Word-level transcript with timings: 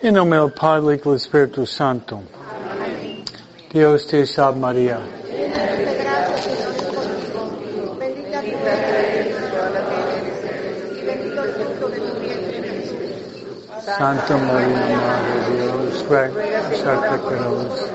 En 0.00 0.14
nombre 0.14 0.38
del 0.38 0.52
Padre 0.52 0.94
y 0.94 0.98
del 0.98 1.16
Espíritu 1.16 1.66
Santo. 1.66 2.22
Dios 3.72 4.06
te 4.06 4.24
salve 4.24 4.60
María. 4.60 5.00
Santa 13.84 14.36
María, 14.36 14.96
Madre 14.96 15.56
de 15.56 15.62
Dios, 15.62 16.06
ruega 16.08 17.18
por 17.18 17.32
nosotros. 17.32 17.90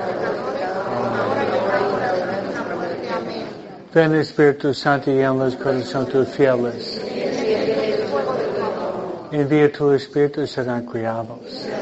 Ven 3.94 4.14
Espíritu 4.16 4.74
Santo 4.74 5.10
y 5.10 5.20
en 5.20 5.38
los 5.38 5.56
corazones 5.56 6.12
tus 6.12 6.28
fieles. 6.28 7.00
Envía 9.32 9.72
tu 9.72 9.90
Espíritu 9.92 10.42
y 10.42 10.46
serán 10.46 10.84
criados. 10.84 11.73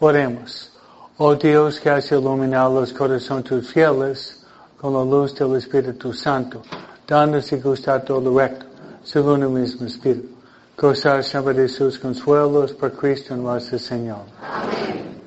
Oremos. 0.00 0.70
Oh 1.16 1.34
Dios 1.34 1.80
que 1.80 1.90
has 1.90 2.12
iluminado 2.12 2.80
los 2.80 2.92
corazones 2.92 3.44
tus 3.44 3.72
fieles 3.72 4.44
con 4.80 4.92
la 4.92 5.02
luz 5.02 5.34
del 5.34 5.56
Espíritu 5.56 6.12
Santo, 6.12 6.62
dándonos 7.04 7.50
y 7.50 7.56
gustar 7.56 8.04
todo 8.04 8.20
lo 8.20 8.38
recto, 8.38 8.66
según 9.02 9.42
el 9.42 9.48
mismo 9.48 9.86
Espíritu. 9.86 10.28
Gozar 10.76 11.24
siempre 11.24 11.54
de 11.54 11.68
sus 11.68 11.98
consuelos 11.98 12.72
por 12.72 12.92
Cristo 12.92 13.34
nuestro 13.34 13.80
Señor. 13.80 14.20
Amén. 14.40 15.20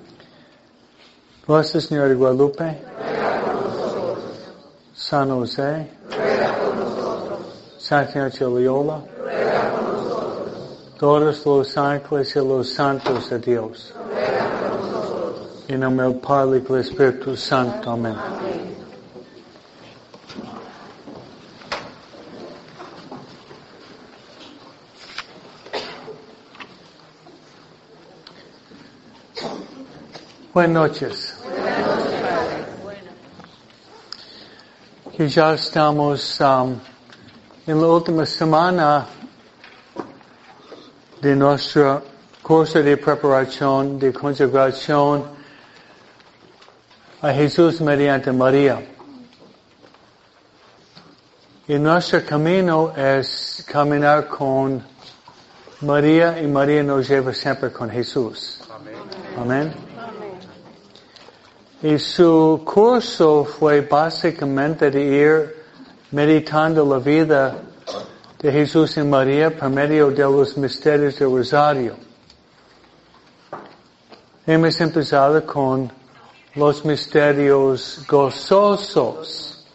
Nuestra 1.45 1.81
Señora 1.81 2.07
de 2.07 2.15
Guadalupe. 2.15 2.81
San 4.93 5.29
José. 5.31 5.91
Santa 7.77 8.29
Loyola. 8.39 9.01
Todos 10.97 11.45
los 11.45 11.77
ángeles 11.77 12.33
y 12.33 12.39
los 12.39 12.69
santos 12.69 13.29
de 13.29 13.39
Dios. 13.39 13.93
En 15.67 15.79
nombre 15.79 16.07
del 16.07 16.15
Padre 16.15 16.57
y 16.57 16.61
del 16.61 16.81
Espíritu 16.81 17.35
Santo. 17.35 17.91
Amén. 17.91 18.15
Buenas 30.53 30.73
noches. 30.73 31.37
Que 35.15 35.29
ya 35.29 35.53
estamos 35.53 36.41
um, 36.41 36.75
en 37.65 37.79
la 37.79 37.87
última 37.87 38.25
semana 38.25 39.05
de 41.21 41.35
nuestro 41.35 42.03
curso 42.41 42.83
de 42.83 42.97
preparación 42.97 43.97
de 43.97 44.11
consagración 44.11 45.40
a 47.21 47.31
Jesús 47.33 47.79
mediante 47.81 48.31
María. 48.31 48.83
Y 51.67 51.77
nuestro 51.77 52.25
camino 52.25 52.93
es 52.95 53.63
caminar 53.67 54.27
con 54.27 54.83
María 55.81 56.41
y 56.41 56.47
María 56.47 56.83
nos 56.83 57.07
lleva 57.07 57.33
siempre 57.33 57.71
con 57.71 57.89
Jesús. 57.89 58.61
Amén. 59.37 59.71
Y 61.83 61.97
su 61.99 62.61
curso 62.65 63.45
fue 63.45 63.81
básicamente 63.81 64.89
de 64.89 65.01
ir 65.01 65.55
meditando 66.11 66.85
la 66.85 66.99
vida 66.99 67.55
de 68.39 68.51
Jesús 68.51 68.97
y 68.97 69.03
María 69.03 69.55
por 69.55 69.69
medio 69.69 70.09
de 70.09 70.23
los 70.23 70.57
misterios 70.57 71.17
del 71.19 71.29
Rosario. 71.29 71.95
Hemos 74.45 74.81
empezado 74.81 75.45
con 75.45 76.00
los 76.55 76.83
misterios 76.83 78.03
gozosos, 78.07 79.65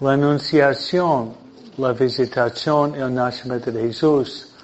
la 0.00 0.12
anunciación, 0.12 1.34
la 1.76 1.92
visitación, 1.92 2.94
el 2.94 3.14
nacimiento 3.14 3.70
de 3.70 3.82
Jesús, 3.82 4.54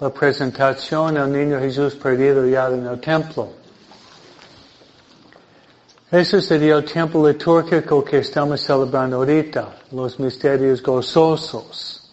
la 0.00 0.08
presentación 0.08 1.14
del 1.14 1.30
niño 1.30 1.58
Jesús 1.60 1.94
perdido 1.94 2.46
ya 2.46 2.68
en 2.68 2.86
el 2.86 3.00
templo. 3.00 3.48
Ese 6.10 6.40
sería 6.40 6.76
el 6.76 6.84
tiempo 6.84 7.26
litúrgico 7.26 8.02
que 8.02 8.18
estamos 8.18 8.60
celebrando 8.62 9.16
ahorita, 9.18 9.76
los 9.92 10.18
misterios 10.18 10.82
gozosos, 10.82 12.10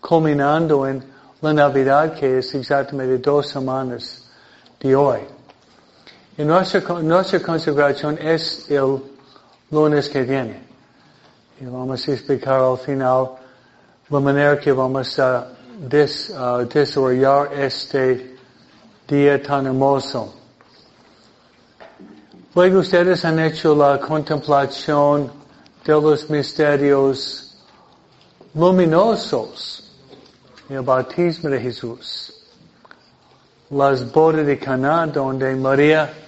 culminando 0.00 0.86
en 0.86 1.04
la 1.40 1.52
Navidad 1.52 2.14
que 2.14 2.38
es 2.38 2.54
exactamente 2.54 3.18
dos 3.18 3.48
semanas 3.48 4.24
de 4.80 4.94
hoy. 4.94 5.37
Y 6.38 6.44
nuestra, 6.44 6.80
nuestra 7.02 7.40
consagración 7.40 8.16
es 8.16 8.70
el 8.70 9.02
lunes 9.72 10.08
que 10.08 10.22
viene. 10.22 10.62
Y 11.60 11.64
vamos 11.64 12.06
a 12.06 12.12
explicar 12.12 12.60
al 12.60 12.78
final 12.78 13.30
la 14.08 14.20
manera 14.20 14.56
que 14.60 14.70
vamos 14.70 15.18
a 15.18 15.48
des, 15.80 16.30
uh, 16.30 16.64
desarrollar 16.64 17.52
este 17.54 18.36
día 19.08 19.42
tan 19.42 19.66
hermoso. 19.66 20.32
Luego 22.54 22.78
ustedes 22.78 23.24
han 23.24 23.40
hecho 23.40 23.74
la 23.74 23.98
contemplación 23.98 25.32
de 25.84 25.92
los 25.92 26.30
misterios 26.30 27.56
luminosos, 28.54 29.92
el 30.68 30.82
bautismo 30.82 31.50
de 31.50 31.60
Jesús, 31.60 32.32
las 33.70 34.12
bodas 34.12 34.46
de 34.46 34.56
Caná 34.56 35.04
donde 35.08 35.56
María 35.56 36.27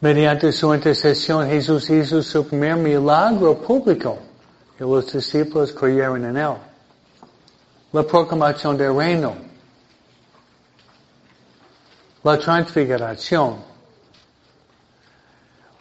Mediante 0.00 0.50
su 0.50 0.74
intercesión 0.74 1.46
Jesús 1.46 1.90
hizo 1.90 2.22
su 2.22 2.46
primer 2.46 2.76
milagro 2.76 3.58
público 3.58 4.18
y 4.78 4.82
los 4.82 5.12
discípulos 5.12 5.72
creyeron 5.72 6.24
en 6.24 6.38
él. 6.38 6.54
La 7.92 8.02
proclamación 8.02 8.78
del 8.78 8.96
reino. 8.96 9.34
La 12.24 12.38
transfiguración. 12.38 13.56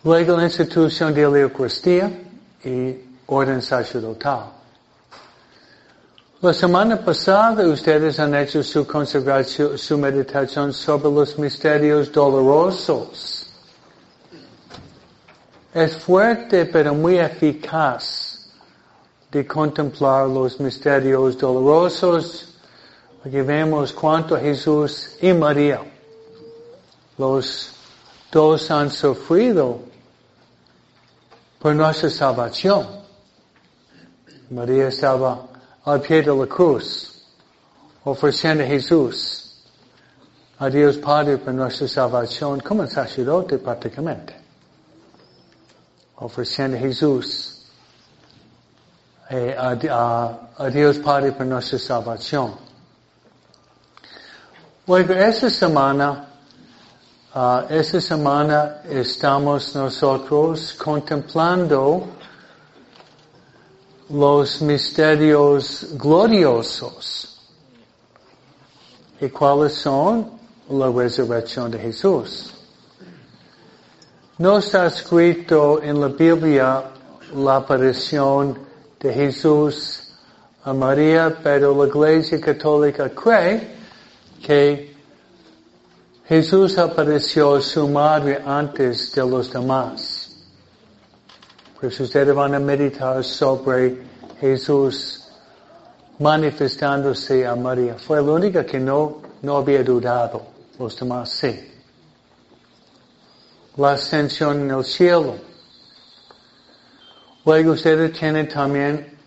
Luego 0.04 0.36
la 0.36 0.44
institución 0.44 1.14
de 1.14 1.30
la 1.30 1.40
Eucaristía 1.40 2.12
y 2.66 2.98
orden 3.28 3.62
sacerdotal. 3.62 4.52
La 6.42 6.54
semana 6.54 6.98
pasada 6.98 7.66
ustedes 7.66 8.20
han 8.20 8.36
hecho 8.36 8.64
su 8.64 8.86
consagración, 8.86 9.78
su 9.78 9.98
meditación 9.98 10.74
sobre 10.74 11.10
los 11.10 11.38
misterios 11.38 12.12
dolorosos 12.12 13.39
es 15.74 15.96
fuerte 15.98 16.66
pero 16.66 16.94
muy 16.94 17.20
eficaz 17.20 18.50
de 19.32 19.46
contemplar 19.46 20.28
los 20.28 20.60
misterios 20.60 21.38
dolorosos, 21.38 22.56
porque 23.22 23.44
vemos 23.44 23.94
cuánto 23.94 24.38
Jesús 24.38 25.18
y 25.22 25.32
María, 25.34 25.82
los 27.18 27.72
dos 28.32 28.72
han 28.72 28.90
sufrido 28.90 29.80
por 31.60 31.76
nuestra 31.76 32.10
salvación. 32.10 32.88
María 34.50 34.88
estaba 34.88 35.46
al 35.86 36.02
pie 36.02 36.24
de 36.24 36.36
la 36.36 36.48
cruz, 36.48 37.24
ofreciendo 38.06 38.64
a 38.64 38.68
Jesús, 38.68 39.62
a 40.58 40.70
Dios 40.70 40.98
Padre 40.98 41.38
por 41.38 41.54
nuestra 41.54 41.88
salvación, 41.88 42.60
como 42.62 42.88
sacerdote 42.88 43.60
prácticamente 43.60 44.39
ofreciendo 46.20 46.78
a 46.78 46.80
Jesús 46.80 47.60
eh, 49.32 49.56
a, 49.56 50.70
Dios 50.72 50.98
Padre 50.98 51.32
por 51.32 51.46
nuestra 51.46 51.78
salvación. 51.78 52.56
Luego, 54.88 55.14
esta 55.14 55.52
semana, 55.52 56.28
uh, 57.36 57.62
esta 57.70 58.02
semana 58.02 58.82
estamos 58.90 59.76
nosotros 59.76 60.74
contemplando 60.74 62.08
los 64.10 64.64
misterios 64.64 65.90
gloriosos. 65.92 67.40
¿Y 69.22 69.30
cuáles 69.30 69.74
son? 69.74 70.40
La 70.70 70.90
resurrección 70.90 71.70
de 71.70 71.78
Jesús. 71.78 72.59
No 74.40 74.60
está 74.60 74.88
escrito 74.88 75.84
en 75.84 76.00
la 76.00 76.08
Biblia 76.08 76.82
la 77.36 77.58
aparición 77.58 78.58
de 78.98 79.14
Jesús 79.14 80.14
a 80.64 80.74
María, 80.74 81.38
pero 81.44 81.76
la 81.76 81.90
Iglesia 81.90 82.40
Católica 82.40 83.10
cree 83.10 83.76
que 84.42 84.96
Jesús 86.26 86.78
apareció 86.78 87.56
a 87.56 87.62
su 87.62 87.90
madre 87.90 88.42
antes 88.46 89.12
de 89.12 89.30
los 89.30 89.52
demás. 89.52 90.32
Pues 91.78 92.00
ustedes 92.00 92.34
van 92.34 92.56
a 92.56 92.60
meditar 92.60 93.22
sobre 93.26 94.04
Jesús 94.40 95.28
manifestándose 96.18 97.46
a 97.46 97.58
María. 97.58 97.96
Fue 97.96 98.22
la 98.22 98.32
única 98.32 98.66
que 98.66 98.80
no 98.80 99.22
no 99.42 99.58
había 99.58 99.84
dudado, 99.84 100.44
los 100.78 100.98
demás 100.98 101.30
sí. 101.30 101.79
La 103.80 103.94
ascensión 103.94 104.60
en 104.60 104.72
el 104.72 104.84
cielo. 104.84 105.38
Luego 107.46 107.72
ustedes 107.72 108.12
tienen 108.12 108.50
también 108.50 109.18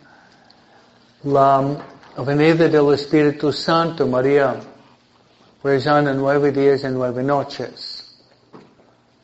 la 1.25 1.79
venida 2.19 2.69
del 2.69 2.93
Espíritu 2.93 3.51
Santo, 3.51 4.07
María, 4.07 4.57
rezando 5.65 6.13
nueve 6.13 6.53
días 6.53 6.85
y 6.85 6.89
nueve 6.89 7.23
noches. 7.23 8.15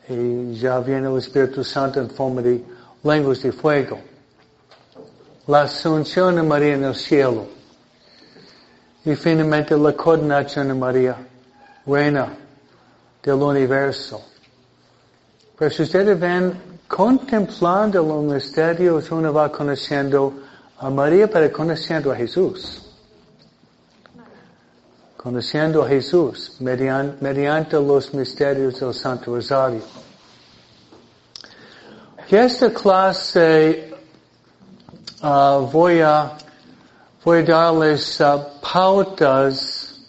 Y 0.07 0.55
ya 0.55 0.79
viene 0.79 1.07
el 1.07 1.19
Espíritu 1.19 1.63
Santo 1.63 1.99
en 1.99 2.09
forma 2.09 2.41
de 2.41 2.65
lenguas 3.03 3.43
de 3.43 3.51
fuego. 3.51 3.99
La 5.45 5.61
asunción 5.61 6.37
de 6.37 6.41
María 6.41 6.73
en 6.73 6.85
el 6.85 6.95
cielo. 6.95 7.45
Y 9.05 9.15
finalmente 9.15 9.77
la 9.77 9.93
coronación 9.93 10.69
de 10.69 10.73
María, 10.73 11.15
reina 11.85 12.33
del 13.21 13.35
universo. 13.35 14.23
Pero 15.59 15.71
si 15.71 15.83
ustedes 15.83 16.17
ven, 16.17 16.57
contemplando 16.87 18.01
los 18.01 18.23
misterios, 18.23 19.11
uno 19.11 19.33
va 19.33 19.51
conociendo 19.51 20.33
a 20.77 20.89
María, 20.89 21.29
pero 21.29 21.51
conociendo 21.51 22.13
a 22.13 22.15
Jesús. 22.15 22.81
Conociendo 25.17 25.83
a 25.83 25.87
Jesús 25.89 26.55
mediante, 26.61 27.75
los 27.75 28.13
misterios 28.13 28.79
del 28.79 28.93
Santo 28.93 29.35
Rosario. 29.35 29.81
Esta 32.29 32.73
clase 32.73 33.93
uh, 35.21 35.59
voy 35.69 35.99
a 35.99 36.37
darles 37.45 38.21
uh, 38.21 38.43
pautas, 38.61 39.99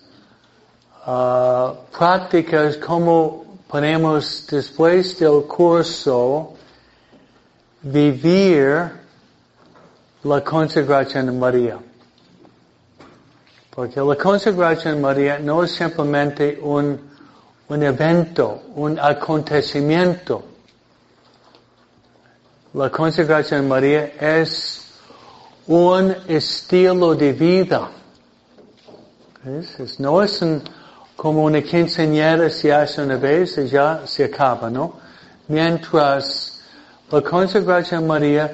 uh, 1.04 1.74
prácticas, 1.90 2.76
como 2.76 3.49
podemos 3.70 4.46
después 4.48 5.16
del 5.20 5.42
curso 5.44 6.54
vivir 7.82 8.90
la 10.24 10.42
consagración 10.42 11.26
de 11.26 11.32
María. 11.32 11.78
Porque 13.70 14.00
la 14.00 14.16
consagración 14.16 14.96
de 14.96 15.00
María 15.00 15.38
no 15.38 15.62
es 15.62 15.70
simplemente 15.70 16.58
un, 16.60 17.00
un 17.68 17.82
evento, 17.82 18.60
un 18.74 18.98
acontecimiento. 18.98 20.42
La 22.74 22.90
consagración 22.90 23.62
de 23.62 23.68
María 23.68 24.04
es 24.20 24.98
un 25.68 26.16
estilo 26.26 27.14
de 27.14 27.32
vida. 27.32 27.88
No 29.98 30.22
es 30.22 30.42
como 31.20 31.44
una 31.44 31.60
quinceañera 31.60 32.48
se 32.48 32.72
hace 32.72 33.02
una 33.02 33.16
vez 33.16 33.58
y 33.58 33.68
ya 33.68 34.06
se 34.06 34.24
acaba, 34.24 34.70
¿no? 34.70 34.94
Mientras 35.48 36.62
la 37.10 37.20
consagración 37.20 38.00
de 38.00 38.08
María 38.08 38.52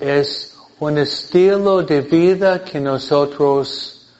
es 0.00 0.56
un 0.80 0.98
estilo 0.98 1.84
de 1.84 2.00
vida 2.00 2.64
que 2.64 2.80
nosotros 2.80 4.10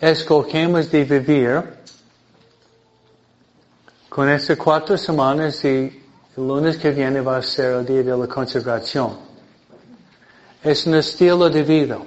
escogemos 0.00 0.90
de 0.90 1.04
vivir 1.04 1.62
con 4.08 4.30
estas 4.30 4.56
cuatro 4.56 4.96
semanas 4.96 5.62
y 5.66 5.68
el 6.34 6.48
lunes 6.48 6.78
que 6.78 6.92
viene 6.92 7.20
va 7.20 7.36
a 7.36 7.42
ser 7.42 7.74
el 7.74 7.84
día 7.84 8.02
de 8.04 8.16
la 8.16 8.26
consagración. 8.26 9.18
Es 10.64 10.86
un 10.86 10.94
estilo 10.94 11.50
de 11.50 11.62
vida. 11.62 11.98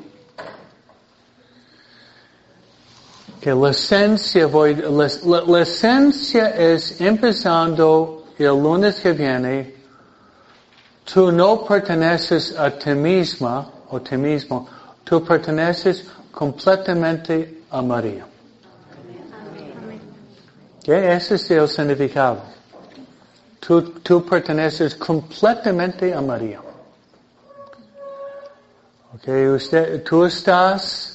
La 3.46 3.72
esencia, 5.62 6.50
es 6.56 7.02
empezando 7.02 8.26
el 8.38 8.48
lunes 8.48 9.00
que 9.02 9.12
viene, 9.12 9.76
tú 11.04 11.32
no 11.32 11.66
perteneces 11.66 12.58
a 12.58 12.72
ti 12.72 12.92
misma 12.92 13.70
o 13.90 14.00
ti 14.02 14.16
mismo, 14.16 14.68
tú 15.04 15.24
perteneces 15.24 16.06
completamente 16.32 17.64
a 17.70 17.82
María. 17.82 18.26
¿Qué? 20.84 21.14
Ese 21.14 21.36
es 21.36 21.52
el 21.52 21.68
significado. 21.68 22.40
Tú, 23.60 24.26
perteneces 24.26 24.96
completamente 24.96 26.14
a 26.14 26.22
María. 26.22 26.60
Okay, 29.16 29.46
tú 30.04 30.26
estás, 30.26 31.13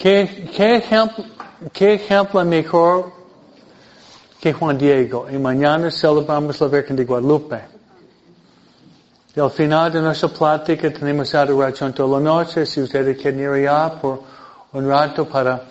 ¿qué, 0.00 0.50
qué, 0.56 0.76
ejemplo, 0.76 1.24
qué 1.72 1.94
ejemplo 1.94 2.44
mejor 2.44 3.12
que 4.40 4.52
Juan 4.52 4.78
Diego? 4.78 5.28
Y 5.30 5.38
mañana 5.38 5.90
celebramos 5.90 6.60
la 6.60 6.68
Virgen 6.68 6.96
de 6.96 7.04
Guadalupe. 7.04 7.60
Y 9.36 9.38
al 9.38 9.50
final 9.50 9.92
de 9.92 10.00
nuestra 10.00 10.28
plática 10.28 10.90
tenemos 10.92 11.34
adoración 11.34 11.92
toda 11.92 12.18
la 12.18 12.24
noche. 12.24 12.66
Si 12.66 12.80
ustedes 12.80 13.16
quieren 13.16 13.40
ir 13.40 13.48
allá 13.48 14.00
por 14.00 14.22
un 14.72 14.88
rato 14.88 15.28
para 15.28 15.62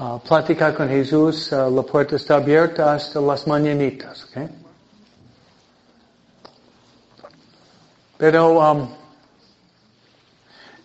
uh, 0.00 0.18
platicar 0.18 0.74
con 0.74 0.88
Jesús, 0.88 1.52
uh, 1.52 1.70
la 1.70 1.82
puerta 1.82 2.16
está 2.16 2.36
abierta 2.36 2.94
hasta 2.94 3.20
las 3.20 3.46
mañanitas. 3.46 4.24
Okay? 4.24 4.48
Pero 8.16 8.58
um, 8.58 8.88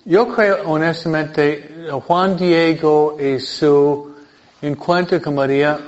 yo 0.06 0.28
creo 0.28 0.70
honestamente 0.70 1.73
Juan 1.92 2.38
Diego 2.38 3.18
y 3.20 3.40
su 3.40 4.16
encuentro 4.62 5.22
con 5.22 5.36
María 5.36 5.80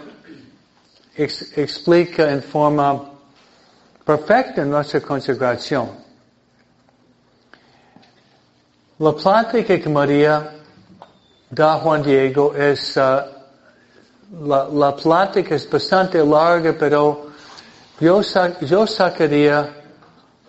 explica 1.15 2.31
en 2.31 2.43
forma 2.43 3.11
perfecta 4.03 4.65
nuestra 4.65 4.99
consagración. 4.99 5.91
La 8.99 9.13
plática 9.13 9.79
que 9.79 9.89
María 9.89 10.55
da 11.49 11.75
Juan 11.75 12.03
Diego 12.03 12.53
es, 12.55 12.97
uh, 12.97 13.21
la, 14.45 14.67
la, 14.71 14.95
plática 14.95 15.55
es 15.55 15.69
bastante 15.69 16.23
larga, 16.25 16.75
pero 16.77 17.27
yo, 17.99 18.21
yo 18.61 18.87
sacaría 18.87 19.69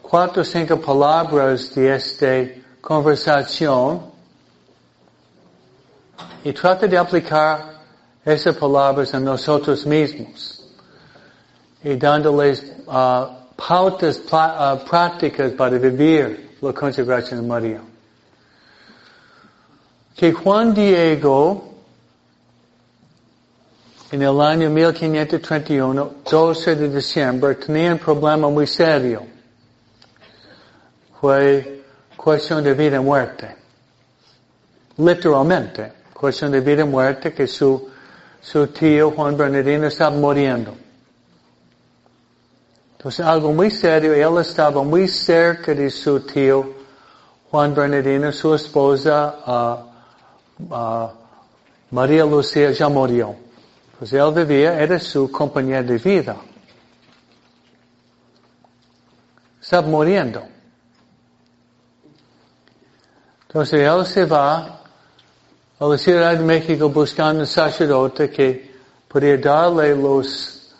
cuatro 0.02 0.42
o 0.42 0.44
cinco 0.44 0.80
palabras 0.80 1.74
de 1.74 1.94
este 1.94 2.64
conversación 2.80 4.15
y 6.44 6.52
trata 6.52 6.86
de 6.86 6.96
aplicar 6.96 7.80
esas 8.24 8.56
palabras 8.56 9.14
a 9.14 9.20
nosotros 9.20 9.86
mismos 9.86 10.68
y 11.82 11.94
dándoles 11.94 12.64
uh, 12.86 13.26
pautas 13.56 14.18
uh, 14.18 14.84
prácticas 14.88 15.52
para 15.52 15.78
vivir 15.78 16.56
la 16.60 16.72
consagración 16.72 17.42
de 17.42 17.46
María. 17.46 17.80
Que 20.16 20.32
Juan 20.32 20.74
Diego 20.74 21.76
en 24.10 24.22
el 24.22 24.40
año 24.40 24.70
1531, 24.70 26.14
12 26.30 26.76
de 26.76 26.88
diciembre, 26.88 27.56
tenía 27.56 27.92
un 27.92 27.98
problema 27.98 28.48
muy 28.48 28.66
serio. 28.66 29.26
Fue 31.20 31.84
cuestión 32.16 32.62
de 32.62 32.74
vida 32.74 32.96
y 32.96 33.00
muerte. 33.00 33.56
Literalmente, 34.98 35.92
cuestión 36.18 36.50
de 36.50 36.60
vida 36.60 36.82
y 36.82 36.86
muerte 36.86 37.32
que 37.32 37.46
su, 37.46 37.88
su 38.40 38.68
tío 38.68 39.10
Juan 39.10 39.36
Bernardino 39.36 39.86
estaba 39.86 40.10
muriendo. 40.10 40.74
Entonces 42.96 43.24
algo 43.24 43.52
muy 43.52 43.70
serio, 43.70 44.14
él 44.14 44.40
estaba 44.40 44.82
muy 44.82 45.06
cerca 45.06 45.74
de 45.74 45.90
su 45.90 46.20
tío 46.20 46.74
Juan 47.50 47.74
Bernardino, 47.74 48.32
su 48.32 48.54
esposa 48.54 49.86
uh, 50.58 50.74
uh, 50.74 51.08
María 51.90 52.24
Lucía 52.24 52.70
ya 52.72 52.88
murió. 52.88 53.36
Pues 53.98 54.12
él 54.12 54.32
vivía, 54.34 54.80
era 54.80 54.98
su 54.98 55.30
compañera 55.30 55.82
de 55.82 55.98
vida. 55.98 56.36
Estaba 59.60 59.86
muriendo. 59.86 60.42
Entonces 63.48 63.80
él 63.80 64.06
se 64.06 64.24
va 64.24 64.85
a 65.78 65.86
la 65.86 65.98
Ciudad 65.98 66.34
de 66.34 66.42
México 66.42 66.88
buscando 66.88 67.40
un 67.40 67.46
sacerdote 67.46 68.30
que 68.30 68.74
podía 69.06 69.36
darle 69.36 69.94
los, 69.94 70.74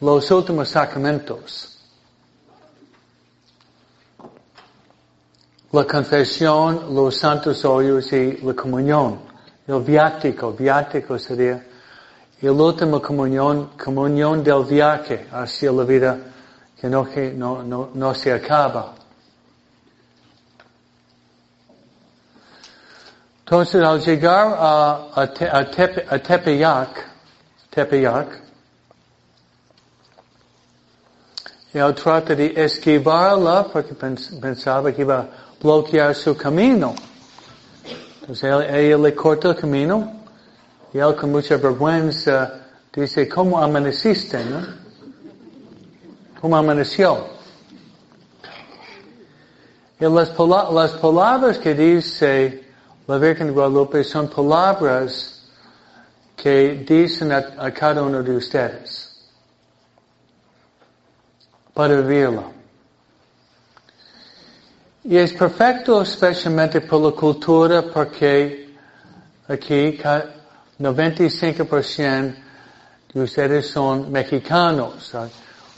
los 0.00 0.30
últimos 0.30 0.70
sacramentos. 0.70 1.78
La 5.70 5.84
confesión, 5.84 6.94
los 6.94 7.14
santos 7.16 7.62
óleos 7.66 8.10
y 8.14 8.38
la 8.38 8.54
comunión. 8.54 9.20
El 9.66 9.82
viático, 9.82 10.52
viático 10.52 11.18
sería 11.18 11.62
el 12.40 12.50
último 12.50 13.02
comunión, 13.02 13.72
comunión 13.76 14.42
del 14.42 14.64
viaje 14.64 15.26
hacia 15.30 15.70
la 15.72 15.84
vida 15.84 16.18
que 16.80 16.88
no, 16.88 17.04
que 17.04 17.32
no, 17.32 17.62
no, 17.62 17.90
no 17.92 18.14
se 18.14 18.32
acaba. 18.32 18.94
Entonces, 23.50 23.82
al 23.82 23.98
llegar 24.02 24.56
a, 24.60 25.08
a, 25.14 26.20
Tepeyac, 26.20 27.08
Tepeyac. 27.70 28.42
Y 31.72 31.78
él 31.78 31.94
trata 31.94 32.34
de 32.34 32.52
esquivarla 32.62 33.66
porque 33.72 33.94
pensaba 33.94 34.92
que 34.92 35.00
iba 35.00 35.20
a 35.20 35.28
bloquear 35.62 36.14
su 36.14 36.36
camino. 36.36 36.94
Entonces 38.20 38.44
él, 38.44 38.74
ella 38.74 38.98
le 38.98 39.14
corta 39.14 39.48
el 39.48 39.56
camino 39.56 40.12
y 40.92 40.98
él 40.98 41.16
con 41.16 41.32
mucha 41.32 41.56
vergüenza 41.56 42.66
dice, 42.92 43.26
¿cómo 43.30 43.58
amaneciste? 43.58 44.44
No? 44.44 44.60
¿Cómo 46.38 46.54
amaneció? 46.54 47.28
Y 49.98 50.04
las, 50.04 50.38
las 50.38 50.90
palabras 51.00 51.56
que 51.56 51.72
dice 51.72 52.67
la 53.08 53.18
Virgen 53.18 53.48
de 53.48 53.52
Guadalupe 53.54 54.04
son 54.04 54.28
palabras 54.28 55.42
que 56.36 56.84
dicen 56.86 57.32
a, 57.32 57.38
a 57.58 57.72
cada 57.72 58.02
uno 58.02 58.22
de 58.22 58.36
ustedes 58.36 59.18
para 61.72 61.96
vivirlo. 62.02 62.52
Y 65.04 65.16
es 65.16 65.32
perfecto 65.32 66.02
especialmente 66.02 66.82
por 66.82 67.00
la 67.00 67.12
cultura 67.12 67.82
porque 67.82 68.76
aquí 69.48 69.98
95% 70.78 72.34
de 73.14 73.22
ustedes 73.22 73.70
son 73.70 74.12
mexicanos. 74.12 75.16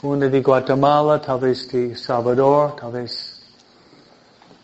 Uno 0.01 0.27
de 0.27 0.41
Guatemala, 0.41 1.21
tal 1.21 1.39
vez 1.39 1.71
de 1.71 1.95
Salvador, 1.95 2.75
tal 2.75 2.91
vez 2.91 3.41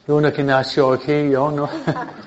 uno 0.08 0.34
que 0.34 0.44
nació 0.44 0.92
aquí, 0.92 1.30
yo 1.30 1.50
no. 1.50 1.70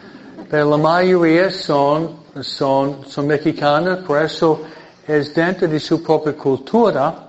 Pero 0.50 0.69
la 0.69 0.76
mayoría 0.78 1.49
son, 1.52 2.25
son, 2.42 3.09
son 3.09 3.26
mexicanos, 3.28 4.00
por 4.04 4.21
eso 4.21 4.62
es 5.07 5.33
dentro 5.33 5.69
de 5.69 5.78
su 5.78 6.02
propia 6.02 6.37
cultura, 6.37 7.28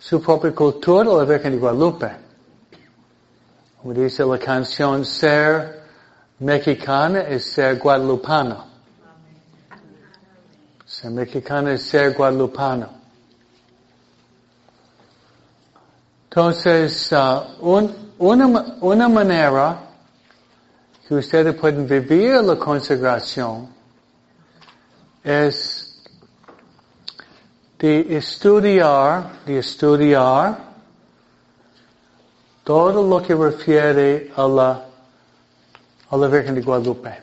su 0.00 0.22
propia 0.22 0.54
cultura 0.54 1.12
la 1.12 1.24
Virgen 1.24 1.52
de 1.52 1.58
Guadalupe. 1.58 2.10
Como 3.82 3.92
dice 3.92 4.24
la 4.24 4.38
canción, 4.38 5.04
ser 5.04 5.82
mexicana 6.38 7.20
es 7.20 7.52
ser 7.52 7.78
guadalupano. 7.78 8.64
Ser 10.86 11.10
mexicana 11.10 11.74
es 11.74 11.82
ser 11.82 12.14
guadalupano. 12.14 12.88
Entonces, 16.30 17.12
un, 17.60 18.14
una, 18.18 18.76
una 18.80 19.08
manera 19.10 19.91
ustedes 21.14 21.54
pueden 21.54 21.86
vivir 21.86 22.34
la 22.42 22.56
consagración 22.56 23.68
es 25.22 26.02
de 27.78 28.16
estudiar, 28.16 29.44
de 29.44 29.58
estudiar 29.58 30.72
todo 32.64 33.02
lo 33.02 33.20
que 33.20 33.34
refiere 33.34 34.32
a 34.36 34.46
la, 34.46 34.86
a 36.10 36.16
la 36.16 36.28
Virgen 36.28 36.54
de 36.54 36.62
Guadalupe. 36.62 37.20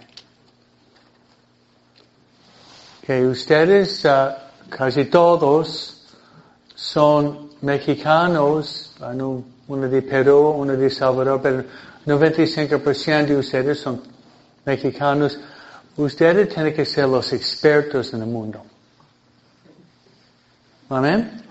Que 3.01 3.25
ustedes, 3.25 4.03
uh, 4.05 4.33
casi 4.69 5.05
todos, 5.05 6.03
son 6.75 7.51
mexicanos, 7.61 8.95
uno 9.67 9.87
de 9.87 10.01
Perú, 10.01 10.55
uno 10.57 10.75
de 10.75 10.89
Salvador, 10.89 11.39
pero 11.41 11.63
95% 12.09 13.25
de 13.27 13.37
ustedes 13.37 13.79
son 13.79 14.01
mexicanos. 14.65 15.39
Ustedes 15.97 16.49
tienen 16.49 16.73
que 16.73 16.85
ser 16.85 17.07
los 17.07 17.31
expertos 17.33 18.13
en 18.13 18.21
el 18.21 18.27
mundo. 18.27 18.63
Amén 20.89 21.43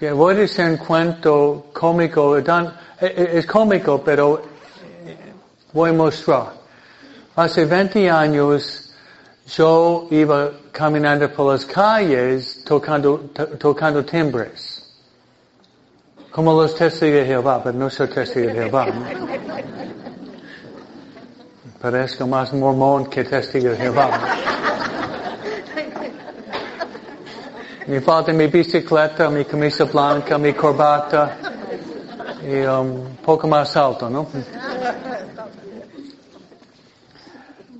que 0.00 0.12
voy 0.12 0.32
a 0.32 0.38
decir 0.38 0.64
un 0.64 0.78
cuento 0.78 1.66
cómico, 1.74 2.38
e, 2.38 2.42
e, 3.00 3.38
es 3.38 3.44
cómico, 3.44 4.02
pero 4.02 4.40
voy 5.74 5.90
a 5.90 5.92
mostrar. 5.92 6.54
Hace 7.36 7.66
20 7.66 8.08
años 8.08 8.94
yo 9.54 10.08
iba 10.10 10.52
caminando 10.72 11.30
por 11.30 11.52
las 11.52 11.66
calles 11.66 12.64
tocando, 12.64 13.28
tocando 13.58 14.02
timbres. 14.02 14.79
Como 16.30 16.52
los 16.52 16.74
testigos 16.76 17.20
de 17.20 17.26
Jehová, 17.26 17.60
pero 17.62 17.76
no 17.76 17.90
soy 17.90 18.08
testigo 18.08 18.46
de 18.46 18.52
Jehová. 18.54 18.86
Parezco 21.80 22.26
más 22.26 22.52
mormón 22.52 23.06
que 23.06 23.24
testigo 23.24 23.70
de 23.70 23.76
Jehová. 23.76 24.10
Mi 27.88 27.98
falta 27.98 28.32
mi 28.32 28.46
bicicleta, 28.46 29.28
mi 29.28 29.44
camisa 29.44 29.84
blanca, 29.84 30.38
mi 30.38 30.52
corbata 30.52 31.36
y 32.46 32.60
un 32.60 33.18
poco 33.24 33.48
más 33.48 33.76
alto, 33.76 34.08
¿no? 34.08 34.28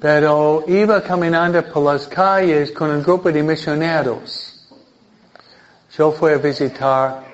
Pero 0.00 0.64
iba 0.66 1.00
caminando 1.02 1.62
por 1.62 1.92
las 1.92 2.08
calles 2.08 2.72
con 2.72 2.90
un 2.90 3.02
grupo 3.02 3.30
de 3.30 3.42
misioneros. 3.44 4.66
Yo 5.96 6.10
fui 6.10 6.32
a 6.32 6.38
visitar 6.38 7.29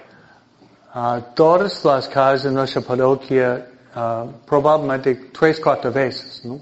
todas 1.35 1.85
las 1.85 2.09
casas 2.09 2.45
de 2.45 2.53
nuestra 2.53 2.81
parroquia 2.81 3.67
uh, 3.95 4.33
probablemente 4.47 5.31
tres, 5.31 5.61
cuatro 5.61 5.93
veces, 5.93 6.43
¿no? 6.47 6.59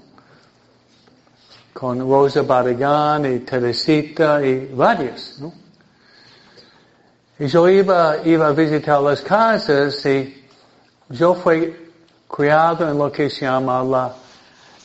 Con 1.71 1.99
Rosa 1.99 2.41
Barragán 2.41 3.25
y 3.33 3.39
Teresita 3.39 4.45
y 4.45 4.73
varios, 4.73 5.37
¿no? 5.39 5.53
Y 7.39 7.47
yo 7.47 7.69
iba, 7.69 8.17
iba 8.25 8.47
a 8.47 8.51
visitar 8.51 9.01
las 9.01 9.21
casas 9.21 10.05
y 10.05 10.45
yo 11.09 11.33
fui 11.35 11.91
criado 12.27 12.89
en 12.89 12.97
lo 12.97 13.09
que 13.09 13.29
se 13.29 13.45
llama 13.45 13.83
la 13.83 14.13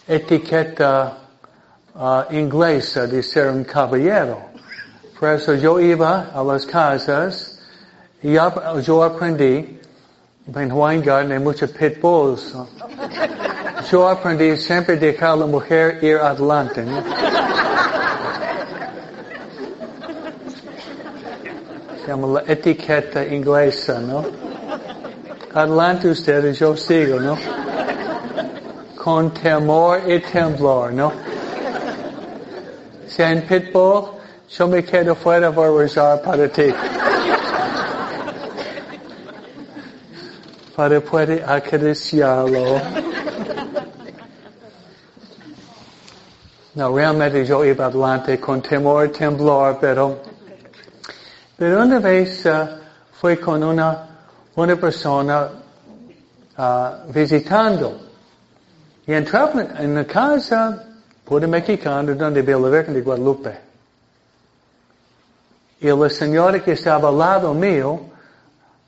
etiqueta 0.06 1.18
uh, 1.94 2.22
inglesa 2.30 3.06
de 3.08 3.20
ser 3.20 3.48
un 3.48 3.64
caballero. 3.64 4.50
Por 5.18 5.30
eso 5.30 5.54
yo 5.54 5.80
iba 5.80 6.30
a 6.32 6.44
las 6.44 6.64
casas 6.66 7.49
yo 8.22 9.02
aprendí, 9.02 9.80
en 10.54 10.72
Weingarten 10.72 11.32
hay 11.32 11.38
muchos 11.38 11.70
pitbulls. 11.70 12.54
Yo 13.90 14.08
aprendí 14.08 14.56
siempre 14.56 14.96
dejar 14.96 15.30
a 15.30 15.36
la 15.36 15.46
mujer 15.46 15.98
ir 16.02 16.16
adelante. 16.16 16.84
llama 22.10 22.40
la 22.40 22.52
etiqueta 22.52 23.24
inglesa, 23.24 24.00
¿no? 24.00 24.24
Adelante 25.54 26.08
ustedes, 26.08 26.58
yo 26.58 26.76
sigo, 26.76 27.20
¿no? 27.20 27.38
Con 28.96 29.30
temor 29.30 30.00
y 30.06 30.18
temblor, 30.18 30.92
¿no? 30.92 31.12
Si 33.06 33.22
en 33.22 33.42
pitbull, 33.42 34.10
yo 34.48 34.66
me 34.66 34.82
quedo 34.84 35.14
fuera, 35.14 35.48
a 35.48 35.52
rezar 35.52 36.20
para 36.22 36.48
ti. 36.48 36.74
Para 40.80 40.98
poder 40.98 41.44
acariciarlo. 41.46 42.80
No, 46.74 46.96
realmente 46.96 47.44
yo 47.44 47.62
iba 47.66 47.84
adelante 47.84 48.40
con 48.40 48.62
temor 48.62 49.10
temblor, 49.12 49.76
pero 49.78 50.22
pero 51.58 51.82
una 51.82 51.98
vez 51.98 52.46
uh, 52.46 52.66
fue 53.12 53.38
con 53.38 53.62
una, 53.62 54.08
una 54.56 54.76
persona 54.76 55.50
uh, 56.56 57.12
visitando 57.12 58.00
y 59.06 59.12
entraba 59.12 59.62
en 59.80 59.94
la 59.96 60.06
casa 60.06 60.82
pura 61.26 61.46
mexicana 61.46 62.14
donde 62.14 62.40
vio 62.40 62.58
la 62.58 62.70
Virgen 62.70 62.94
de 62.94 63.02
Guadalupe. 63.02 63.60
Y 65.82 65.88
la 65.88 66.08
señora 66.08 66.58
que 66.64 66.72
estaba 66.72 67.10
al 67.10 67.18
lado 67.18 67.52
mío 67.52 68.10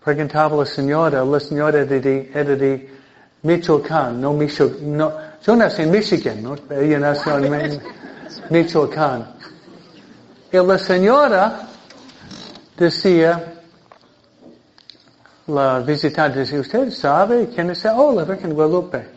preguntaba 0.04 0.56
la 0.56 0.66
señora, 0.66 1.25
la 1.25 1.40
señora 1.40 1.80
era 1.80 2.00
de, 2.00 2.30
era 2.35 2.56
de 2.56 2.90
Michoacán, 3.42 4.21
no 4.21 4.32
Michoacán, 4.32 4.97
no, 4.97 5.12
yo 5.44 5.56
nací 5.56 5.82
en 5.82 5.90
Michigan, 5.90 6.42
¿no? 6.42 6.56
Ella 6.71 6.99
nació 6.99 7.38
en 7.38 7.80
Michoacán. 8.50 9.26
Y 10.52 10.56
la 10.56 10.78
señora 10.78 11.68
decía 12.76 13.62
la 15.47 15.80
visitante, 15.80 16.40
decía, 16.40 16.61
¿usted 16.61 16.90
sabe 16.90 17.49
quién 17.54 17.71
es? 17.71 17.85
Oh, 17.87 18.12
la 18.12 18.25
Virgen 18.25 18.54
Guadalupe. 18.54 19.09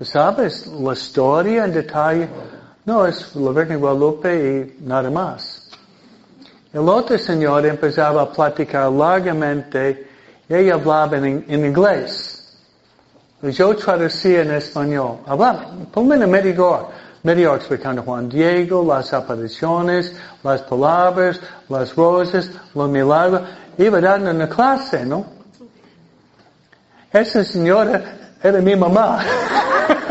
¿Sabes 0.00 0.66
la 0.66 0.92
historia 0.94 1.64
en 1.64 1.72
detalle? 1.72 2.28
No, 2.84 3.06
es 3.06 3.36
la 3.36 3.50
Virgen 3.52 3.78
Guadalupe 3.78 4.76
y 4.80 4.84
nada 4.84 5.10
más. 5.10 5.61
El 6.72 6.88
otro 6.88 7.18
señor 7.18 7.66
empezaba 7.66 8.22
a 8.22 8.32
platicar 8.32 8.90
largamente 8.90 10.08
y 10.48 10.54
ella 10.54 10.74
hablaba 10.74 11.18
en, 11.18 11.44
inglés. 11.48 12.56
Y 13.42 13.50
yo 13.50 13.76
traducía 13.76 14.40
en 14.42 14.52
español. 14.52 15.18
Hablaba, 15.26 15.66
por 15.92 16.04
menos 16.04 16.28
media 16.28 16.62
hora. 16.62 16.86
medio 17.24 17.54
explicando 17.54 18.02
Juan 18.02 18.28
Diego, 18.28 18.84
las 18.84 19.12
apariciones, 19.12 20.16
las 20.42 20.62
palabras, 20.62 21.40
las 21.68 21.94
rosas, 21.94 22.50
los 22.74 22.88
milagros. 22.88 23.42
Iba 23.76 24.00
dando 24.00 24.30
una 24.30 24.48
clase, 24.48 25.04
¿no? 25.04 25.26
Esa 27.12 27.44
señora 27.44 28.36
era 28.42 28.60
mi 28.60 28.74
mamá. 28.74 29.22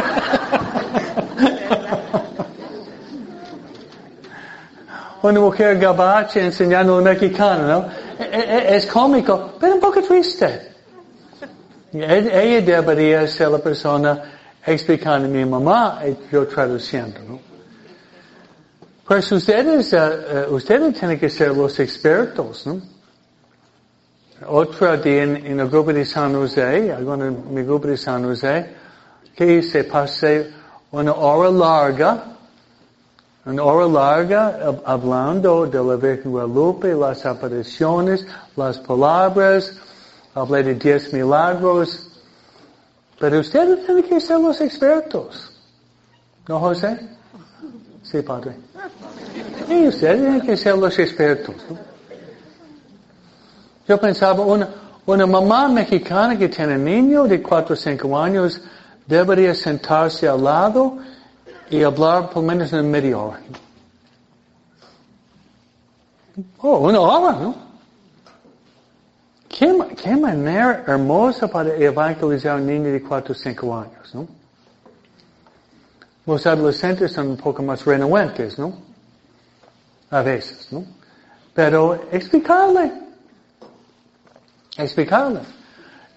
Una 5.21 5.39
mujer 5.39 5.77
gabacha 5.77 6.39
enseñando 6.39 6.97
el 6.97 7.05
mexicano, 7.05 7.67
¿no? 7.67 7.89
E, 8.19 8.39
e, 8.39 8.75
es 8.75 8.87
cómico, 8.87 9.53
pero 9.59 9.75
un 9.75 9.79
poco 9.79 10.01
triste. 10.01 10.71
Ella 11.93 12.61
debería 12.61 13.27
ser 13.27 13.49
la 13.49 13.59
persona 13.59 14.23
explicando 14.65 15.27
a 15.27 15.29
mi 15.29 15.43
mamá 15.45 16.01
y 16.07 16.17
yo 16.31 16.47
traduciendo, 16.47 17.19
¿no? 17.27 17.39
Pues 19.05 19.29
ustedes, 19.31 19.93
uh, 19.93 20.53
ustedes 20.55 20.97
tienen 20.97 21.19
que 21.19 21.29
ser 21.29 21.49
los 21.55 21.77
expertos, 21.79 22.65
¿no? 22.65 22.81
Otro 24.47 24.97
día 24.97 25.23
en, 25.23 25.45
en, 25.45 25.59
el 25.59 25.69
grupo 25.69 25.91
de 25.91 26.05
San 26.05 26.33
José, 26.33 26.91
alguno 26.91 27.25
en 27.25 27.53
mi 27.53 27.61
grupo 27.61 27.87
de 27.87 27.97
San 27.97 28.23
José, 28.23 28.69
que 29.35 29.57
hice, 29.57 29.83
pasé 29.83 30.49
una 30.91 31.13
hora 31.13 31.51
larga, 31.51 32.23
una 33.45 33.63
hora 33.63 33.87
larga 33.87 34.75
hablando 34.85 35.65
de 35.65 35.83
la 35.83 35.95
Virgen 35.95 36.31
Guadalupe, 36.31 36.93
las 36.93 37.25
apariciones, 37.25 38.25
las 38.55 38.77
palabras, 38.79 39.73
hablé 40.35 40.63
de 40.63 40.75
diez 40.75 41.11
milagros, 41.11 42.21
pero 43.19 43.39
ustedes 43.39 43.85
tienen 43.85 44.03
que 44.03 44.19
ser 44.19 44.39
los 44.39 44.61
expertos. 44.61 45.51
¿No, 46.47 46.59
José? 46.59 46.99
Sí, 48.03 48.21
padre. 48.21 48.55
Y 49.69 49.87
ustedes 49.87 50.21
tienen 50.21 50.41
que 50.41 50.57
ser 50.57 50.77
los 50.77 50.97
expertos. 50.99 51.55
Yo 53.87 53.99
pensaba, 53.99 54.43
una, 54.43 54.69
una 55.05 55.25
mamá 55.25 55.67
mexicana 55.67 56.37
que 56.37 56.47
tiene 56.47 56.77
niño 56.77 57.23
de 57.23 57.41
4 57.41 57.73
o 57.73 57.75
5 57.75 58.19
años 58.19 58.61
debería 59.07 59.55
sentarse 59.55 60.27
al 60.27 60.43
lado 60.43 60.97
y 61.71 61.83
hablar 61.83 62.29
por 62.29 62.43
menos 62.43 62.71
en 62.73 62.91
media 62.91 63.17
hora. 63.17 63.39
Oh, 66.59 66.77
una 66.79 66.99
hora, 66.99 67.31
¿no? 67.39 67.55
¿Qué, 69.47 69.77
qué 70.01 70.15
manera 70.15 70.83
hermosa 70.85 71.47
para 71.47 71.73
evangelizar 71.75 72.53
a 72.53 72.55
un 72.55 72.67
niño 72.67 72.91
de 72.91 73.01
4 73.01 73.31
o 73.31 73.35
5 73.35 73.77
años, 73.77 74.15
¿no? 74.15 74.27
Los 76.25 76.45
adolescentes 76.45 77.11
son 77.13 77.29
un 77.29 77.37
poco 77.37 77.63
más 77.63 77.83
renuentes, 77.85 78.59
¿no? 78.59 78.73
A 80.09 80.21
veces, 80.21 80.71
¿no? 80.71 80.85
Pero 81.53 82.07
explicarle, 82.11 82.91
explicarle 84.77 85.41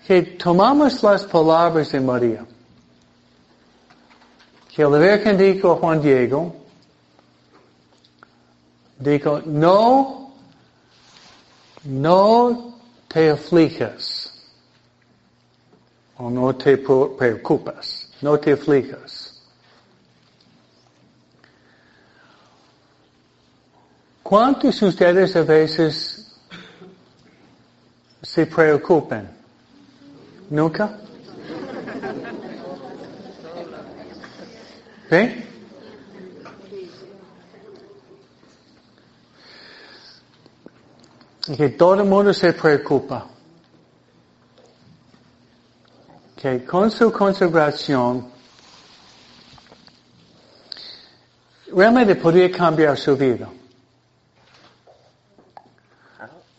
que 0.07 0.23
tomamos 0.23 1.03
las 1.03 1.25
palabras 1.25 1.91
de 1.93 2.01
María, 2.01 2.47
que 4.75 4.83
la 4.83 4.99
Virgen 4.99 5.39
dijo 5.39 5.73
a 5.73 5.77
Juan 5.77 6.03
Diego, 6.03 6.53
dijo, 8.99 9.41
no, 9.47 10.35
no 11.85 12.75
te 13.07 13.31
aflijas, 13.31 14.33
o 16.17 16.29
no 16.29 16.57
te 16.57 16.77
preocupas, 16.77 18.11
no 18.21 18.39
te 18.41 18.53
aflijas. 18.53 19.43
¿Cuántos 24.25 24.81
de 24.81 24.87
ustedes 24.87 25.37
a 25.37 25.43
veces 25.43 26.35
se 28.23 28.47
preocupan? 28.47 29.31
¿Nunca? 30.51 31.04
¿Sí? 35.11 35.45
Que 41.57 41.69
todo 41.71 41.95
el 41.95 42.05
mundo 42.05 42.33
se 42.33 42.53
preocupa. 42.55 43.27
Que 46.37 46.65
con 46.65 46.91
su 46.91 47.13
consagración 47.13 48.33
realmente 51.75 52.15
podría 52.15 52.51
cambiar 52.51 52.97
su 52.97 53.17
vida. 53.17 53.49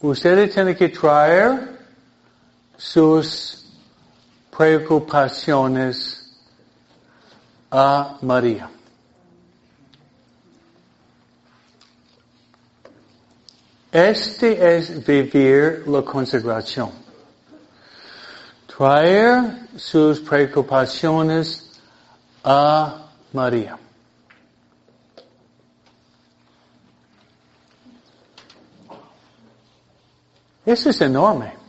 Ustedes 0.01 0.53
tienen 0.53 0.75
que 0.75 0.89
traer 0.89 1.79
sus 2.77 3.65
preocupaciones 4.55 6.24
a 7.77 8.17
María. 8.21 8.69
Este 13.91 14.77
es 14.77 15.05
vivir 15.05 15.83
la 15.85 16.01
consagración. 16.01 16.91
Traer 18.65 19.67
sus 19.75 20.21
preocupaciones 20.21 21.69
a 22.45 23.07
María. 23.33 23.77
Eso 30.65 30.89
es 30.89 31.01
enorme. 31.01 31.64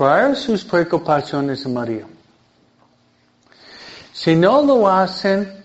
Traer 0.00 0.34
sus 0.34 0.64
preocupaciones 0.64 1.66
a 1.66 1.68
María. 1.68 2.06
Si 4.14 4.34
no 4.34 4.62
lo 4.62 4.88
hacen, 4.88 5.62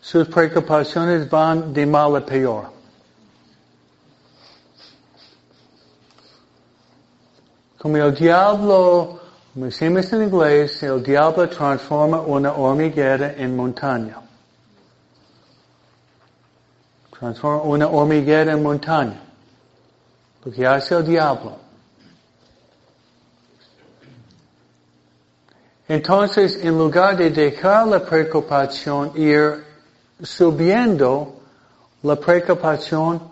sus 0.00 0.26
preocupaciones 0.28 1.28
van 1.28 1.74
de 1.74 1.84
mal 1.84 2.16
a 2.16 2.24
peor. 2.24 2.72
Como 7.76 7.98
el 7.98 8.14
diablo, 8.14 9.20
como 9.52 9.66
decimos 9.66 10.10
en 10.14 10.22
inglés, 10.22 10.82
el 10.82 11.02
diablo 11.02 11.46
transforma 11.46 12.22
una 12.22 12.54
hormiguera 12.54 13.34
en 13.34 13.54
montaña. 13.54 14.16
Transforma 17.18 17.60
una 17.64 17.86
hormiguera 17.86 18.52
en 18.52 18.62
montaña. 18.62 19.20
Lo 20.42 20.50
que 20.50 20.66
hace 20.66 20.94
el 20.94 21.04
diablo. 21.04 21.67
Entonces, 25.88 26.62
en 26.62 26.76
lugar 26.76 27.16
de 27.16 27.30
dejar 27.30 27.88
la 27.88 28.04
preocupación 28.04 29.12
ir 29.16 29.64
subiendo 30.22 31.40
la 32.02 32.16
preocupación, 32.16 33.22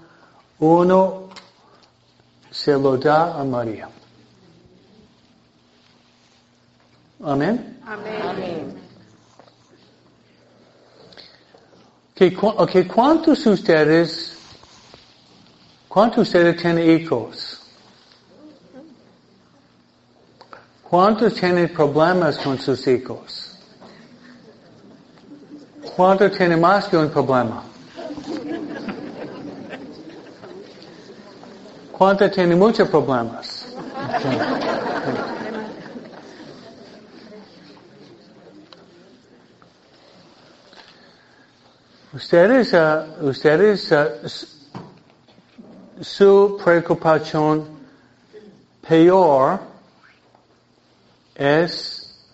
uno 0.58 1.28
se 2.50 2.72
lo 2.72 2.96
da 2.96 3.38
a 3.38 3.44
María. 3.44 3.90
Amén. 7.22 7.78
Amén. 7.84 8.74
Okay, 12.18 12.86
¿cuántos 12.86 13.44
de 13.44 13.50
ustedes, 13.50 14.38
cuántos 15.86 16.16
de 16.16 16.22
ustedes 16.22 16.62
tienen 16.62 16.90
hijos? 16.98 17.65
¿Cuántos 20.96 21.34
tienen 21.34 21.68
problemas 21.74 22.38
con 22.38 22.58
sus 22.58 22.86
hijos? 22.88 23.54
¿Cuántos 25.94 26.34
tienen 26.38 26.58
más 26.58 26.88
que 26.88 26.96
un 26.96 27.10
problema? 27.10 27.62
¿Cuántos 31.92 32.30
tienen 32.30 32.58
muchos 32.58 32.88
problemas? 32.88 33.66
Ustedes, 42.14 42.72
uh, 42.72 43.26
ustedes, 43.28 43.92
uh, 43.92 44.06
su 46.00 46.58
preocupación 46.64 47.66
peor 48.88 49.65
es 51.36 52.24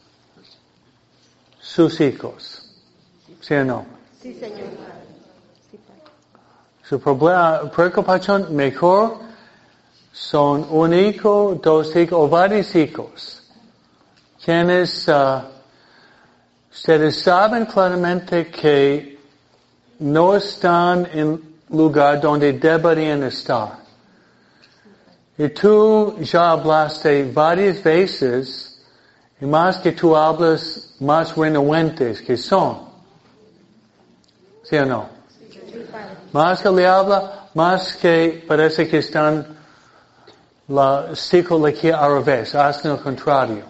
sus 1.60 2.00
hijos. 2.00 2.70
¿Sí 3.40 3.54
o 3.54 3.64
no? 3.64 3.86
Sí, 4.20 4.34
señor. 4.34 4.68
Su 6.88 7.00
problema, 7.00 7.70
preocupación 7.70 8.54
mejor 8.54 9.18
son 10.12 10.66
un 10.70 10.94
hijo, 10.94 11.58
dos 11.62 11.94
hijos 11.96 12.18
o 12.18 12.28
varios 12.28 12.74
hijos 12.74 13.42
quienes, 14.44 15.06
uh, 15.06 15.40
ustedes 16.72 17.22
saben 17.22 17.64
claramente 17.66 18.50
que 18.50 19.18
no 20.00 20.34
están 20.34 21.08
en 21.12 21.40
lugar 21.70 22.20
donde 22.20 22.52
deberían 22.52 23.22
estar. 23.22 23.78
Y 25.38 25.48
tú 25.50 26.16
ya 26.20 26.50
hablaste 26.50 27.30
varias 27.32 27.82
veces, 27.82 28.71
y 29.42 29.44
más 29.44 29.78
que 29.78 29.90
tú 29.90 30.16
hablas, 30.16 30.94
más 31.00 31.36
renuentes 31.36 32.22
que 32.22 32.36
son. 32.36 32.78
¿Sí 34.62 34.76
o 34.76 34.86
no? 34.86 35.08
Más 36.32 36.62
que 36.62 36.70
le 36.70 36.86
habla, 36.86 37.48
más 37.52 37.96
que 37.96 38.44
parece 38.46 38.86
que 38.86 38.98
están 38.98 39.44
la 40.68 41.16
psicología 41.16 41.98
al 41.98 42.24
revés, 42.24 42.54
hacen 42.54 42.92
lo 42.92 43.02
contrario. 43.02 43.64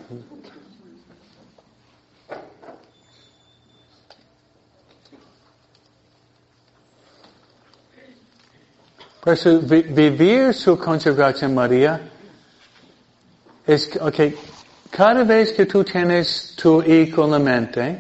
Por 9.23 9.33
eso 9.33 9.59
vivir 9.59 10.53
su 10.53 10.79
consagración 10.79 11.55
María 11.55 11.99
es, 13.67 13.89
ok, 13.99 14.52
cada 14.93 15.25
vez 15.25 15.53
que 15.55 15.65
tú 15.65 15.83
tienes 15.83 16.55
tu 16.55 16.83
hijo 16.83 17.25
en 17.25 17.31
la 17.31 17.39
mente, 17.39 17.99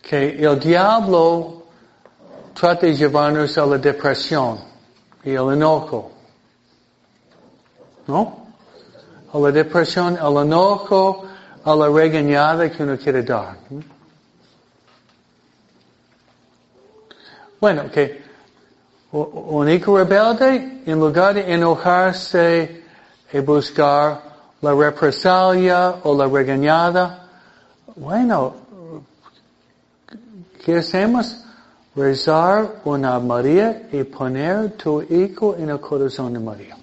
que 0.00 0.30
el 0.42 0.58
diablo 0.58 1.64
trata 2.54 2.86
de 2.86 2.94
llevarnos 2.94 3.58
a 3.58 3.66
la 3.66 3.76
depresión 3.76 4.60
y 5.22 5.32
el 5.32 5.52
enojo. 5.52 6.10
¿No? 8.06 8.46
A 9.30 9.38
la 9.38 9.52
depresión, 9.52 10.16
al 10.18 10.36
enojo, 10.38 11.26
a 11.62 11.76
la 11.76 11.88
regañada 11.90 12.70
que 12.70 12.82
uno 12.82 12.96
quiere 12.96 13.22
dar. 13.22 13.58
Bueno, 17.60 17.90
que 17.90 18.22
un 19.12 19.68
hijo 19.68 19.98
rebelde, 19.98 20.82
en 20.86 20.98
lugar 20.98 21.34
de 21.34 21.52
enojarse 21.52 22.83
y 23.34 23.40
buscar 23.40 24.22
la 24.62 24.72
represalia 24.72 25.96
o 26.04 26.16
la 26.16 26.28
regañada, 26.28 27.28
bueno, 27.96 28.54
¿qué 30.64 30.78
hacemos? 30.78 31.40
Rezar 31.96 32.80
una 32.84 33.18
María 33.18 33.88
y 33.90 34.04
poner 34.04 34.76
tu 34.76 35.02
hijo 35.02 35.56
en 35.56 35.70
el 35.70 35.80
corazón 35.80 36.32
de 36.32 36.38
María. 36.38 36.76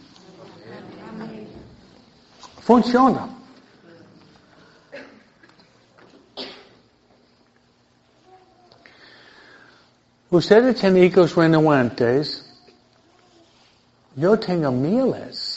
Funciona. 2.60 3.30
Ustedes 10.30 10.76
tienen 10.76 11.04
hijos 11.04 11.34
renuentes. 11.36 12.46
Yo 14.18 14.38
tengo 14.38 14.72
miles. 14.72 15.51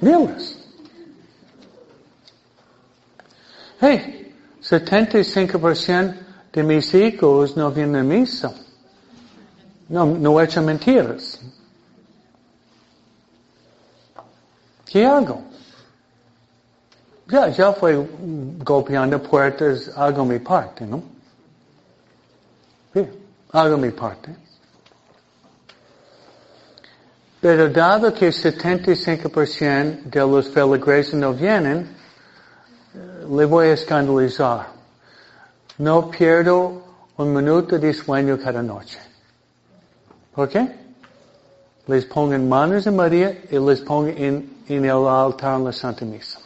Miles. 0.00 0.56
Hey, 3.80 4.32
75% 4.62 6.14
de 6.52 6.62
mis 6.62 6.94
hijos 6.94 7.56
no 7.56 7.70
vienen 7.70 7.96
a 7.96 8.02
misa. 8.02 8.52
No, 9.88 10.06
no 10.06 10.40
echan 10.40 10.64
mentiras. 10.64 11.40
¿Qué 14.86 15.06
hago? 15.06 15.42
Ya, 17.28 17.48
ya 17.48 17.72
fue 17.72 17.96
golpeando 18.64 19.22
puertas, 19.22 19.90
hago 19.96 20.24
mi 20.24 20.40
parte, 20.40 20.84
¿no? 20.84 21.02
Sí, 22.92 23.06
hago 23.52 23.76
mi 23.78 23.90
parte. 23.90 24.34
Pero 27.40 27.70
dado 27.70 28.12
que 28.12 28.28
75% 28.28 30.04
de 30.04 30.20
los 30.20 30.48
feligreses 30.48 31.14
no 31.14 31.32
vienen, 31.32 31.88
le 33.30 33.44
voy 33.46 33.68
a 33.68 33.72
escandalizar. 33.72 34.66
No 35.78 36.10
pierdo 36.10 36.82
un 37.16 37.32
minuto 37.32 37.78
de 37.78 37.94
sueño 37.94 38.38
cada 38.38 38.62
noche. 38.62 38.98
¿Por 40.34 40.48
qué? 40.48 40.68
Les 41.86 42.04
pongo 42.04 42.34
en 42.34 42.48
manos 42.48 42.84
de 42.84 42.90
María 42.90 43.42
y 43.50 43.58
les 43.58 43.80
pongo 43.80 44.08
en, 44.08 44.62
en 44.68 44.84
el 44.84 45.06
altar 45.06 45.58
en 45.58 45.64
la 45.64 45.72
Santa 45.72 46.04
Misa. 46.04 46.38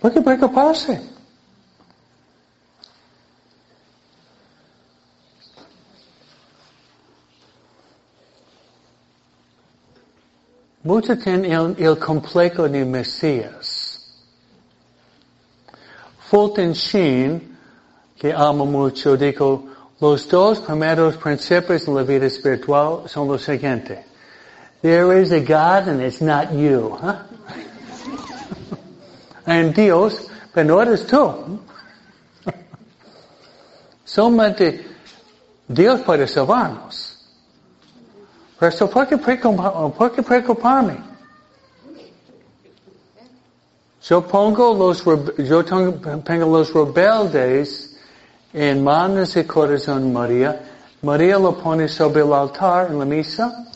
¿Por 0.00 0.12
qué 0.12 0.20
preocuparse? 0.20 1.17
Muchos 10.84 11.18
tienen 11.18 11.76
el, 11.78 11.98
complejo 11.98 12.68
de 12.68 12.84
Mesías. 12.84 14.14
Fulton 16.30 16.72
Sheen, 16.72 17.56
que 18.16 18.32
amo 18.32 18.64
mucho, 18.64 19.16
dijo, 19.16 19.64
los 20.00 20.28
dos 20.28 20.60
primeros 20.60 21.16
principios 21.16 21.86
de 21.86 21.92
la 21.92 22.02
vida 22.02 22.26
espiritual 22.26 23.08
son 23.08 23.26
los 23.26 23.42
siguientes. 23.42 23.98
There 24.80 25.20
is 25.20 25.32
a 25.32 25.40
God 25.40 25.88
and 25.88 26.00
it's 26.00 26.20
not 26.20 26.52
you. 26.52 26.90
Huh? 26.90 27.24
en 29.46 29.72
Dios, 29.72 30.28
pero 30.54 30.68
no 30.68 30.80
eres 30.80 31.04
tú. 31.06 31.58
Solamente 34.04 34.86
Dios 35.66 36.00
puede 36.02 36.28
salvarnos. 36.28 37.07
Pero 38.58 38.90
¿por 38.90 39.06
qué, 39.06 39.16
¿por 39.16 40.12
qué 40.12 40.22
preocuparme? 40.22 40.96
Yo 44.02 44.26
pongo 44.26 44.74
los, 44.74 45.04
yo 45.04 45.64
pongo 45.64 46.58
los 46.58 46.72
rebeldes 46.72 47.96
en 48.52 48.82
manos 48.82 49.36
y 49.36 49.44
corazón 49.44 50.12
María. 50.12 50.60
María 51.02 51.38
lo 51.38 51.56
pone 51.56 51.86
sobre 51.86 52.22
el 52.22 52.32
altar 52.32 52.88
en 52.90 52.98
la 52.98 53.04
misa. 53.04 53.66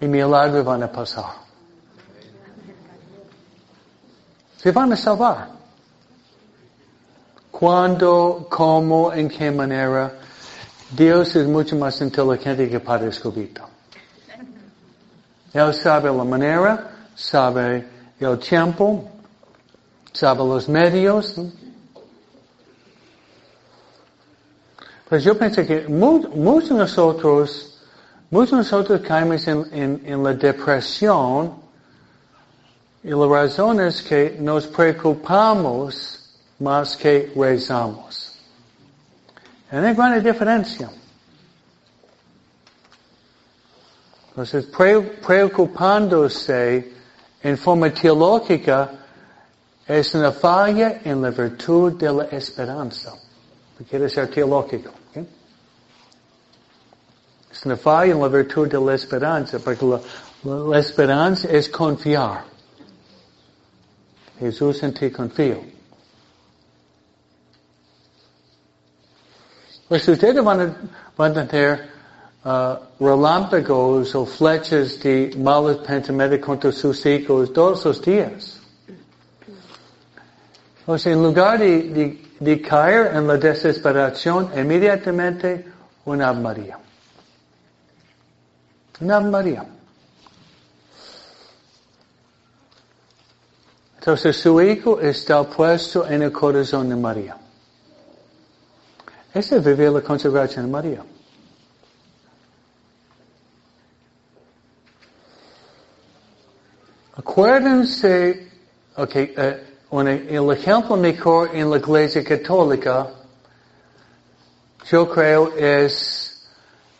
Y 0.00 0.06
milagros 0.06 0.64
van 0.64 0.82
a 0.82 0.92
pasar. 0.92 1.32
Se 4.58 4.70
van 4.70 4.92
a 4.92 4.96
salvar. 4.96 5.48
¿Cuándo, 7.50 8.46
cómo, 8.50 9.12
en 9.12 9.28
qué 9.28 9.50
manera? 9.50 10.12
Dios 10.94 11.34
es 11.34 11.46
mucho 11.48 11.74
más 11.74 12.00
inteligente 12.00 12.68
que 12.68 12.78
Padre 12.78 13.08
Escobito. 13.08 13.68
Él 15.52 15.74
sabe 15.74 16.14
la 16.14 16.22
manera, 16.22 17.08
sabe 17.16 17.86
el 18.20 18.38
tiempo, 18.38 19.10
sabe 20.12 20.38
los 20.44 20.68
medios. 20.68 21.34
Pues 25.08 25.24
yo 25.24 25.36
pensé 25.36 25.66
que 25.66 25.88
muchos 25.88 26.70
de 26.70 26.76
nosotros, 26.76 27.80
muchos 28.30 28.52
de 28.52 28.56
nosotros 28.58 29.00
caemos 29.00 29.48
en, 29.48 30.00
en 30.04 30.22
la 30.22 30.32
depresión 30.32 31.54
y 33.02 33.10
la 33.10 33.26
razón 33.26 33.80
es 33.80 34.00
que 34.00 34.36
nos 34.38 34.68
preocupamos 34.68 36.20
más 36.60 36.96
que 36.96 37.32
rezamos. 37.34 38.33
Hay 39.74 39.94
gran 39.94 40.22
diferencia. 40.22 40.88
Entonces, 44.28 44.66
preocupándose 44.66 46.92
en 47.42 47.58
forma 47.58 47.92
teológica 47.92 48.92
es 49.86 50.14
una 50.14 50.30
falla 50.30 51.00
en 51.02 51.20
la 51.20 51.30
virtud 51.30 51.94
de 51.94 52.12
la 52.12 52.24
esperanza. 52.24 53.14
Quiere 53.88 54.08
ser 54.08 54.28
teológico. 54.28 54.92
Es 57.50 57.66
una 57.66 57.76
falla 57.76 58.12
en 58.12 58.20
la 58.20 58.28
virtud 58.28 58.68
de 58.68 58.80
la 58.80 58.94
esperanza, 58.94 59.58
porque 59.58 59.84
la 60.44 60.78
esperanza 60.78 61.48
es 61.48 61.68
confiar. 61.68 62.44
Jesús 64.38 64.82
en 64.84 64.94
ti 64.94 65.10
confío. 65.10 65.73
Pues 69.94 70.08
ustedes 70.08 70.42
van 70.42 70.60
a, 70.60 70.76
van 71.16 71.46
tener 71.46 71.88
relámpagos 72.98 74.12
o 74.16 74.26
flechas 74.26 74.98
de 74.98 75.32
malos 75.38 75.76
pensamientos 75.86 76.40
contra 76.40 76.72
sus 76.72 77.06
hijos 77.06 77.52
todos 77.52 77.84
los 77.84 78.02
días. 78.02 78.60
O 80.84 80.98
sea, 80.98 81.12
en 81.12 81.22
lugar 81.22 81.60
de, 81.60 81.82
de, 81.90 82.22
de 82.40 82.60
caer 82.60 83.14
en 83.14 83.28
la 83.28 83.36
desesperación, 83.36 84.50
inmediatamente 84.56 85.64
una 86.06 86.32
María. 86.32 86.76
Una 89.00 89.18
Ave 89.18 89.30
María. 89.30 89.64
Entonces 94.00 94.36
su 94.36 94.60
hijo 94.60 94.98
está 94.98 95.44
puesto 95.44 96.04
en 96.08 96.22
el 96.22 96.32
corazón 96.32 96.88
de 96.88 96.96
María. 96.96 97.36
Ese 99.34 99.56
es 99.56 99.64
vivir 99.64 99.90
la 99.90 100.00
consagración 100.00 100.66
de 100.66 100.70
María. 100.70 101.04
Acuérdense, 107.16 108.48
ok, 108.96 109.14
uh, 109.90 110.00
el 110.00 110.52
ejemplo 110.52 110.96
mejor 110.96 111.50
en 111.52 111.68
la 111.68 111.78
iglesia 111.78 112.22
católica, 112.22 113.08
yo 114.88 115.08
creo 115.10 115.52
es 115.56 116.48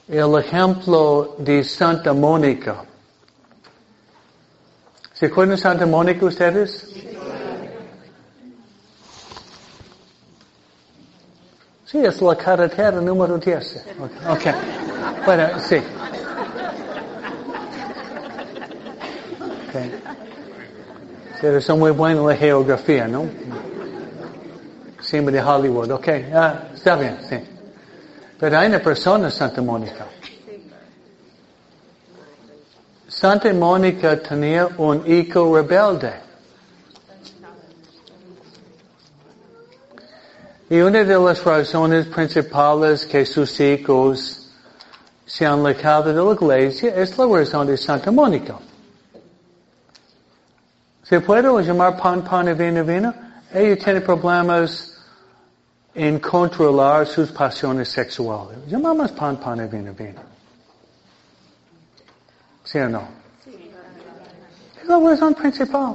el 0.08 0.38
ejemplo 0.38 1.36
de 1.38 1.62
Santa 1.62 2.12
Mónica. 2.12 2.84
¿Se 5.12 5.26
acuerdan 5.26 5.56
de 5.56 5.62
Santa 5.62 5.86
Mónica 5.86 6.26
ustedes? 6.26 6.90
Sí, 6.92 7.13
es 11.98 12.20
la 12.20 12.36
carretera 12.36 13.00
número 13.00 13.38
10. 13.38 13.84
Ok. 14.28 14.44
Bueno, 15.24 15.48
sí. 15.60 15.76
Okay. 19.68 20.00
Sí, 21.40 21.60
son 21.60 21.78
muy 21.78 21.90
buenos 21.90 22.22
en 22.22 22.28
la 22.28 22.36
geografía, 22.36 23.06
¿no? 23.06 23.26
Siempre 25.00 25.34
de 25.34 25.42
Hollywood. 25.42 25.90
Ok, 25.90 26.08
ah, 26.32 26.68
está 26.74 26.96
bien, 26.96 27.18
sí. 27.28 27.36
Pero 28.38 28.58
hay 28.58 28.68
una 28.68 28.78
persona, 28.78 29.30
Santa 29.30 29.60
Mónica. 29.60 30.06
Santa 33.08 33.52
Mónica 33.52 34.20
tenía 34.20 34.68
un 34.78 35.02
hijo 35.06 35.56
rebelde. 35.56 36.12
Y 40.70 40.80
una 40.80 41.04
de 41.04 41.18
las 41.18 41.44
razones 41.44 42.06
principales 42.06 43.04
que 43.04 43.26
sus 43.26 43.60
hijos 43.60 44.50
se 45.26 45.44
han 45.44 45.60
alejado 45.60 46.12
de 46.12 46.46
la 46.46 46.58
iglesia 46.58 46.94
es 46.94 47.18
la 47.18 47.26
razón 47.26 47.66
de 47.66 47.76
Santa 47.76 48.10
Mónica. 48.10 48.56
¿Se 51.02 51.20
puede 51.20 51.62
llamar 51.62 51.98
pan, 51.98 52.22
pan 52.24 52.48
y 52.48 52.54
vino, 52.54 52.82
vino? 52.82 53.12
Ella 53.52 53.76
tiene 53.76 54.00
problemas 54.00 54.96
en 55.94 56.18
controlar 56.18 57.06
sus 57.06 57.30
pasiones 57.30 57.90
sexuales. 57.90 58.58
Llamamos 58.66 59.12
pan, 59.12 59.36
pan 59.36 59.64
y 59.64 59.68
vino, 59.68 59.92
vino. 59.92 60.20
¿Sí 62.64 62.78
o 62.78 62.88
no? 62.88 63.02
Es 64.80 64.88
la 64.88 64.98
razón 64.98 65.34
principal. 65.34 65.94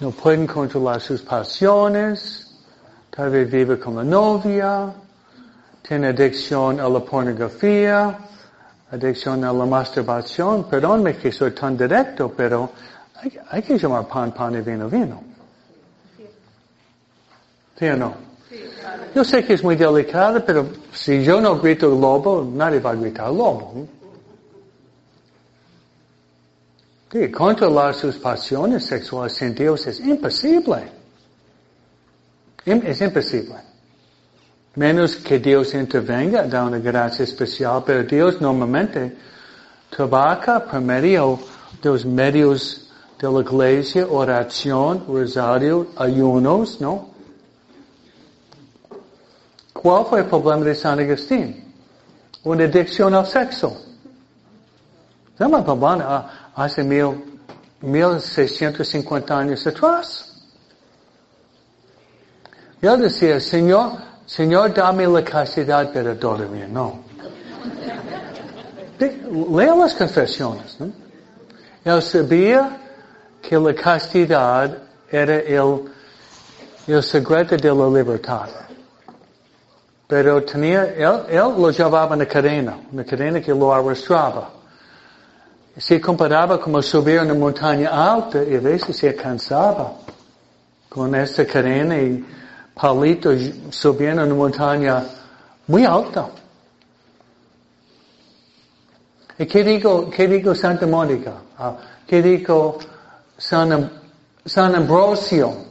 No 0.00 0.10
pueden 0.12 0.46
controlar 0.46 1.00
sus 1.00 1.22
pasiones, 1.22 2.46
tal 3.10 3.30
vez 3.30 3.50
vive 3.50 3.78
con 3.80 3.96
la 3.96 4.04
novia, 4.04 4.92
tiene 5.82 6.08
adicción 6.08 6.78
a 6.78 6.88
la 6.88 7.00
pornografía, 7.00 8.16
adicción 8.92 9.42
a 9.44 9.52
la 9.52 9.66
masturbación. 9.66 10.68
Perdónme 10.68 11.16
que 11.16 11.32
soy 11.32 11.50
tan 11.50 11.76
directo, 11.76 12.32
pero 12.36 12.70
hay, 13.16 13.38
hay 13.50 13.62
que 13.62 13.76
llamar 13.76 14.06
pan, 14.06 14.32
pan 14.32 14.54
y 14.54 14.60
vino, 14.60 14.88
vino. 14.88 15.20
¿Sí 17.76 17.86
o 17.86 17.96
no? 17.96 18.14
Yo 19.14 19.24
sé 19.24 19.44
que 19.44 19.54
es 19.54 19.64
muy 19.64 19.74
delicado, 19.74 20.44
pero 20.44 20.68
si 20.92 21.24
yo 21.24 21.40
no 21.40 21.58
grito 21.58 21.88
lobo, 21.88 22.48
nadie 22.54 22.78
va 22.78 22.90
a 22.90 22.94
gritar 22.94 23.28
lobo. 23.28 23.86
Sí, 27.10 27.30
controlar 27.30 27.94
sus 27.94 28.16
pasiones 28.16 28.84
sexuales 28.84 29.32
sin 29.32 29.54
Dios 29.54 29.86
es 29.86 29.98
imposible. 30.00 30.92
Es 32.64 33.00
imposible. 33.00 33.56
Menos 34.74 35.16
que 35.16 35.38
Dios 35.38 35.72
intervenga, 35.72 36.42
da 36.42 36.64
una 36.64 36.78
gracia 36.78 37.24
especial, 37.24 37.82
pero 37.84 38.04
Dios 38.04 38.40
normalmente 38.40 39.16
trabaja 39.88 40.62
por 40.62 40.80
medio 40.82 41.38
de 41.82 41.88
los 41.88 42.04
medios 42.04 42.90
de 43.18 43.32
la 43.32 43.40
iglesia, 43.40 44.06
oración, 44.06 45.04
rosario, 45.08 45.88
ayunos, 45.96 46.78
¿no? 46.80 47.08
¿Cuál 49.72 50.04
fue 50.06 50.20
el 50.20 50.26
problema 50.26 50.64
de 50.64 50.74
San 50.74 51.00
Agustín? 51.00 51.72
Una 52.44 52.64
adicción 52.64 53.14
al 53.14 53.26
sexo. 53.26 53.80
Estamos 55.32 55.66
hablando 55.66 56.28
hace 56.58 56.82
mil, 56.82 57.24
mil 57.80 58.20
seiscientos 58.20 58.88
cincuenta 58.88 59.38
años 59.38 59.64
atrás. 59.66 60.24
Yo 62.82 62.96
decía, 62.96 63.40
Señor, 63.40 63.92
Señor, 64.26 64.74
dame 64.74 65.06
la 65.06 65.24
castidad 65.24 65.92
para 65.92 66.14
dormir. 66.14 66.68
No. 66.68 67.00
Lea 69.56 69.74
las 69.74 69.94
confesiones, 69.94 70.76
¿no? 70.80 70.90
Él 71.84 72.02
sabía 72.02 72.76
que 73.40 73.56
la 73.56 73.74
castidad 73.74 74.78
era 75.10 75.36
el, 75.36 75.84
el 76.88 77.02
secreto 77.02 77.56
de 77.56 77.72
la 77.72 77.88
libertad. 77.88 78.48
Pero 80.08 80.42
tenía, 80.42 80.84
él, 80.94 81.22
él 81.28 81.54
lo 81.56 81.70
llevaba 81.70 82.14
en 82.14 82.20
la 82.20 82.26
cadena, 82.26 82.80
una 82.92 83.04
cadena 83.04 83.40
que 83.40 83.54
lo 83.54 83.72
arrastraba. 83.72 84.57
Se 85.78 86.00
comparaba 86.00 86.60
como 86.60 86.82
subir 86.82 87.20
una 87.20 87.34
montaña 87.34 87.90
alta 87.90 88.42
y 88.42 88.56
a 88.56 88.60
veces 88.60 88.96
se 88.96 89.14
cansaba 89.14 89.92
con 90.88 91.14
esta 91.14 91.46
cadena 91.46 91.96
y 91.96 92.24
palito 92.74 93.30
subiendo 93.70 94.24
una 94.24 94.34
montaña 94.34 95.04
muy 95.68 95.84
alta. 95.84 96.28
¿Y 99.38 99.46
qué 99.46 99.62
digo, 99.62 100.10
qué 100.10 100.26
digo 100.26 100.52
Santa 100.52 100.84
Mónica? 100.86 101.34
Ah, 101.56 101.76
¿Qué 102.04 102.20
digo 102.22 102.78
San, 103.36 103.90
San 104.44 104.74
Ambrosio? 104.74 105.68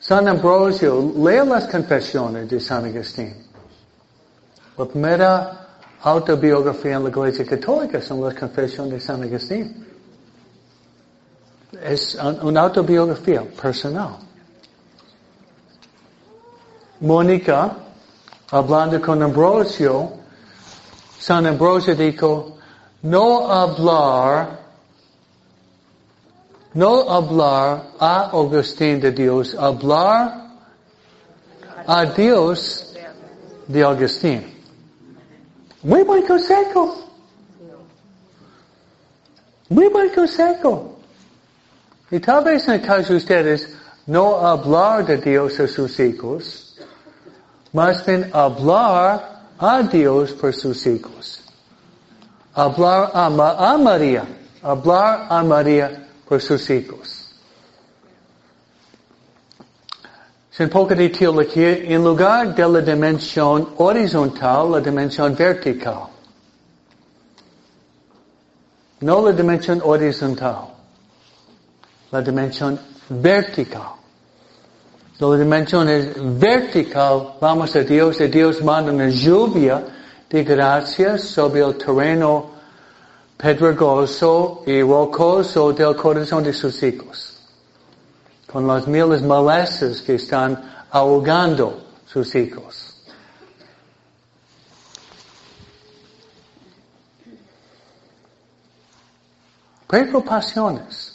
San 0.00 0.26
Ambrosio, 0.26 1.12
lea 1.18 1.44
las 1.44 1.68
confesiones 1.68 2.50
de 2.50 2.58
San 2.58 2.84
Agustín. 2.84 3.46
La 4.76 4.84
primera 4.86 5.61
autobiografía 6.02 6.96
en 6.96 7.04
la 7.04 7.10
Iglesia 7.10 7.44
Católica 7.44 8.00
son 8.00 8.22
las 8.22 8.34
confesiones 8.34 8.92
de 8.92 9.00
San 9.00 9.22
Agustín. 9.22 9.86
Es 11.82 12.14
una 12.42 12.62
autobiografía 12.62 13.42
personal. 13.42 14.16
Mónica, 17.00 17.76
hablando 18.50 19.00
con 19.00 19.22
Ambrosio, 19.22 20.12
San 21.18 21.46
Ambrosio 21.46 21.94
dijo, 21.94 22.56
no 23.02 23.50
hablar 23.50 24.62
no 26.74 27.10
hablar 27.10 27.90
a 27.98 28.30
Agustín 28.30 29.00
de 29.00 29.12
Dios, 29.12 29.54
hablar 29.54 30.46
a 31.86 32.04
Dios 32.06 32.94
de 33.66 33.84
Agustín. 33.84 34.51
Muy 35.82 36.02
buen 36.04 36.26
consejo. 36.26 36.96
Muy 39.68 39.88
buen 39.88 40.10
consejo. 40.10 40.98
Y 42.10 42.20
tal 42.20 42.44
vez 42.44 42.68
en 42.68 42.74
el 42.74 42.82
caso 42.82 43.12
de 43.12 43.16
ustedes, 43.16 43.74
no 44.06 44.46
hablar 44.46 45.06
de 45.06 45.16
Dios 45.16 45.58
a 45.58 45.66
sus 45.66 45.98
hijos, 45.98 46.76
más 47.72 48.04
bien 48.04 48.30
hablar 48.32 49.42
a 49.58 49.82
Dios 49.82 50.32
por 50.32 50.52
sus 50.52 50.86
hijos. 50.86 51.42
Hablar 52.54 53.10
a, 53.14 53.26
a 53.26 53.78
María. 53.78 54.24
Hablar 54.62 55.26
a 55.30 55.42
María 55.42 56.06
por 56.28 56.40
sus 56.40 56.68
hijos. 56.68 57.21
Sin 60.52 60.68
poco 60.68 60.94
de 60.94 61.08
teología, 61.08 61.78
en 61.78 62.04
lugar 62.04 62.54
de 62.54 62.68
la 62.68 62.80
dimensión 62.80 63.70
horizontal, 63.78 64.70
la 64.70 64.80
dimensión 64.80 65.34
vertical. 65.34 66.08
No 69.00 69.22
la 69.22 69.32
dimensión 69.32 69.80
horizontal, 69.82 70.68
la 72.10 72.20
dimensión 72.20 72.78
vertical. 73.08 74.02
La 75.18 75.36
dimensión 75.36 75.88
es 75.88 76.38
vertical, 76.38 77.34
vamos 77.40 77.74
a 77.76 77.80
Dios, 77.80 78.20
y 78.20 78.26
Dios 78.26 78.62
manda 78.62 78.92
una 78.92 79.08
lluvia 79.08 79.84
de 80.28 80.44
gracias 80.44 81.22
sobre 81.22 81.60
el 81.60 81.76
terreno 81.76 82.50
pedregoso 83.36 84.62
y 84.66 84.82
rocoso 84.82 85.72
del 85.72 85.94
corazón 85.96 86.44
de 86.44 86.52
sus 86.52 86.82
hijos, 86.82 87.31
con 88.52 88.66
las 88.66 88.86
miles 88.86 89.22
malezas 89.22 90.02
que 90.02 90.16
están 90.16 90.84
ahogando 90.90 91.82
sus 92.06 92.34
hijos. 92.34 93.02
Preocupaciones. 99.86 101.08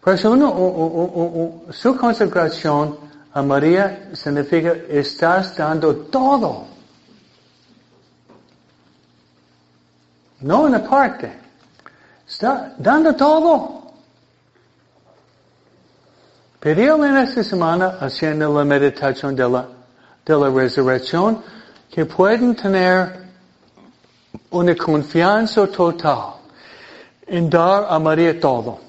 Pues 0.00 0.24
uno, 0.24 0.48
o, 0.48 1.64
o, 1.68 1.72
su 1.72 1.96
consagración 1.96 2.98
a 3.32 3.42
María 3.42 4.10
significa 4.14 4.72
estás 4.88 5.56
dando 5.56 5.94
todo. 5.96 6.66
No 10.40 10.62
una 10.62 10.82
parte. 10.82 11.41
Está 12.32 12.72
dando 12.78 13.14
todo. 13.14 13.82
Pero 16.58 17.04
en 17.04 17.18
esta 17.18 17.44
semana, 17.44 17.98
haciendo 18.00 18.54
la 18.54 18.64
meditación 18.64 19.36
de 19.36 19.46
la, 19.46 19.68
de 20.24 20.36
la 20.38 20.48
resurrección, 20.48 21.42
que 21.90 22.06
pueden 22.06 22.56
tener 22.56 23.20
una 24.50 24.74
confianza 24.74 25.66
total 25.66 26.36
en 27.26 27.50
dar 27.50 27.84
a 27.86 27.98
María 27.98 28.40
todo. 28.40 28.80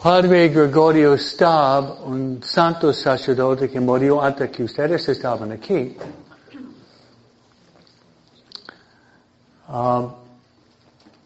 Padre 0.00 0.50
Gregorio 0.50 1.18
Stab, 1.18 2.06
un 2.06 2.40
santo 2.44 2.92
sacerdote 2.92 3.68
que 3.68 3.80
murió 3.80 4.22
antes 4.22 4.50
que 4.50 4.62
ustedes 4.62 5.08
estaban 5.08 5.50
aquí, 5.50 5.96
um, 9.68 10.12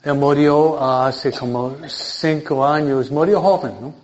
él 0.02 0.14
murió 0.14 0.82
hace 0.82 1.30
como 1.32 1.76
cinco 1.86 2.64
años, 2.64 3.10
murió 3.10 3.40
joven, 3.40 3.74
¿no? 3.80 3.94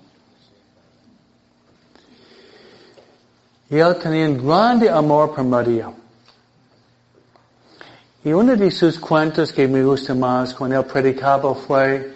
Y 3.68 3.78
él 3.78 3.96
tenía 3.96 4.28
un 4.28 4.46
grande 4.46 4.88
amor 4.88 5.34
por 5.34 5.44
María. 5.44 5.90
Y 8.22 8.32
uno 8.32 8.56
de 8.56 8.70
sus 8.70 8.98
cuentos 8.98 9.52
que 9.52 9.66
me 9.66 9.82
gusta 9.82 10.14
más 10.14 10.54
cuando 10.54 10.78
él 10.78 10.84
predicaba 10.84 11.54
fue, 11.54 12.14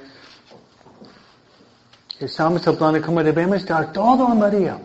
estamos 2.18 2.66
hablando 2.66 3.00
como 3.00 3.22
debemos 3.22 3.64
dar 3.64 3.92
todo 3.92 4.26
a 4.26 4.34
María. 4.34 4.78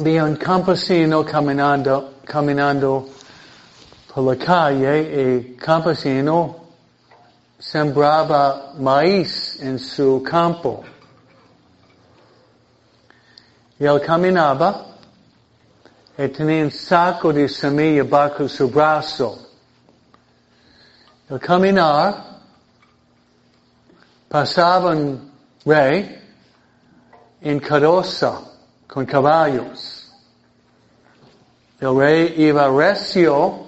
Vi 0.00 0.18
un 0.18 0.36
campesino 0.36 1.24
caminando, 1.24 2.19
caminando 2.30 3.08
por 4.14 4.22
la 4.22 4.36
calle 4.36 5.50
y 5.50 5.56
campesino 5.56 6.56
sembraba 7.58 8.72
maíz 8.78 9.58
en 9.60 9.78
su 9.80 10.22
campo. 10.22 10.84
Y 13.80 13.84
él 13.84 14.00
caminaba 14.00 14.86
y 16.16 16.28
tenía 16.28 16.62
un 16.62 16.70
saco 16.70 17.32
de 17.32 17.48
semilla 17.48 18.04
bajo 18.04 18.48
su 18.48 18.70
brazo. 18.70 19.48
Al 21.30 21.40
caminar, 21.40 22.38
pasaba 24.28 24.90
un 24.90 25.32
rey 25.64 26.16
en 27.40 27.58
carroza 27.58 28.40
con 28.86 29.04
caballos. 29.04 29.99
El 31.80 31.96
rey 31.96 32.34
iba 32.36 32.68
recio 32.68 33.66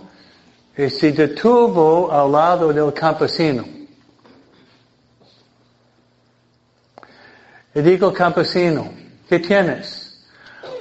y 0.77 0.91
se 0.91 1.13
detuvo 1.13 2.13
al 2.13 2.31
lado 2.31 2.71
del 2.71 2.93
campesino. 2.93 3.65
Y 7.75 7.81
digo 7.81 8.13
campesino, 8.13 8.93
¿qué 9.27 9.39
tienes? 9.39 10.27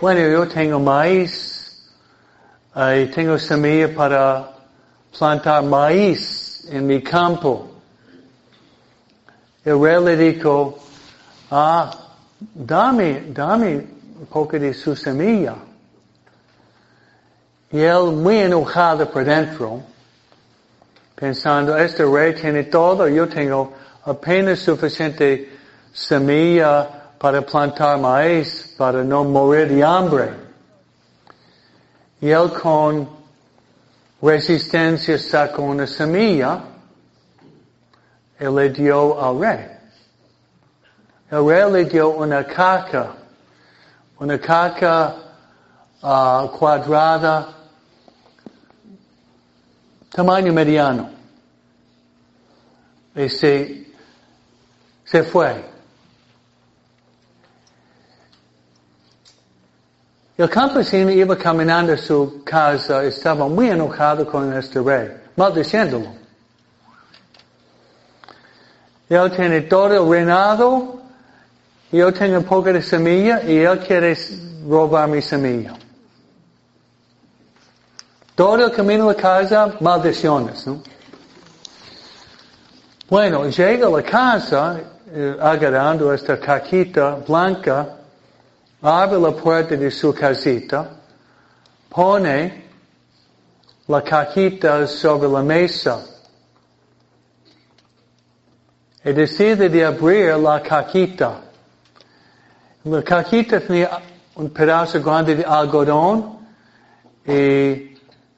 Bueno, 0.02 0.28
yo 0.28 0.46
tengo 0.46 0.78
maíz 0.78 1.90
y 2.76 3.06
tengo 3.06 3.40
semilla 3.40 3.96
para 3.96 4.52
plantar 5.18 5.64
maíz 5.64 6.68
en 6.70 6.86
mi 6.86 7.02
campo. 7.02 7.70
El 9.64 9.80
rey 9.80 10.04
le 10.04 10.18
dijo, 10.18 10.80
ah, 11.50 11.92
dame, 12.54 13.28
dame 13.30 13.76
un 14.20 14.26
poco 14.30 14.60
de 14.60 14.74
su 14.74 14.98
semilla. 14.98 15.56
Y 17.72 17.80
él 17.80 18.12
muy 18.12 18.40
enojado 18.40 19.10
por 19.10 19.24
dentro, 19.24 19.82
pensando, 21.16 21.78
este 21.78 22.04
rey 22.04 22.34
tiene 22.36 22.64
todo, 22.66 23.08
yo 23.08 23.30
tengo 23.30 23.74
apenas 24.04 24.60
suficiente 24.60 25.58
semilla 25.94 26.88
para 27.18 27.42
plantar 27.42 27.98
maíz, 28.00 28.74
para 28.78 29.04
no 29.04 29.24
morir 29.24 29.70
de 29.70 29.84
hambre. 29.84 30.34
Y 32.20 32.30
él 32.30 32.52
con 32.52 33.08
resistencia 34.22 35.18
sacó 35.18 35.62
una 35.62 35.88
semilla 35.88 36.62
y 38.40 38.46
le 38.46 38.70
dio 38.70 39.22
al 39.22 39.40
rey. 39.40 39.68
El 41.30 41.46
rey 41.46 41.72
le 41.72 41.86
dio 41.86 42.10
una 42.10 42.44
caca, 42.44 43.14
una 44.20 44.38
caca 44.38 45.16
uh, 46.02 46.48
cuadrada, 46.50 47.61
tamaño 50.14 50.54
mediano. 50.54 51.10
Y 53.16 53.30
se, 53.30 53.88
se 55.04 55.24
fue. 55.24 55.72
El 60.38 60.50
campesino 60.50 61.12
iba 61.12 61.38
caminando 61.38 61.94
a 61.94 61.98
su 61.98 62.42
casa, 62.44 63.04
estaba 63.04 63.48
muy 63.48 63.70
enojado 63.70 64.26
con 64.26 64.52
este 64.54 64.82
rey, 64.82 65.12
maldiciéndolo. 65.36 66.22
Él 69.10 69.32
tiene 69.36 69.62
todo 69.62 69.94
el 69.94 70.10
reinado, 70.10 71.02
yo 71.92 72.14
tengo 72.14 72.38
un 72.38 72.46
poco 72.46 72.72
de 72.72 72.82
semilla 72.82 73.44
y 73.44 73.58
él 73.58 73.80
quiere 73.80 74.18
robar 74.68 75.10
mi 75.10 75.22
semilla. 75.22 75.74
Todo 78.42 78.66
el 78.66 78.72
camino 78.72 79.08
a 79.08 79.14
casa, 79.14 79.72
maldiciones, 79.82 80.66
¿no? 80.66 80.82
Bueno, 83.08 83.48
llega 83.48 83.86
a 83.86 83.90
la 83.92 84.02
casa, 84.02 84.82
eh, 85.14 85.38
agarrando 85.40 86.12
esta 86.12 86.40
caquita 86.40 87.18
blanca, 87.28 87.98
abre 88.82 89.20
la 89.20 89.30
puerta 89.30 89.76
de 89.76 89.92
su 89.92 90.12
casita, 90.12 90.90
pone 91.88 92.66
la 93.88 94.02
caquita 94.02 94.88
sobre 94.88 95.30
la 95.30 95.44
mesa 95.44 96.04
y 99.06 99.14
decide 99.14 99.70
de 99.70 99.86
abrir 99.86 100.36
la 100.38 100.64
caquita. 100.64 101.42
La 102.86 103.04
caquita 103.04 103.60
tenía 103.60 104.02
un 104.34 104.50
pedazo 104.50 105.00
grande 105.00 105.36
de 105.36 105.46
algodón 105.46 106.40
y 107.24 107.91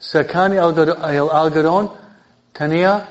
sacando 0.03 0.83
el 0.83 1.29
algodón 1.31 1.91
tenía 2.51 3.07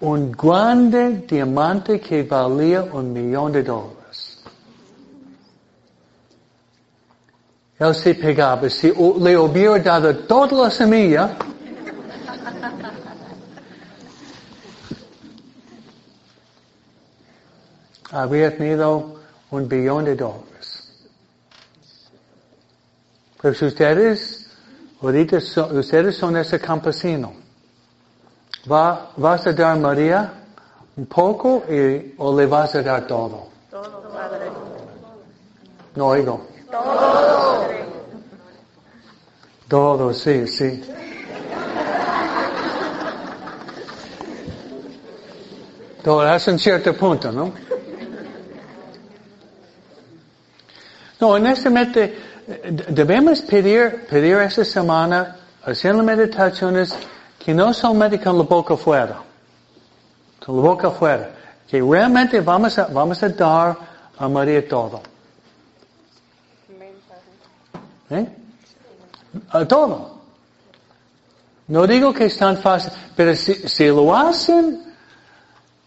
un 0.00 0.32
grande 0.32 1.24
diamante 1.28 2.00
que 2.00 2.24
valía 2.24 2.82
un 2.82 3.12
millón 3.12 3.52
de 3.52 3.62
dólares. 3.62 4.42
Él 7.78 7.94
se 7.94 8.14
pegaba. 8.14 8.68
Si 8.68 8.88
le 8.88 9.38
hubiera 9.38 9.78
dado 9.78 10.16
toda 10.26 10.64
la 10.64 10.70
semilla, 10.70 11.36
habría 18.10 18.56
tenido 18.56 19.20
un 19.50 19.68
billón 19.68 20.04
de 20.04 20.16
dólares. 20.16 21.08
Pero 23.40 23.54
si 23.54 23.64
ustedes, 23.66 24.43
ahorita 25.04 25.40
son, 25.40 25.76
ustedes 25.78 26.16
son 26.16 26.36
ese 26.36 26.58
campesino, 26.58 27.32
¿va, 28.70 29.10
¿vas 29.16 29.46
a 29.46 29.52
dar 29.52 29.78
María 29.78 30.32
un 30.96 31.06
poco 31.06 31.64
y, 31.68 32.14
o 32.18 32.36
le 32.38 32.46
vas 32.46 32.74
a 32.74 32.82
dar 32.82 33.06
todo? 33.06 33.48
Todo, 33.70 34.02
Padre. 34.10 34.50
No 35.94 36.06
oigo. 36.06 36.46
Todo. 36.70 37.64
Todo, 39.68 40.12
sí, 40.14 40.46
sí. 40.46 40.82
Todo 46.02 46.20
hasta 46.20 46.50
un 46.52 46.58
cierto 46.58 46.94
punto, 46.94 47.32
¿no? 47.32 47.52
No, 51.18 51.28
honestamente, 51.28 52.33
debemos 52.88 53.40
pedir, 53.42 54.06
pedir 54.08 54.36
esta 54.38 54.64
semana, 54.64 55.36
haciendo 55.64 56.02
meditaciones, 56.02 56.94
que 57.38 57.54
no 57.54 57.72
solamente 57.72 58.20
con 58.20 58.38
la 58.38 58.44
boca 58.44 58.74
afuera, 58.74 59.22
con 60.44 60.56
la 60.56 60.62
boca 60.62 60.88
afuera, 60.88 61.30
que 61.68 61.80
realmente 61.80 62.40
vamos 62.40 62.78
a, 62.78 62.86
vamos 62.86 63.22
a 63.22 63.28
dar 63.28 63.76
a 64.18 64.28
María 64.28 64.66
todo. 64.68 65.02
¿Eh? 68.10 68.26
A 69.50 69.64
todo. 69.66 70.14
No 71.66 71.86
digo 71.86 72.12
que 72.12 72.26
es 72.26 72.36
tan 72.36 72.58
fácil, 72.58 72.92
pero 73.16 73.34
si, 73.34 73.54
si 73.54 73.86
lo 73.86 74.14
hacen, 74.14 74.82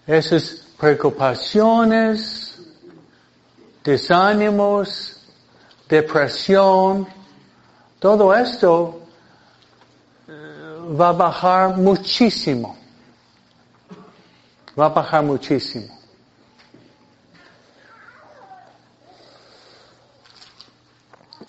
esas 0.07 0.65
preocupaciones, 0.79 2.59
desánimos, 3.83 5.16
depresión, 5.87 7.07
todo 7.99 8.33
esto 8.33 9.01
eh, 10.27 10.31
va 10.99 11.09
a 11.09 11.13
bajar 11.13 11.77
muchísimo. 11.77 12.77
Va 14.79 14.85
a 14.85 14.89
bajar 14.89 15.23
muchísimo. 15.23 15.97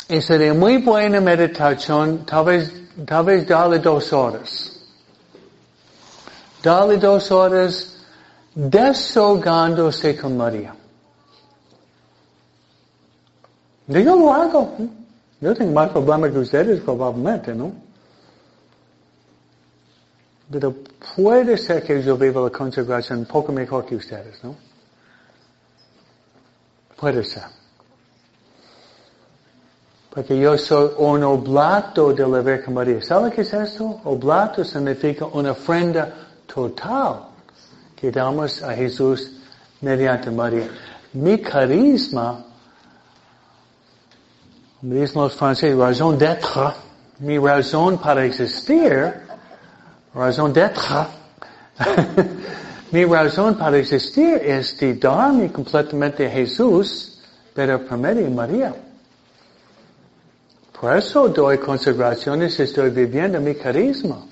Y 0.08 0.22
sería 0.22 0.54
muy 0.54 0.78
buena 0.78 1.20
meditación, 1.20 2.24
tal 2.24 2.46
vez, 2.46 2.72
tal 3.04 3.24
vez 3.26 3.46
darle 3.46 3.78
dos 3.78 4.10
horas. 4.14 4.80
Darle 6.62 6.96
dos 6.96 7.30
horas 7.30 7.98
desahogándose 8.54 10.16
con 10.16 10.38
María. 10.38 10.77
Yo 13.88 14.16
lo 14.16 14.32
hago. 14.32 14.76
Yo 15.40 15.54
tengo 15.54 15.72
más 15.72 15.90
problemas 15.90 16.32
que 16.32 16.38
ustedes 16.38 16.80
probablemente, 16.80 17.54
¿no? 17.54 17.72
Pero 20.50 20.74
puede 21.16 21.56
ser 21.56 21.82
que 21.82 22.02
yo 22.02 22.16
viva 22.16 22.40
la 22.42 22.50
consagración 22.50 23.20
un 23.20 23.26
poco 23.26 23.52
mejor 23.52 23.84
que 23.84 23.96
ustedes, 23.96 24.42
¿no? 24.42 24.56
Puede 26.96 27.22
ser. 27.24 27.44
Porque 30.10 30.38
yo 30.38 30.58
soy 30.58 30.90
un 30.98 31.22
oblato 31.22 32.12
de 32.12 32.26
la 32.26 32.40
Virgen 32.40 32.74
María. 32.74 33.00
¿Sabe 33.02 33.30
qué 33.30 33.42
es 33.42 33.52
esto? 33.52 34.00
Oblato 34.04 34.64
significa 34.64 35.26
una 35.26 35.52
ofrenda 35.52 36.12
total 36.46 37.28
que 37.94 38.10
damos 38.10 38.62
a 38.62 38.72
Jesús 38.72 39.30
mediante 39.80 40.30
María. 40.30 40.68
Mi 41.12 41.38
carisma, 41.40 42.44
me 44.82 45.00
dicen 45.00 45.22
los 45.22 45.34
franceses, 45.34 45.76
razón 45.76 46.18
d'être, 46.18 46.74
mi 47.20 47.38
razón 47.38 47.98
para 47.98 48.24
existir, 48.24 49.12
razón 50.14 50.52
d'être, 50.52 51.06
mi 52.92 53.04
razón 53.04 53.56
para 53.56 53.76
existir 53.78 54.36
es 54.36 54.78
de 54.78 54.94
darme 54.94 55.50
completamente 55.50 56.26
a 56.26 56.30
Jesús, 56.30 57.20
pero 57.54 57.84
por 57.84 57.98
medio 57.98 58.24
de 58.24 58.30
María. 58.30 58.74
Por 60.80 60.96
eso 60.96 61.28
doy 61.28 61.58
consagraciones, 61.58 62.60
estoy 62.60 62.90
viviendo 62.90 63.40
mi 63.40 63.56
carisma. 63.56 64.24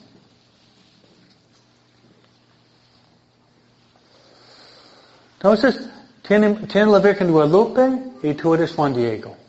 Entonces, 5.39 5.81
tiene, 6.23 6.55
tiene 6.67 6.93
la 6.93 7.01
Virgen 7.01 7.33
Guadalupe 7.33 7.89
y 8.23 8.35
tú 8.35 8.55
eres 8.55 8.73
Juan 8.73 8.95
Diego. 8.95 9.46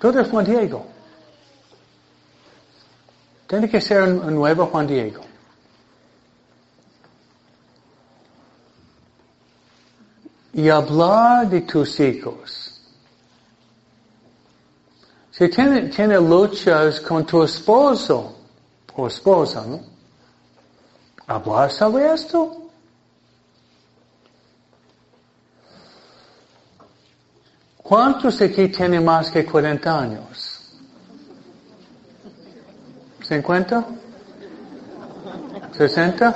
Tú 0.00 0.08
eres 0.08 0.28
Juan 0.28 0.46
Diego. 0.46 0.86
Tiene 3.46 3.68
que 3.68 3.80
ser 3.82 4.04
un, 4.04 4.34
nuevo 4.34 4.66
Juan 4.66 4.86
Diego. 4.86 5.20
Y 10.54 10.70
hablar 10.70 11.50
de 11.50 11.60
tus 11.60 12.00
hijos. 12.00 12.80
Si 15.30 15.48
tiene, 15.48 15.82
tiene 15.90 16.18
luchas 16.18 17.00
con 17.00 17.26
tu 17.26 17.42
esposo 17.42 18.36
o 18.96 19.06
esposa, 19.06 19.64
¿no? 19.66 19.80
Hablar 21.26 21.70
sobre 21.70 22.12
esto. 22.12 22.69
¿Cuántos 27.90 28.40
aquí 28.40 28.68
tienen 28.68 29.04
más 29.04 29.32
que 29.32 29.44
40 29.44 30.00
años? 30.00 30.60
¿50? 33.28 33.84
¿60? 35.76 36.34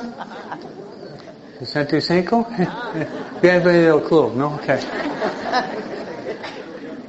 ¿65? 1.61 2.46
Bienvenido 3.40 3.98
al 3.98 4.02
club, 4.02 4.34
¿no? 4.34 4.55
Okay. 4.57 4.80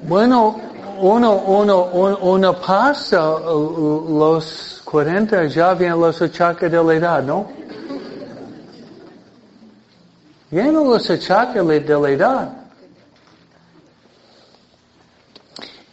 Bueno, 0.03 0.61
uno, 0.99 1.37
uno, 1.37 1.85
uno 2.21 2.61
pasa 2.61 3.37
uh, 3.37 4.19
los 4.19 4.79
40, 4.85 5.45
ya 5.47 5.73
vienen 5.73 5.99
los 5.99 6.21
achaques 6.21 6.71
de 6.71 6.83
la 6.83 6.93
edad, 6.93 7.23
¿no? 7.23 7.47
Vienen 10.51 10.75
los 10.75 11.09
achaques 11.09 11.67
de 11.67 11.99
la 11.99 12.09
edad. 12.11 12.64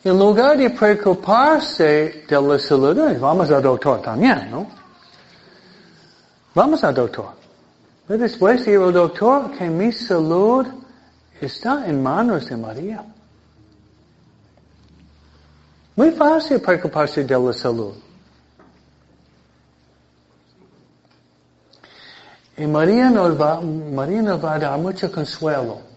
En 0.05 0.19
lugar 0.19 0.57
de 0.57 0.71
preocuparse 0.71 2.25
de 2.29 2.43
la 2.43 2.59
salud, 2.59 2.97
vamos 3.21 3.51
al 3.51 3.63
doctor 3.63 4.03
también, 4.03 4.51
¿no? 4.51 4.67
Vamos 6.55 6.83
al 6.83 6.95
doctor. 6.95 7.31
Pero 8.07 8.19
después 8.19 8.67
al 8.67 8.93
doctor, 8.93 9.53
que 9.53 9.69
mi 9.69 9.93
salud 9.93 10.67
está 11.41 11.87
en 11.87 12.03
manos 12.03 12.47
de 12.47 12.57
María. 12.57 13.05
Muy 15.95 16.11
fácil 16.11 16.61
preocuparse 16.61 17.23
de 17.23 17.39
la 17.39 17.53
salud. 17.53 17.95
Y 22.57 22.67
María 22.67 23.09
nos 23.09 23.41
va, 23.41 23.61
María 23.61 24.23
nos 24.23 24.45
va 24.45 24.55
a 24.55 24.59
dar 24.59 24.79
mucho 24.79 25.11
consuelo. 25.13 25.92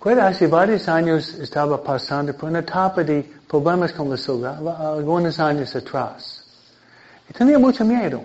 Recuerda, 0.00 0.28
hace 0.28 0.46
varios 0.46 0.88
años 0.88 1.34
estaba 1.34 1.84
pasando 1.84 2.32
por 2.32 2.48
una 2.48 2.60
etapa 2.60 3.04
de 3.04 3.22
problemas 3.46 3.92
con 3.92 4.08
la 4.08 4.16
salud, 4.16 4.46
algunos 4.46 5.38
años 5.38 5.76
atrás. 5.76 6.42
Y 7.28 7.34
tenía 7.34 7.58
mucho 7.58 7.84
miedo. 7.84 8.22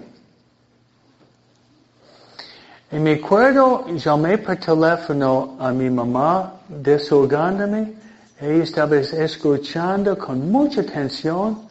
Y 2.90 2.96
me 2.96 3.16
acuerdo, 3.16 3.88
llamé 3.94 4.38
por 4.38 4.56
teléfono 4.56 5.58
a 5.60 5.74
mi 5.74 5.90
mamá 5.90 6.62
desahogándome. 6.70 7.94
Ella 8.40 8.64
estaba 8.64 8.96
escuchando 8.96 10.18
con 10.18 10.50
mucha 10.50 10.80
atención. 10.80 11.68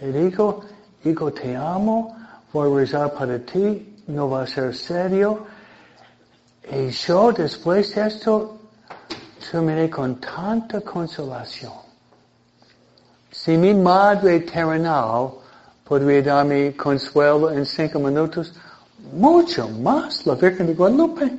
Y 0.00 0.06
dijo, 0.06 0.64
hijo, 1.04 1.30
te 1.34 1.54
amo, 1.54 2.16
voy 2.50 2.72
a 2.72 2.76
rezar 2.76 3.12
para 3.12 3.38
ti, 3.40 3.94
no 4.06 4.30
va 4.30 4.44
a 4.44 4.46
ser 4.46 4.74
serio. 4.74 5.44
Y 6.72 6.88
yo 6.88 7.30
después 7.30 7.94
de 7.94 8.06
esto 8.06 8.60
terminé 9.50 9.88
con 9.90 10.16
tanta 10.16 10.80
consolación. 10.80 11.72
Si 13.30 13.56
mi 13.56 13.74
madre 13.74 14.40
terrenal 14.40 15.32
podría 15.84 16.22
darme 16.22 16.74
consuelo 16.76 17.50
en 17.50 17.66
cinco 17.66 17.98
minutos, 17.98 18.54
mucho 19.12 19.68
más 19.68 20.24
la 20.26 20.34
Virgen 20.34 20.68
de 20.68 20.74
Guadalupe. 20.74 21.32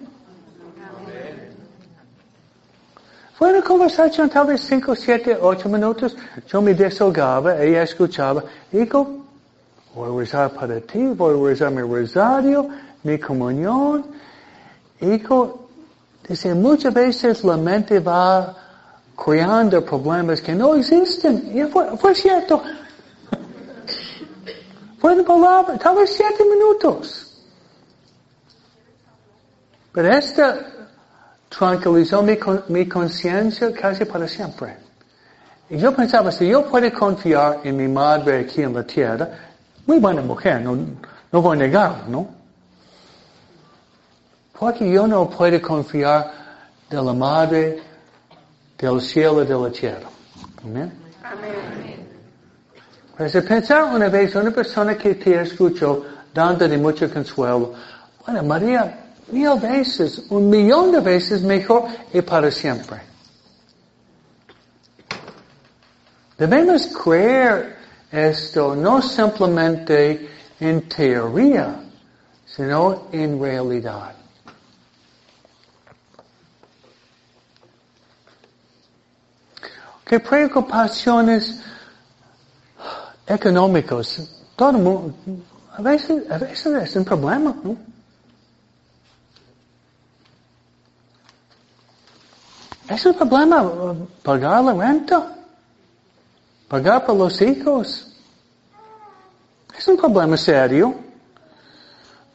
Fue 3.37 3.49
una 3.51 3.61
conversación 3.61 4.29
tal 4.29 4.47
vez 4.47 4.61
cinco, 4.61 4.95
siete, 4.95 5.37
ocho 5.41 5.67
minutos. 5.67 6.15
Yo 6.47 6.61
me 6.61 6.73
desahogaba, 6.73 7.61
ella 7.61 7.83
escuchaba. 7.83 8.43
Digo, 8.71 9.25
voy 9.93 10.09
a 10.09 10.19
rezar 10.19 10.51
para 10.51 10.79
ti, 10.79 11.03
voy 11.07 11.33
a 11.33 11.49
rezar 11.49 11.71
mi 11.71 11.81
rosario, 11.81 12.69
mi 13.03 13.19
comunión. 13.19 14.05
Digo, 15.01 15.64
Dice, 16.27 16.55
muchas 16.55 16.93
veces 16.93 17.43
la 17.43 17.57
mente 17.57 17.99
va 17.99 18.55
creando 19.15 19.83
problemas 19.85 20.41
que 20.41 20.55
no 20.55 20.75
existen. 20.75 21.51
Y 21.55 21.63
fue, 21.65 21.95
fue 21.97 22.15
cierto. 22.15 22.61
Fue 24.99 25.13
una 25.13 25.23
palabra, 25.23 25.77
tal 25.77 25.97
vez 25.97 26.09
siete 26.15 26.43
minutos. 26.43 27.25
Pero 29.93 30.11
esta 30.11 30.57
tranquilizó 31.47 32.23
mi, 32.67 32.87
conciencia 32.87 33.71
casi 33.71 34.03
para 34.05 34.27
siempre. 34.27 34.77
Y 35.69 35.77
yo 35.77 35.95
pensaba, 35.95 36.31
si 36.31 36.47
yo 36.47 36.65
puedo 36.65 36.91
confiar 36.91 37.61
en 37.63 37.77
mi 37.77 37.87
madre 37.87 38.39
aquí 38.41 38.61
en 38.61 38.73
la 38.73 38.83
tierra, 38.83 39.29
muy 39.85 39.99
buena 39.99 40.21
mujer, 40.21 40.61
no, 40.61 40.75
no 41.31 41.41
voy 41.41 41.55
a 41.55 41.59
negarlo, 41.59 42.03
¿no? 42.07 42.34
Porque 44.59 44.89
yo 44.89 45.05
no 45.07 45.29
puedo 45.29 45.61
confiar 45.61 46.31
de 46.89 47.01
la 47.01 47.13
madre 47.13 47.81
del 48.77 49.01
cielo 49.01 49.43
y 49.43 49.47
de 49.47 49.55
la 49.55 49.69
tierra. 49.71 50.09
Amén. 50.63 50.91
Amén. 51.23 52.07
Pues 53.17 53.31
pensar 53.31 53.83
una 53.85 54.09
vez 54.09 54.35
una 54.35 54.51
persona 54.51 54.97
que 54.97 55.15
te 55.15 55.41
escuchó 55.41 56.05
dando 56.33 56.67
de 56.67 56.77
mucho 56.77 57.11
consuelo, 57.11 57.73
bueno, 58.25 58.43
María, 58.43 59.05
mil 59.31 59.59
veces, 59.59 60.23
un 60.29 60.49
millón 60.49 60.91
de 60.91 60.99
veces 60.99 61.41
mejor 61.41 61.85
y 62.13 62.21
para 62.21 62.51
siempre. 62.51 62.99
Debemos 66.37 66.87
creer 66.87 67.77
esto 68.11 68.75
no 68.75 69.01
simplemente 69.01 70.29
en 70.59 70.89
teoría, 70.89 71.75
sino 72.45 73.07
en 73.11 73.41
realidad. 73.41 74.14
¿Qué 80.05 80.19
preocupaciones 80.19 81.61
económicas? 83.25 84.21
Todo 84.55 84.69
el 84.69 84.77
mundo, 84.77 85.15
a 85.75 85.81
veces, 85.81 86.29
a 86.29 86.37
veces 86.37 86.83
es 86.83 86.95
un 86.95 87.03
problema, 87.03 87.55
¿no? 87.63 87.75
Es 92.87 93.03
un 93.03 93.15
problema 93.15 93.63
uh, 93.63 94.07
pagar 94.21 94.63
la 94.63 94.73
renta, 94.73 95.35
pagar 96.67 97.03
por 97.03 97.15
los 97.15 97.41
hijos. 97.41 98.15
Es 99.75 99.87
un 99.87 99.97
problema 99.97 100.37
serio. 100.37 100.93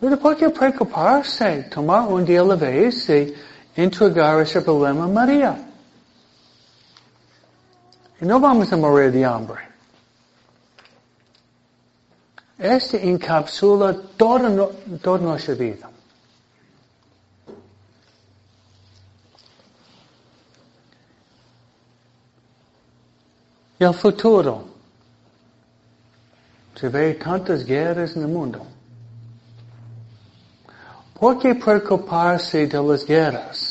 Pero 0.00 0.18
¿por 0.18 0.36
qué 0.36 0.50
preocuparse? 0.50 1.68
Tomar 1.72 2.08
un 2.08 2.24
día 2.24 2.40
a 2.40 2.44
la 2.44 2.56
vez 2.56 3.08
y 3.10 3.32
entregar 3.76 4.40
ese 4.40 4.60
problema 4.60 5.04
a 5.04 5.08
María. 5.08 5.69
Y 8.20 8.26
no 8.26 8.38
vamos 8.38 8.72
a 8.72 8.76
morir 8.76 9.12
de 9.12 9.24
hambre. 9.24 9.60
Este 12.58 13.08
encapsula 13.08 13.94
toda, 14.16 14.68
toda 15.00 15.18
nuestra 15.18 15.54
vida. 15.54 15.90
Y 23.78 23.84
el 23.84 23.94
futuro. 23.94 24.68
Se 26.74 26.88
ve 26.88 27.14
tantas 27.14 27.64
guerras 27.64 28.16
en 28.16 28.22
el 28.22 28.28
mundo. 28.28 28.66
¿Por 31.18 31.38
qué 31.38 31.54
preocuparse 31.54 32.66
de 32.66 32.82
las 32.82 33.04
guerras? 33.04 33.69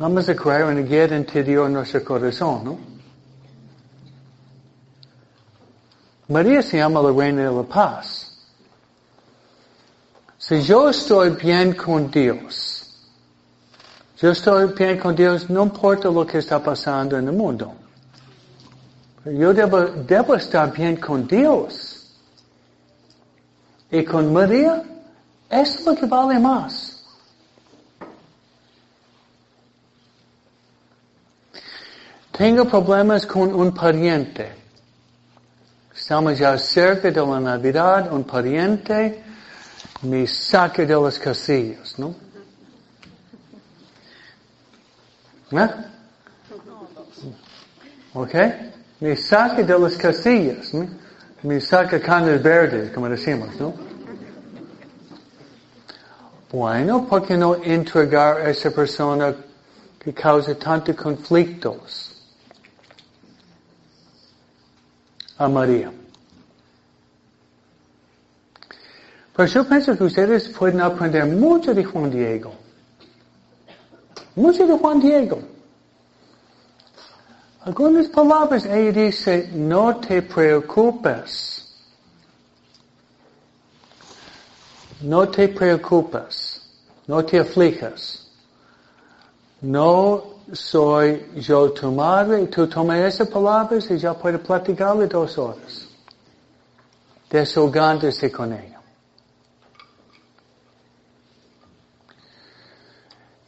Vamos 0.00 0.30
a 0.30 0.34
crear 0.34 0.64
una 0.64 0.80
guerra 0.80 1.14
interior 1.14 1.66
en 1.66 1.74
nuestro 1.74 2.02
corazón, 2.02 2.64
¿no? 2.64 2.78
María 6.28 6.62
se 6.62 6.78
llama 6.78 7.02
la 7.02 7.12
reina 7.12 7.42
de 7.42 7.54
la 7.54 7.62
paz. 7.64 8.34
Si 10.38 10.62
yo 10.62 10.88
estoy 10.88 11.28
bien 11.36 11.74
con 11.74 12.10
Dios, 12.10 12.98
yo 14.16 14.30
estoy 14.30 14.72
bien 14.72 14.98
con 14.98 15.14
Dios, 15.14 15.50
no 15.50 15.64
importa 15.64 16.08
lo 16.08 16.26
que 16.26 16.38
está 16.38 16.62
pasando 16.62 17.18
en 17.18 17.28
el 17.28 17.34
mundo. 17.34 17.70
Yo 19.26 19.52
debo, 19.52 19.82
debo 19.82 20.34
estar 20.34 20.72
bien 20.72 20.96
con 20.96 21.28
Dios. 21.28 22.16
Y 23.90 24.02
con 24.02 24.32
María, 24.32 24.82
es 25.50 25.84
lo 25.84 25.94
que 25.94 26.06
vale 26.06 26.38
más. 26.38 26.99
Tengo 32.32 32.64
problemas 32.64 33.26
con 33.26 33.54
un 33.54 33.72
pariente. 33.72 34.52
Estamos 35.94 36.38
ya 36.38 36.56
cerca 36.56 37.10
de 37.10 37.20
la 37.20 37.40
Navidad, 37.40 38.12
un 38.12 38.24
pariente 38.24 39.22
me 40.02 40.26
saca 40.26 40.84
de 40.84 40.94
las 40.94 41.18
casillas, 41.18 41.98
¿no? 41.98 42.14
¿Eh? 45.52 45.68
¿Ok? 48.14 48.34
Me 49.00 49.16
saca 49.16 49.62
de 49.62 49.78
las 49.78 49.96
casillas, 49.96 50.72
¿no? 50.72 50.88
Me 51.42 51.60
saca 51.60 52.00
canas 52.00 52.42
verdes, 52.42 52.92
como 52.92 53.08
decimos, 53.08 53.48
¿no? 53.58 53.74
Bueno, 56.52 57.06
¿por 57.06 57.26
qué 57.26 57.36
no 57.36 57.56
entregar 57.62 58.40
a 58.40 58.50
esa 58.50 58.70
persona 58.70 59.34
que 59.98 60.12
causa 60.12 60.54
tantos 60.54 60.96
conflictos 60.96 62.09
a 65.40 65.48
María? 65.48 65.90
Pero 69.34 69.48
yo 69.48 69.66
pienso 69.66 69.96
que 69.96 70.04
ustedes 70.04 70.50
pueden 70.50 70.82
aprender 70.82 71.24
mucho 71.26 71.72
de 71.72 71.82
Juan 71.82 72.10
Diego. 72.10 72.52
Mucho 74.36 74.66
de 74.66 74.76
Juan 74.76 75.00
Diego. 75.00 75.40
Algunas 77.62 78.08
palabras, 78.08 78.66
ella 78.66 78.92
dice, 78.92 79.50
no 79.54 79.96
te 79.96 80.20
preocupes. 80.20 81.74
No 85.00 85.26
te 85.26 85.48
preocupes, 85.48 86.62
no 87.06 87.24
te 87.24 87.40
aflijas. 87.40 88.28
No 89.62 90.39
soy 90.52 91.30
yo 91.36 91.72
tu 91.72 91.92
madre, 91.92 92.46
tú 92.46 92.66
tomas 92.66 92.98
esas 93.00 93.28
palabras 93.28 93.90
y 93.90 93.98
ya 93.98 94.14
puedes 94.14 94.40
platicarle 94.40 95.06
dos 95.06 95.38
horas. 95.38 95.88
Desahogándose 97.28 98.30
con 98.30 98.52
ella. 98.52 98.80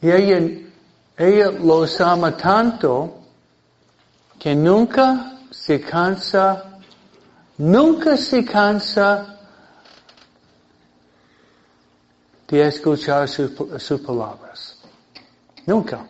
Y 0.00 0.10
ella, 0.10 0.68
ella 1.16 1.50
los 1.50 2.00
ama 2.00 2.36
tanto 2.36 3.20
que 4.38 4.54
nunca 4.54 5.38
se 5.50 5.80
cansa, 5.80 6.78
nunca 7.58 8.16
se 8.16 8.44
cansa 8.44 9.38
de 12.48 12.66
escuchar 12.66 13.28
sus, 13.28 13.52
sus 13.78 14.00
palabras. 14.00 14.76
Nunca. 15.66 16.06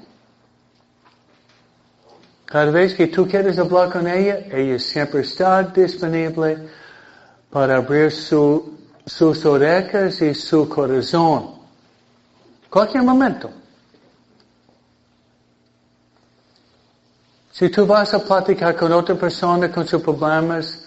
Cada 2.52 2.70
vez 2.70 2.92
que 2.92 3.06
tú 3.06 3.26
quieres 3.26 3.58
hablar 3.58 3.90
con 3.90 4.06
ella, 4.06 4.40
ella 4.50 4.78
siempre 4.78 5.22
está 5.22 5.62
disponible 5.62 6.58
para 7.50 7.76
abrir 7.76 8.12
su, 8.12 8.78
sus 9.06 9.46
orejas 9.46 10.20
y 10.20 10.34
su 10.34 10.68
corazón. 10.68 11.54
Cualquier 12.68 13.04
momento. 13.04 13.50
Si 17.52 17.70
tú 17.70 17.86
vas 17.86 18.12
a 18.12 18.18
platicar 18.22 18.76
con 18.76 18.92
otra 18.92 19.14
persona 19.14 19.72
con 19.72 19.88
sus 19.88 20.02
problemas, 20.02 20.84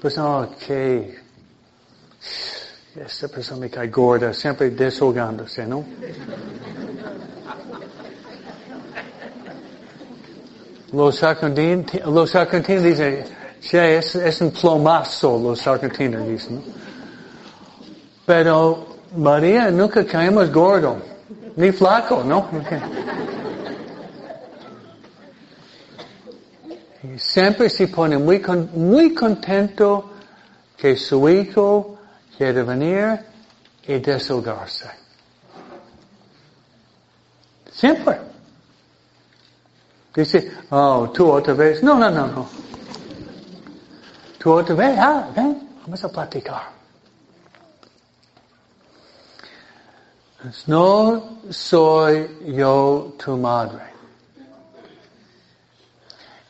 pues, 0.00 0.16
ok, 0.18 0.70
esta 2.94 3.26
persona 3.26 3.62
me 3.62 3.70
cae 3.70 3.88
gorda, 3.88 4.32
siempre 4.32 4.70
desahogándose, 4.70 5.66
¿no? 5.66 5.84
Los 10.92 11.22
argentinos, 11.22 12.06
los 12.06 12.34
argentinos 12.34 12.82
dicen, 12.82 13.24
es, 13.72 14.14
es 14.14 14.40
un 14.40 14.50
plomazo, 14.50 15.38
los 15.38 15.66
argentinos 15.66 16.26
dicen. 16.26 16.62
Pero 18.24 18.86
María 19.16 19.70
nunca 19.70 20.04
caemos 20.04 20.50
gordo, 20.50 20.96
ni 21.56 21.72
flaco, 21.72 22.22
¿no? 22.24 22.48
Siempre 27.16 27.70
se 27.70 27.88
pone 27.88 28.18
muy, 28.18 28.42
muy 28.74 29.14
contento 29.14 30.10
que 30.76 30.96
su 30.96 31.28
hijo 31.28 31.98
quiere 32.36 32.62
venir 32.62 33.20
y 33.86 33.98
desahogarse. 33.98 34.90
Siempre. 37.72 38.27
Dice, 40.18 40.50
oh, 40.70 41.08
tú 41.14 41.30
otra 41.30 41.54
vez. 41.54 41.80
No, 41.80 41.94
no, 41.94 42.10
no, 42.10 42.26
no. 42.26 42.48
Tú 44.36 44.52
otra 44.52 44.74
vez, 44.74 44.98
ah, 44.98 45.28
vamos 45.32 46.02
a 46.02 46.08
platicar. 46.08 46.62
No 50.66 51.38
soy 51.50 52.36
yo 52.46 53.14
tu 53.16 53.36
madre. 53.36 53.84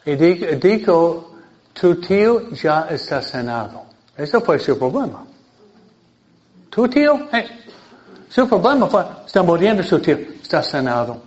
Y 0.07 0.17
digo, 0.17 1.35
tu 1.75 2.01
tío 2.01 2.49
ya 2.53 2.87
está 2.89 3.21
sanado. 3.21 3.83
Eso 4.17 4.41
fue 4.41 4.59
su 4.59 4.79
problema. 4.79 5.27
Tu 6.71 6.89
tío, 6.89 7.29
hey, 7.31 7.45
su 8.31 8.49
problema 8.49 8.87
fue, 8.87 9.05
está 9.27 9.43
muriendo 9.43 9.83
su 9.83 10.01
tío, 10.01 10.17
está 10.43 10.63
sanado. 10.63 11.21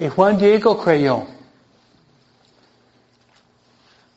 Y 0.00 0.08
Juan 0.08 0.38
Diego 0.38 0.78
creyó. 0.78 1.41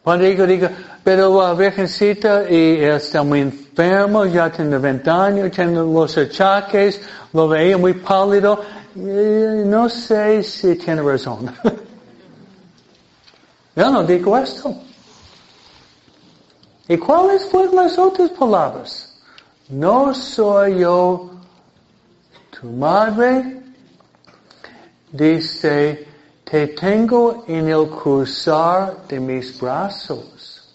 Juan 0.05 0.19
Diego 0.19 0.45
dijo, 0.45 0.67
pero 1.03 1.41
la 1.41 1.55
Virgencita 1.55 2.47
y 2.47 2.83
está 2.83 3.23
muy 3.23 3.41
enfermo, 3.41 4.23
ya 4.27 4.51
tiene 4.51 4.77
90 4.77 5.25
años, 5.25 5.49
tiene 5.49 5.73
los 5.73 6.15
achaques, 6.15 7.01
lo 7.33 7.47
veía 7.47 7.75
muy 7.75 7.95
pálido, 7.95 8.61
no 8.93 9.89
sé 9.89 10.43
si 10.43 10.75
tiene 10.75 11.01
razón. 11.01 11.51
Yo 13.75 13.89
no 13.89 14.03
digo 14.03 14.37
esto. 14.37 14.75
¿Y 16.87 16.97
cuáles 16.97 17.45
fueron 17.45 17.75
las 17.75 17.97
otras 17.97 18.29
palabras? 18.29 19.19
No 19.69 20.13
soy 20.13 20.81
yo 20.81 21.31
tu 22.51 22.67
madre. 22.67 23.59
Dice, 25.11 26.07
te 26.55 26.67
tengo 26.67 27.43
en 27.49 27.67
el 27.67 27.89
cruzar 27.89 29.05
de 29.09 29.19
mis 29.19 29.59
brazos. 29.59 30.73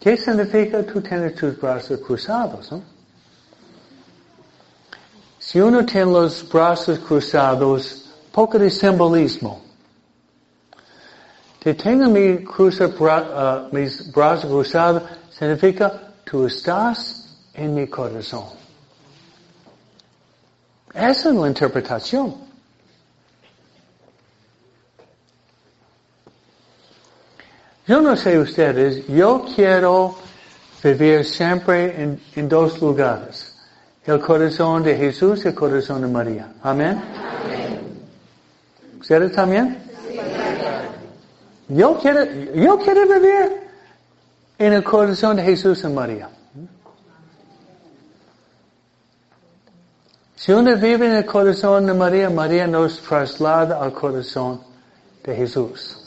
¿Qué 0.00 0.16
significa 0.16 0.82
tú 0.82 1.00
tienes 1.00 1.36
tus 1.36 1.56
brazos 1.60 2.00
cruzados? 2.00 2.74
Si 5.38 5.60
uno 5.60 5.86
tiene 5.86 6.10
los 6.10 6.48
brazos 6.48 6.98
cruzados, 6.98 8.10
poco 8.32 8.58
de 8.58 8.68
simbolismo. 8.68 9.62
Te 11.60 11.74
tengo 11.74 12.08
mi 12.08 12.44
uh, 12.44 13.68
mis 13.70 14.10
brazos 14.10 14.50
cruzados 14.50 15.04
significa 15.30 16.12
tú 16.24 16.46
estás 16.46 17.38
en 17.54 17.72
mi 17.76 17.86
corazón. 17.86 18.59
Esa 20.94 21.28
es 21.28 21.34
la 21.34 21.46
interpretación. 21.46 22.34
Yo 27.86 28.00
no 28.00 28.16
sé 28.16 28.38
ustedes, 28.38 29.06
yo 29.08 29.44
quiero 29.54 30.16
vivir 30.82 31.24
siempre 31.24 32.18
en, 32.34 32.48
dos 32.48 32.80
lugares. 32.80 33.56
El 34.04 34.20
corazón 34.20 34.82
de 34.82 34.96
Jesús 34.96 35.44
y 35.44 35.48
el 35.48 35.54
corazón 35.54 36.02
de 36.02 36.08
María. 36.08 36.52
Amén. 36.62 37.00
¿Ustedes 39.00 39.32
también? 39.32 39.78
Yo 41.68 41.98
quiero, 41.98 42.24
yo 42.54 42.78
quiero 42.78 43.06
vivir 43.06 43.60
en 44.58 44.72
el 44.72 44.84
corazón 44.84 45.36
de 45.36 45.42
Jesús 45.42 45.82
y 45.84 45.88
María. 45.88 46.28
Si 50.40 50.52
uno 50.52 50.74
vive 50.74 51.06
en 51.06 51.16
el 51.16 51.26
corazón 51.26 51.84
de 51.84 51.92
María, 51.92 52.30
María 52.30 52.66
nos 52.66 53.02
traslada 53.02 53.78
al 53.78 53.92
corazón 53.92 54.62
de 55.22 55.36
Jesús. 55.36 55.98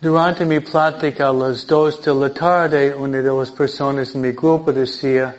Durante 0.00 0.46
mi 0.46 0.60
plática 0.60 1.28
a 1.28 1.32
las 1.34 1.66
dos 1.66 2.02
de 2.02 2.14
la 2.14 2.32
tarde, 2.32 2.94
una 2.94 3.20
de 3.20 3.30
las 3.30 3.50
personas 3.50 4.14
en 4.14 4.22
mi 4.22 4.32
grupo 4.32 4.72
decía, 4.72 5.36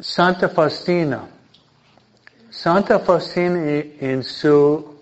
Santa 0.00 0.50
Faustina, 0.50 1.22
Santa 2.50 2.98
Faustina 2.98 3.58
en 4.00 4.22
su, 4.22 5.00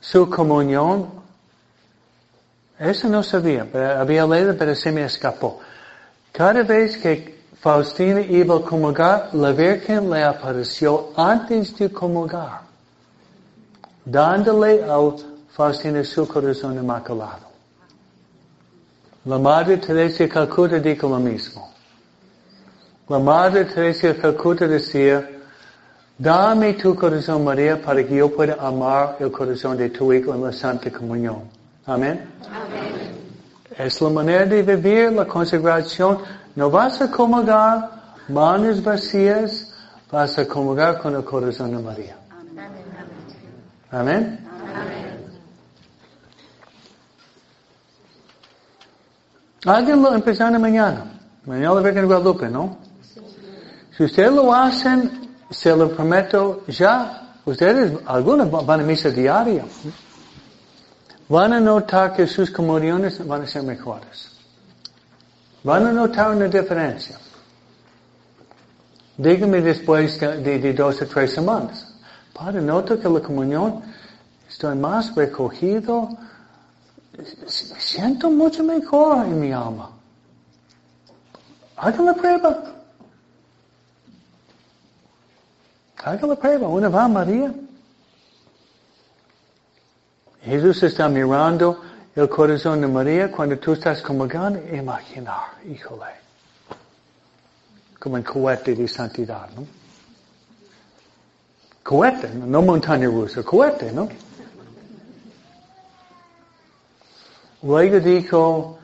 su 0.00 0.30
comunión, 0.30 1.10
eso 2.78 3.06
no 3.06 3.22
sabía, 3.22 3.68
pero 3.70 4.00
había 4.00 4.26
leído, 4.26 4.56
pero 4.56 4.74
se 4.74 4.90
me 4.90 5.04
escapó. 5.04 5.60
Cada 6.36 6.62
vez 6.64 6.98
que 6.98 7.34
Faustina 7.62 8.20
iba 8.20 8.56
a 8.56 8.60
comulgar, 8.60 9.30
la 9.32 9.52
Virgen 9.52 10.10
le 10.10 10.22
apareció 10.22 11.12
antes 11.16 11.74
de 11.78 11.90
comulgar, 11.90 12.60
dándole 14.04 14.84
a 14.84 14.98
Faustina 15.48 16.04
su 16.04 16.28
corazón 16.28 16.74
inmaculado. 16.74 17.46
La 19.24 19.38
Madre 19.38 19.78
Teresa 19.78 20.24
de 20.24 20.28
Calcuta 20.28 20.78
dijo 20.78 21.08
lo 21.08 21.18
mismo. 21.18 21.72
La 23.08 23.18
Madre 23.18 23.64
Teresa 23.64 24.08
de 24.08 24.16
Calcuta 24.18 24.68
decía, 24.68 25.26
Dame 26.18 26.74
tu 26.74 26.94
corazón, 26.94 27.44
María, 27.44 27.80
para 27.80 28.06
que 28.06 28.14
yo 28.14 28.30
pueda 28.30 28.56
amar 28.60 29.16
el 29.20 29.30
corazón 29.32 29.78
de 29.78 29.88
tu 29.88 30.12
Hijo 30.12 30.34
en 30.34 30.44
la 30.44 30.52
Santa 30.52 30.90
Comunión. 30.90 31.44
Amén. 31.86 32.28
Amén. 32.46 32.65
Es 33.78 34.00
la 34.00 34.08
manera 34.10 34.46
de 34.46 34.62
vivir 34.62 35.12
la 35.12 35.26
consagración. 35.26 36.18
No 36.54 36.70
vas 36.70 37.00
a 37.02 37.10
comulgar 37.10 37.90
manos 38.28 38.82
vacías, 38.82 39.72
vas 40.10 40.38
a 40.38 40.46
comulgar 40.46 41.00
con 41.00 41.14
el 41.14 41.24
corazón 41.24 41.76
de 41.76 41.82
María. 41.82 42.16
Amén. 43.90 44.40
Amén. 44.74 45.26
Alguien 49.66 50.02
lo 50.02 50.14
empezará 50.14 50.58
mañana. 50.58 51.04
Mañana 51.44 51.74
la 51.74 51.80
Virgen 51.80 52.02
de 52.02 52.06
Guadalupe, 52.06 52.48
¿no? 52.48 52.78
Si 53.96 54.04
ustedes 54.04 54.32
lo 54.32 54.52
hacen 54.52 55.26
se 55.50 55.74
lo 55.76 55.90
prometo 55.90 56.64
ya, 56.66 57.34
ustedes, 57.44 57.92
algunos 58.06 58.50
van 58.66 58.80
a 58.80 58.82
misa 58.82 59.10
diaria. 59.10 59.64
Van 61.28 61.52
a 61.52 61.60
notar 61.60 62.14
que 62.14 62.26
sus 62.26 62.50
comuniones 62.50 63.24
van 63.26 63.42
a 63.42 63.46
ser 63.46 63.62
mejores. 63.62 64.30
Van 65.64 65.86
a 65.86 65.92
notar 65.92 66.30
una 66.30 66.46
diferencia. 66.46 67.18
Dígame 69.16 69.60
después 69.60 70.20
de, 70.20 70.72
dos 70.72 71.02
o 71.02 71.06
tres 71.06 71.32
semanas. 71.32 71.92
Padre, 72.32 72.60
noto 72.60 73.00
que 73.00 73.08
la 73.08 73.20
comunión 73.20 73.82
estoy 74.48 74.76
más 74.76 75.14
recogido. 75.16 76.08
Me 77.16 77.24
siento 77.80 78.30
mucho 78.30 78.62
mejor 78.62 79.26
en 79.26 79.40
mi 79.40 79.52
alma. 79.52 79.90
Hagan 81.76 82.06
la 82.06 82.14
prueba. 82.14 82.62
Haga 86.04 86.26
la 86.26 86.36
prueba, 86.36 86.68
una 86.68 86.88
va 86.88 87.08
María. 87.08 87.52
Jesús 90.46 90.82
está 90.84 91.08
mirando 91.08 91.82
el 92.14 92.28
corazón 92.28 92.80
de 92.80 92.86
María 92.86 93.30
cuando 93.30 93.58
tú 93.58 93.72
estás 93.72 94.00
comulgando, 94.00 94.60
imaginar, 94.74 95.58
híjole, 95.68 96.06
como 97.98 98.14
un 98.14 98.22
cohete 98.22 98.74
de 98.74 98.88
santidad, 98.88 99.48
¿no? 99.54 99.66
Cohete, 101.82 102.30
no 102.30 102.62
montaña 102.62 103.06
rusa, 103.06 103.42
cohete, 103.42 103.92
¿no? 103.92 104.08
Luego 107.62 108.00
dijo 108.00 108.78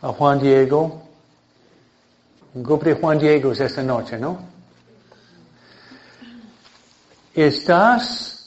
a 0.00 0.08
Juan 0.08 0.40
Diego, 0.40 1.02
un 2.54 2.62
grupo 2.62 2.84
de 2.86 2.94
Juan 2.94 3.18
Diego 3.18 3.52
esta 3.52 3.82
noche, 3.82 4.18
¿no? 4.18 4.52
estás, 7.34 8.41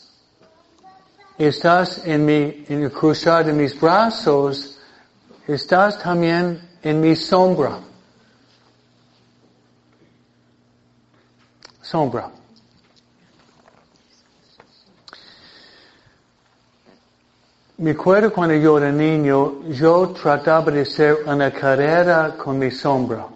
estás 1.38 2.06
en 2.06 2.26
mi, 2.26 2.66
en 2.68 2.84
el 2.84 2.92
cruzar 2.92 3.46
de 3.46 3.54
mis 3.54 3.80
brazos, 3.80 4.78
estás 5.48 6.00
también 6.00 6.78
en 6.82 7.02
mi 7.02 7.16
sombra. 7.16 7.80
Sombra. 11.82 12.32
Me 17.78 17.92
acuerdo 17.92 18.32
cuando 18.32 18.56
yo 18.56 18.78
era 18.78 18.90
niño, 18.90 19.64
yo 19.68 20.10
trataba 20.12 20.72
de 20.72 20.82
hacer 20.82 21.18
una 21.26 21.52
carrera 21.52 22.36
con 22.38 22.58
mi 22.58 22.72
sombra, 22.72 23.28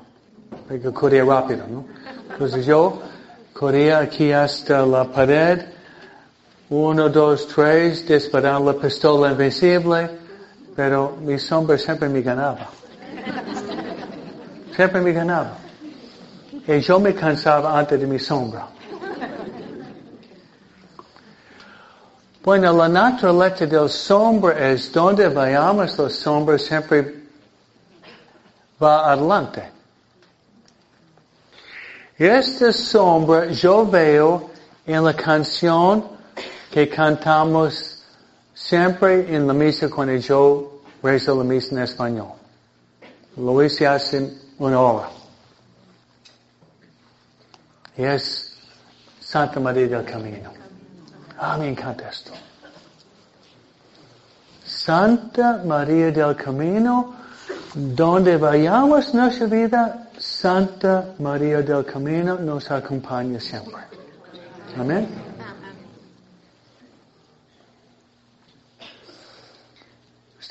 porque 0.66 0.94
corría 0.94 1.26
rápido, 1.26 1.68
¿no? 1.68 1.86
Entonces 2.32 2.66
yo 2.66 3.02
corría 3.52 4.00
aquí 4.00 4.32
hasta 4.32 4.86
la 4.86 5.04
pared, 5.04 5.60
uno, 6.70 7.10
dos, 7.10 7.48
tres, 7.48 8.06
disparar 8.08 8.62
la 8.62 8.74
pistola 8.74 9.32
invisible, 9.32 10.10
pero 10.76 11.18
mi 11.20 11.40
sombra 11.40 11.78
siempre 11.78 12.08
me 12.08 12.22
ganaba. 12.22 12.70
Siempre 14.76 15.02
me 15.02 15.12
ganaba. 15.12 15.58
Y 16.68 16.80
yo 16.80 17.00
me 17.00 17.16
cansaba 17.16 17.78
antes 17.78 18.00
de 18.00 18.06
mi 18.06 18.20
sombra. 18.20 18.68
Bueno, 22.44 22.72
la 22.72 22.88
naturaleza 22.88 23.66
del 23.66 23.90
sombra 23.90 24.70
es 24.70 24.92
donde 24.92 25.28
vayamos, 25.28 25.98
la 25.98 26.10
sombra 26.10 26.58
siempre 26.58 27.24
va 28.82 29.12
adelante. 29.12 29.72
Esta 32.18 32.72
sombra 32.72 33.48
yo 33.48 33.86
veo 33.86 34.52
en 34.86 35.04
la 35.04 35.14
canción 35.16 36.19
que 36.72 36.88
cantamos 36.88 38.04
siempre 38.54 39.34
en 39.36 39.48
la 39.48 39.54
misa 39.54 39.90
cuando 39.90 40.16
yo 40.16 40.82
rezo 41.02 41.36
la 41.36 41.44
misa 41.44 41.76
en 41.76 41.82
español. 41.82 42.34
Lo 43.38 43.64
hice 43.64 43.88
hace 43.88 44.32
una 44.58 44.80
hora. 44.80 45.10
Y 47.98 48.04
es 48.04 48.58
Santa 49.20 49.60
María 49.60 49.88
del 49.88 50.06
Camino. 50.06 50.52
Ah, 51.38 51.58
me 51.58 51.70
encanta 51.70 52.10
esto. 52.10 52.32
Santa 54.66 55.62
María 55.66 56.12
del 56.12 56.36
Camino, 56.36 57.14
donde 57.74 58.38
vayamos 58.38 59.14
nuestra 59.14 59.48
vida, 59.48 60.10
Santa 60.18 61.14
María 61.20 61.62
del 61.62 61.86
Camino 61.86 62.38
nos 62.38 62.70
acompaña 62.70 63.40
siempre. 63.40 63.82
Amén. 64.78 65.29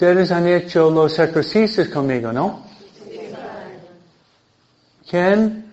Ustedes 0.01 0.31
han 0.31 0.47
hecho 0.47 0.93
los 0.93 1.19
ejercicios 1.19 1.89
conmigo, 1.89 2.33
¿no? 2.33 2.63
¿Quién 5.11 5.73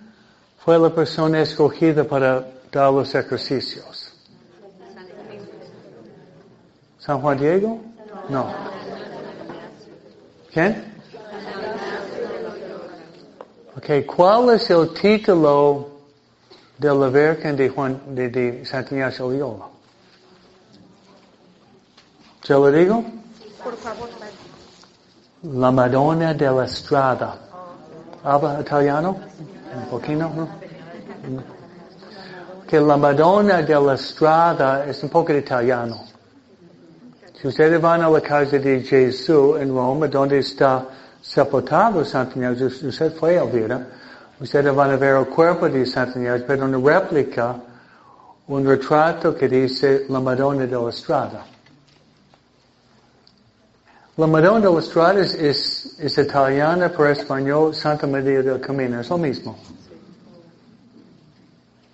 fue 0.57 0.79
la 0.79 0.89
persona 0.89 1.41
escogida 1.43 2.03
para 2.03 2.43
dar 2.71 2.91
los 2.91 3.13
ejercicios? 3.13 4.11
¿San 6.97 7.21
Juan 7.21 7.37
Diego? 7.37 7.79
No. 8.27 8.51
¿Quién? 10.51 10.91
Ok, 13.77 14.07
¿cuál 14.07 14.55
es 14.55 14.67
el 14.71 14.91
título 14.91 15.87
de 16.79 16.95
la 16.95 17.09
Virgen 17.09 17.55
de, 17.55 17.69
Juan, 17.69 18.01
de, 18.07 18.29
de 18.29 18.63
Loyola? 19.19 19.67
¿Se 22.41 22.53
lo 22.53 22.71
digo? 22.71 23.05
Por 23.65 23.75
favor, 23.77 24.07
La 25.41 25.71
Madonna 25.71 26.35
della 26.35 26.67
Strada. 26.67 27.35
¿Habla 28.21 28.59
italiano? 28.59 29.19
Un 29.73 29.87
poquito, 29.89 30.29
¿no? 30.29 30.47
Que 32.67 32.79
la 32.79 32.95
Madonna 32.95 33.63
della 33.63 33.97
Strada 33.97 34.85
es 34.85 35.01
un 35.01 35.09
poco 35.09 35.33
de 35.33 35.39
italiano. 35.39 36.05
Si 37.33 37.47
ustedes 37.47 37.81
van 37.81 38.03
a 38.03 38.09
la 38.11 38.21
casa 38.21 38.59
de 38.59 38.81
Jesús 38.81 39.59
en 39.59 39.69
Roma, 39.69 40.07
donde 40.09 40.37
está 40.37 40.85
sepultado 41.19 42.05
Santo 42.05 42.37
Ignacio, 42.37 42.67
usted 42.67 43.15
fue 43.15 43.39
a 43.39 43.45
ver, 43.45 43.83
ustedes 44.39 44.75
van 44.75 44.91
a 44.91 44.95
ver 44.95 45.15
el 45.15 45.25
cuerpo 45.25 45.67
de 45.67 45.87
Santo 45.87 46.19
Ignacio, 46.19 46.45
pero 46.45 46.65
una 46.65 46.77
réplica, 46.77 47.55
un 48.45 48.63
retrato 48.63 49.33
que 49.33 49.49
dice 49.49 50.05
la 50.07 50.19
Madonna 50.19 50.67
della 50.67 50.91
Strada. 50.91 51.54
La 54.17 54.27
Madonna 54.27 54.59
della 54.61 54.79
Strada 54.79 55.19
es, 55.19 55.33
es, 55.99 56.17
italiana, 56.17 56.87
pero 56.87 57.09
español, 57.09 57.75
Santa 57.75 58.07
María 58.07 58.41
del 58.41 58.61
Camino, 58.61 59.01
es 59.01 59.09
lo 59.09 59.17
mismo. 59.17 59.57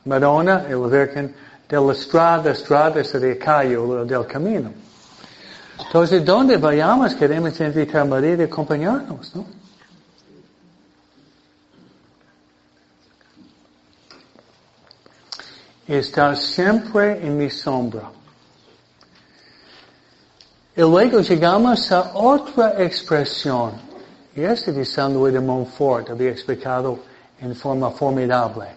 Madonna 0.04 0.68
e 0.68 0.76
la 0.76 0.88
Virgen 0.88 1.34
della 1.68 1.94
Strada, 1.96 2.54
Strada 2.54 3.04
sería 3.04 3.38
calle 3.40 3.76
del 4.06 4.26
camino. 4.28 4.72
Entonces, 5.80 6.24
donde 6.24 6.58
vayamos 6.58 7.16
queremos 7.16 7.60
invitar 7.60 8.02
a 8.02 8.06
María 8.06 8.38
de 8.38 8.44
acompañarnos, 8.44 9.36
¿no? 9.36 9.46
Está 15.88 16.36
siempre 16.36 17.26
en 17.26 17.36
mi 17.36 17.50
sombra. 17.50 18.21
Y 20.76 20.82
luego 20.82 21.20
llegamos 21.20 21.92
a 21.92 22.14
otra 22.16 22.82
expresión. 22.82 23.74
Y 24.34 24.42
este 24.42 24.72
de 24.72 24.86
San 24.86 25.14
Luis 25.14 25.34
de 25.34 25.42
Montfort 25.42 26.10
había 26.10 26.32
explicado 26.32 27.00
en 27.42 27.54
forma 27.56 27.92
formidable. 27.92 28.68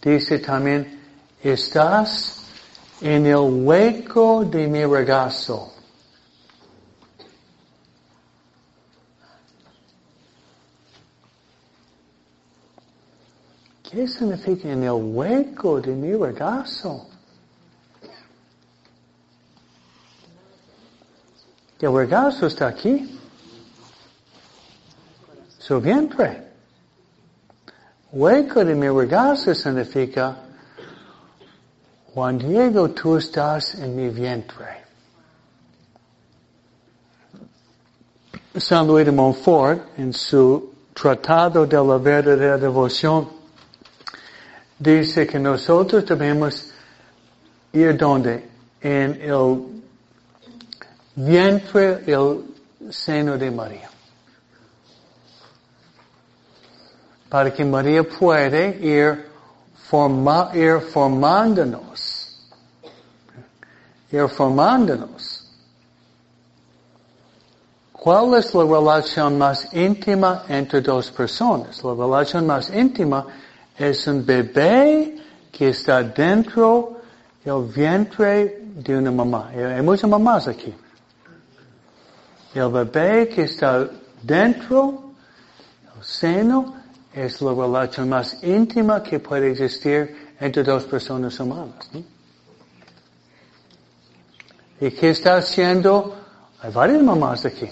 Dice 0.00 0.38
también, 0.38 0.98
estás 1.42 2.42
en 3.02 3.26
el 3.26 3.36
hueco 3.36 4.44
de 4.44 4.66
mi 4.66 4.84
regazo. 4.86 5.74
¿Qué 13.82 14.08
significa 14.08 14.70
en 14.70 14.84
el 14.84 14.92
hueco 14.92 15.80
de 15.80 15.92
mi 15.92 16.14
regazo? 16.14 17.09
El 21.80 21.94
regazo 21.94 22.46
está 22.46 22.68
aquí. 22.68 23.18
Su 25.58 25.80
vientre. 25.80 26.48
Hueco 28.12 28.64
de 28.64 28.74
mi 28.74 28.88
regazo 28.88 29.54
significa, 29.54 30.36
Juan 32.12 32.36
Diego, 32.38 32.90
tú 32.90 33.16
estás 33.16 33.76
en 33.76 33.96
mi 33.96 34.08
vientre. 34.10 34.84
San 38.56 38.86
Luis 38.86 39.06
de 39.06 39.12
Montfort, 39.12 39.98
en 39.98 40.12
su 40.12 40.74
Tratado 40.92 41.64
de 41.64 41.76
la 41.76 41.96
Verdadera 41.96 42.58
Devoción, 42.58 43.28
dice 44.78 45.26
que 45.26 45.38
nosotros 45.38 46.04
debemos 46.04 46.72
ir 47.72 47.96
donde? 47.96 48.50
En 48.82 49.20
el 49.22 49.79
vientre, 51.14 52.02
el 52.06 52.44
seno 52.90 53.36
de 53.36 53.50
María. 53.50 53.90
Para 57.28 57.52
que 57.52 57.64
María 57.64 58.02
puede 58.02 58.78
ir, 58.80 59.26
forma, 59.88 60.50
ir 60.54 60.80
formándonos. 60.80 62.50
Ir 64.10 64.28
formándonos. 64.28 65.46
¿Cuál 67.92 68.34
es 68.34 68.54
la 68.54 68.64
relación 68.64 69.38
más 69.38 69.72
íntima 69.74 70.44
entre 70.48 70.80
dos 70.80 71.10
personas? 71.10 71.84
La 71.84 71.94
relación 71.94 72.46
más 72.46 72.70
íntima 72.70 73.26
es 73.76 74.06
un 74.06 74.24
bebé 74.24 75.16
que 75.52 75.68
está 75.68 76.02
dentro 76.02 77.00
del 77.44 77.64
vientre 77.64 78.62
de 78.74 78.96
una 78.96 79.10
mamá. 79.10 79.50
Hay 79.50 79.82
muchas 79.82 80.08
mamás 80.08 80.48
aquí. 80.48 80.74
El 82.54 82.68
bebé 82.68 83.28
que 83.28 83.42
está 83.42 83.88
dentro 84.22 85.12
del 85.94 86.04
seno 86.04 86.74
es 87.12 87.40
la 87.40 87.52
relación 87.52 88.08
más 88.08 88.42
íntima 88.42 89.02
que 89.02 89.20
puede 89.20 89.52
existir 89.52 90.34
entre 90.40 90.62
dos 90.62 90.84
personas 90.84 91.38
humanas. 91.38 91.90
¿no? 91.92 92.02
¿Y 94.80 94.90
qué 94.92 95.10
está 95.10 95.36
haciendo? 95.36 96.16
Hay 96.60 96.72
varias 96.72 97.02
mamás 97.02 97.44
aquí. 97.44 97.68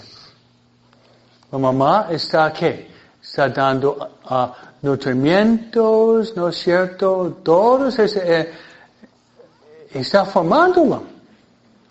La 1.51 1.57
mamá 1.57 2.07
está 2.11 2.45
aquí. 2.45 2.87
Está 3.21 3.49
dando 3.49 3.97
uh, 4.29 4.47
nutrimientos, 4.81 6.35
¿no 6.35 6.49
es 6.49 6.57
cierto? 6.57 7.39
Todos 7.43 7.97
ese, 7.99 8.41
eh, 8.41 8.51
está 9.93 10.25
formándolo. 10.25 11.18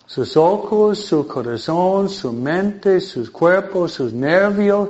Sus 0.09 0.35
ojos, 0.37 1.05
su 1.05 1.27
corazón, 1.27 2.09
su 2.09 2.33
mente, 2.33 2.99
sus 2.99 3.29
cuerpos, 3.29 3.91
sus 3.91 4.11
nervios, 4.11 4.89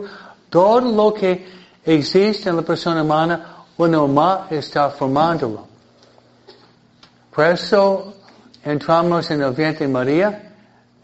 todo 0.50 0.80
lo 0.80 1.14
que 1.14 1.46
existe 1.84 2.48
en 2.48 2.56
la 2.56 2.62
persona 2.62 3.04
humana, 3.04 3.66
una 3.76 4.00
mamá 4.00 4.48
está 4.50 4.90
formándolo. 4.90 5.68
Por 7.36 7.46
eso 7.48 8.14
entramos 8.64 9.30
en 9.30 9.42
el 9.42 9.52
vientre 9.52 9.88
de 9.88 9.92
María, 9.92 10.54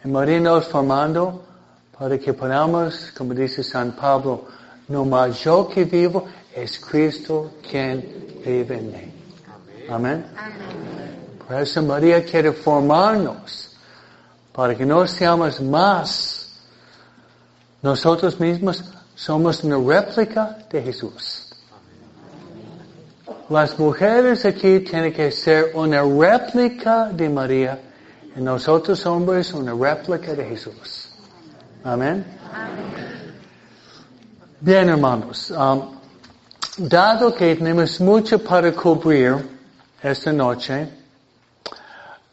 y 0.02 0.08
María 0.08 0.40
nos 0.40 0.66
formando 0.66 1.44
para 2.00 2.18
que 2.18 2.32
podamos, 2.32 3.12
como 3.18 3.34
dice 3.34 3.64
San 3.64 3.92
Pablo, 3.98 4.46
no 4.88 5.04
más 5.04 5.44
yo 5.44 5.68
que 5.68 5.84
vivo, 5.84 6.26
es 6.56 6.80
Cristo 6.80 7.56
quien 7.70 8.38
vive 8.46 8.78
en 8.78 8.92
mí. 8.94 9.14
Amén. 9.90 10.26
Por 11.46 11.58
eso 11.58 11.84
María 11.84 12.24
quiere 12.24 12.54
formarnos 12.54 13.65
para 14.56 14.74
que 14.74 14.86
no 14.86 15.06
seamos 15.06 15.60
más 15.62 16.48
nosotros 17.82 18.40
mismos, 18.40 18.84
somos 19.14 19.64
una 19.64 19.78
réplica 19.78 20.58
de 20.72 20.82
Jesús. 20.82 21.50
Las 23.50 23.78
mujeres 23.78 24.46
aquí 24.46 24.80
tienen 24.80 25.14
que 25.14 25.30
ser 25.32 25.72
una 25.76 26.02
réplica 26.02 27.10
de 27.10 27.30
María 27.30 27.80
y 28.36 28.42
nosotros 28.42 29.06
hombres 29.06 29.54
una 29.54 29.74
réplica 29.74 30.34
de 30.34 30.46
Jesús. 30.46 31.10
Amén. 31.84 32.26
Bien, 34.62 34.90
hermanos. 34.90 35.52
Um, 35.52 36.00
dado 36.78 37.36
que 37.36 37.56
tenemos 37.56 38.00
mucho 38.00 38.40
para 38.40 38.72
cubrir 38.72 39.48
esta 40.02 40.32
noche, 40.32 40.88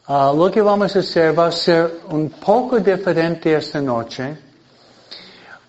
uh, 0.07 0.35
lo 0.35 0.49
que 0.51 0.61
vamos 0.61 0.95
a 0.95 0.99
hacer 0.99 1.37
va 1.37 1.47
a 1.47 1.51
ser 1.51 2.01
un 2.09 2.29
poco 2.29 2.79
diferente 2.79 3.53
esta 3.55 3.81
noche. 3.81 4.37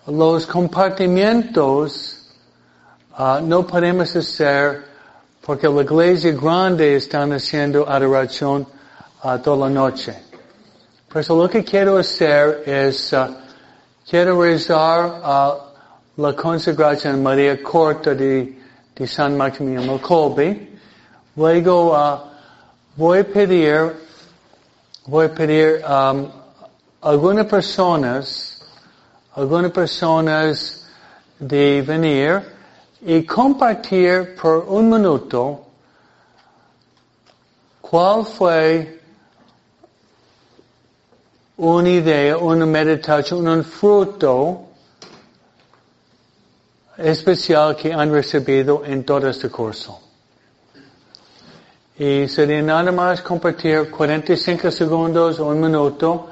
Los 0.07 0.45
compartimientos 0.45 2.29
uh, 3.17 3.39
no 3.41 3.65
podemos 3.65 4.15
hacer 4.15 4.83
porque 5.41 5.67
la 5.67 5.81
iglesia 5.81 6.31
grande 6.31 6.95
están 6.95 7.33
haciendo 7.33 7.87
adoración 7.87 8.67
uh, 9.23 9.37
toda 9.39 9.67
la 9.67 9.73
noche. 9.73 10.25
Por 11.15 11.29
lo 11.29 11.47
que 11.47 11.63
quiero 11.63 11.97
hacer 11.97 12.63
es, 12.65 13.15
quiero 14.09 14.41
rezar 14.41 15.21
la 16.17 16.35
consagración 16.35 17.23
María 17.23 17.63
corta 17.63 18.13
de, 18.13 18.59
de 18.93 19.07
San 19.07 19.37
Maximiliano 19.37 20.01
Colby. 20.01 20.77
Luego 21.37 21.97
voy 22.97 23.19
a 23.19 23.23
pedir, 23.23 24.04
voy 25.07 25.27
a 25.27 25.33
pedir 25.33 25.83
um, 25.85 26.27
algunas 27.01 27.45
personas, 27.45 28.59
algunas 29.35 29.71
personas 29.71 30.87
de 31.39 31.81
venir 31.83 32.41
y 33.01 33.23
compartir 33.23 34.35
por 34.35 34.65
un 34.67 34.89
minuto 34.89 35.63
cuál 37.81 38.25
fue 38.25 38.99
una 41.57 41.89
idea, 41.89 42.37
una 42.37 42.65
meditación, 42.65 43.47
un 43.47 43.63
fruto 43.63 44.65
especial 46.97 47.75
que 47.75 47.93
han 47.93 48.11
recibido 48.11 48.83
en 48.83 49.03
todo 49.05 49.29
este 49.29 49.49
curso. 49.49 50.04
Y 51.97 52.27
sería 52.27 52.61
nada 52.61 52.91
más 52.91 53.21
compartir 53.21 53.89
45 53.89 54.69
segundos 54.69 55.39
o 55.39 55.47
un 55.47 55.61
minuto, 55.61 56.27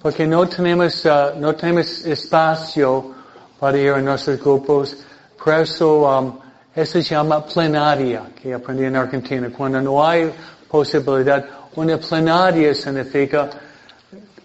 porque 0.00 0.24
no 0.24 0.48
tenemos, 0.48 1.04
uh, 1.04 1.36
no 1.36 1.52
tenemos 1.56 2.04
espacio 2.04 3.12
para 3.58 3.76
ir 3.76 3.90
a 3.90 4.00
nuestros 4.00 4.38
grupos. 4.38 4.96
Por 5.36 5.54
eso, 5.54 6.02
um, 6.06 6.38
eso 6.76 6.92
se 6.92 7.02
llama 7.02 7.44
plenaria, 7.44 8.30
que 8.40 8.54
aprendí 8.54 8.84
en 8.84 8.94
Argentina. 8.94 9.50
Cuando 9.50 9.82
no 9.82 10.06
hay 10.06 10.32
posibilidad, 10.68 11.44
una 11.74 11.98
plenaria 11.98 12.72
significa 12.72 13.50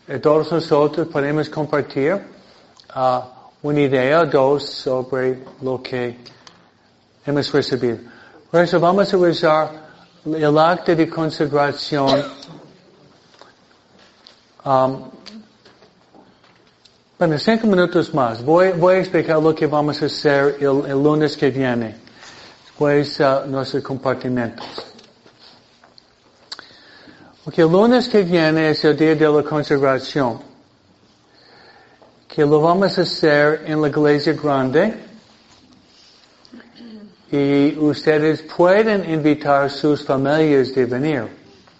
que 0.07 0.17
todos 0.17 0.51
nosotros 0.51 1.07
podemos 1.09 1.47
compartir 1.47 2.13
uh, 2.95 3.19
una 3.61 3.81
idea 3.81 4.21
o 4.21 4.25
dos 4.25 4.67
sobre 4.67 5.43
lo 5.61 5.79
que 5.79 6.17
hemos 7.23 7.51
recibido. 7.53 7.99
Por 8.49 8.61
eso 8.61 8.79
vamos 8.79 9.13
a 9.13 9.17
rezar 9.17 9.84
el 10.25 10.57
acto 10.57 10.95
de 10.95 11.07
consagración 11.07 12.25
um, 14.65 15.11
bueno, 17.17 17.37
cinco 17.39 17.67
minutos 17.67 18.13
más. 18.13 18.43
Voy, 18.43 18.71
voy, 18.71 18.95
a 18.95 18.99
explicar 18.99 19.41
lo 19.41 19.55
que 19.55 19.67
vamos 19.67 20.01
a 20.01 20.07
hacer 20.07 20.57
el, 20.59 20.85
el 20.85 21.01
lunes 21.01 21.37
que 21.37 21.49
viene. 21.49 21.95
Después 22.65 23.19
uh, 23.21 23.47
nuestros 23.47 23.81
compartimentos. 23.83 24.65
Ok, 27.45 27.59
el 27.59 27.71
lunes 27.71 28.09
que 28.09 28.23
viene 28.23 28.71
es 28.71 28.83
el 28.83 28.97
día 28.97 29.15
de 29.15 29.29
la 29.29 29.43
consagración. 29.43 30.41
Que 32.27 32.41
lo 32.41 32.59
vamos 32.59 32.97
a 32.97 33.03
hacer 33.03 33.63
en 33.65 33.81
la 33.81 33.87
iglesia 33.87 34.33
grande 34.33 35.04
y 37.35 37.77
ustedes 37.77 38.43
pueden 38.43 39.09
invitar 39.09 39.69
sus 39.69 40.05
familias 40.05 40.73
de 40.73 40.85
venir. 40.85 41.27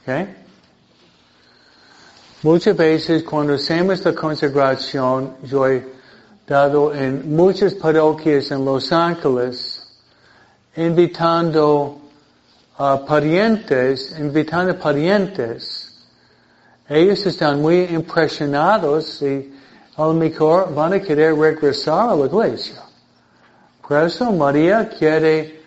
¿okay? 0.01 0.35
Muchas 2.43 2.75
veces 2.75 3.23
cuando 3.23 3.53
hacemos 3.53 4.03
la 4.03 4.13
consagración, 4.13 5.37
yo 5.43 5.65
he 5.67 5.81
dado 6.45 6.93
en 6.93 7.33
muchas 7.33 7.73
parroquias 7.73 8.51
en 8.51 8.65
Los 8.65 8.91
Ángeles, 8.91 9.87
invitando 10.75 12.01
a 12.77 13.05
parientes, 13.05 14.13
invitando 14.19 14.73
a 14.73 14.77
parientes. 14.77 16.05
Ellos 16.89 17.25
están 17.25 17.61
muy 17.61 17.85
impresionados 17.85 19.21
y 19.21 19.53
a 19.95 20.07
mejor 20.09 20.73
van 20.75 20.93
a 20.93 20.99
querer 20.99 21.33
regresar 21.33 22.09
a 22.09 22.15
la 22.15 22.25
iglesia. 22.25 22.84
Por 23.87 24.03
eso 24.03 24.31
María 24.31 24.89
quiere 24.89 25.61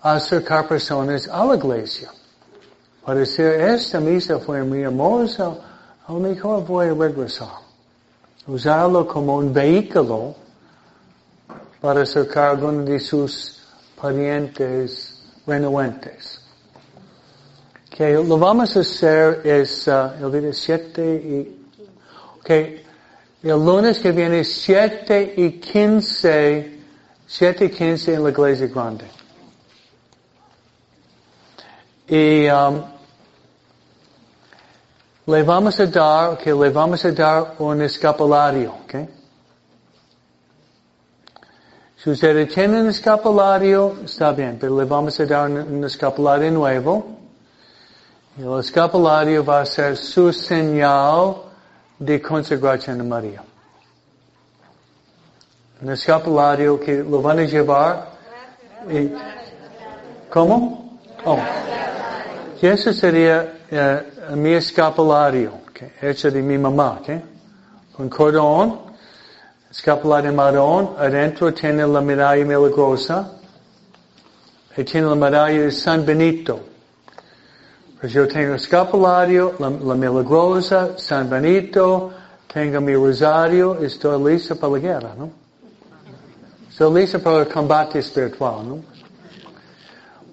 acercar 0.00 0.68
personas 0.68 1.26
a 1.26 1.44
la 1.44 1.56
iglesia. 1.56 2.12
Para 3.04 3.20
decir, 3.20 3.46
esta 3.46 3.98
misa 3.98 4.38
fue 4.38 4.62
muy 4.62 4.82
hermosa, 4.82 5.52
a 6.06 6.12
lo 6.12 6.20
mejor 6.20 6.64
voy 6.64 6.86
a 6.86 6.94
regresar. 6.94 7.48
Usarlo 8.46 9.06
como 9.06 9.36
un 9.36 9.52
vehículo 9.52 10.36
para 11.80 12.02
acercar 12.02 12.44
a 12.44 12.50
algunos 12.50 12.86
de 12.86 13.00
sus 13.00 13.60
parientes 14.00 15.24
renuentes. 15.44 16.40
Que 17.90 18.14
lo 18.14 18.38
vamos 18.38 18.76
a 18.76 18.80
hacer 18.80 19.40
es 19.44 19.88
uh, 19.88 20.24
el 20.24 20.40
día 20.40 20.52
7 20.52 21.14
y, 21.14 21.66
okay, 22.38 22.84
el 23.42 23.50
lunes 23.50 23.98
que 23.98 24.12
viene 24.12 24.44
7 24.44 25.34
y 25.36 25.52
15 25.60 26.73
7 27.26 27.64
y 27.64 27.70
15 27.70 28.14
en 28.14 28.22
la 28.22 28.30
iglesia 28.30 28.66
grande. 28.66 29.04
Y 32.06 32.48
um, 32.48 32.82
le 35.26 35.42
vamos 35.42 35.80
a 35.80 35.86
dar, 35.86 36.36
que 36.36 36.52
le 36.52 36.70
vamos 36.70 37.04
a 37.04 37.12
dar 37.12 37.54
un 37.58 37.80
escapulario, 37.80 38.74
¿ok? 38.84 38.94
Si 41.96 42.10
usted 42.10 42.46
tiene 42.52 42.82
un 42.82 42.88
escapulario, 42.88 43.96
está 44.04 44.32
bien, 44.32 44.58
pero 44.60 44.78
le 44.78 44.84
vamos 44.84 45.18
a 45.18 45.24
dar 45.24 45.50
un, 45.50 45.82
escapulario 45.84 46.50
nuevo. 46.50 47.16
El 48.36 48.58
escapulario 48.60 49.42
va 49.42 49.62
a 49.62 49.66
ser 49.66 49.96
su 49.96 50.30
señal 50.30 51.36
de 51.98 52.20
consagración 52.20 53.00
a 53.00 53.04
María 53.04 53.42
un 55.84 55.90
escapulario 55.90 56.80
que 56.80 57.04
lo 57.04 57.20
van 57.20 57.40
a 57.40 57.44
llevar. 57.44 58.08
Y, 58.90 59.12
¿Cómo? 60.30 60.98
Oh. 61.26 61.38
Y 62.60 62.66
ese 62.66 62.94
sería 62.94 63.52
uh, 63.70 64.34
mi 64.34 64.54
escapulario, 64.54 65.52
okay, 65.68 65.92
hecho 66.00 66.30
de 66.30 66.40
mi 66.40 66.56
mamá, 66.56 66.98
okay? 67.00 67.22
con 67.94 68.08
cordón, 68.08 68.80
escapulario 69.70 70.32
marrón, 70.32 70.94
adentro 70.98 71.52
tiene 71.52 71.86
la 71.86 72.00
medalla 72.00 72.44
milagrosa, 72.44 73.32
y 74.76 74.84
tiene 74.84 75.06
la 75.08 75.14
medalla 75.14 75.60
de 75.64 75.70
San 75.70 76.06
Benito. 76.06 76.60
Pues 78.00 78.12
yo 78.12 78.26
tengo 78.26 78.54
escapulario, 78.54 79.54
la, 79.58 79.68
la 79.68 79.94
milagrosa, 79.94 80.96
San 80.96 81.28
Benito, 81.28 82.10
tengo 82.52 82.80
mi 82.80 82.94
rosario, 82.94 83.78
estoy 83.80 84.32
listo 84.32 84.56
para 84.56 84.72
la 84.72 84.78
guerra, 84.78 85.14
¿no? 85.18 85.43
So 86.76 86.90
lista 86.90 87.20
para 87.20 87.42
el 87.42 87.48
combate 87.48 88.00
espiritual, 88.00 88.68
¿no? 88.68 88.80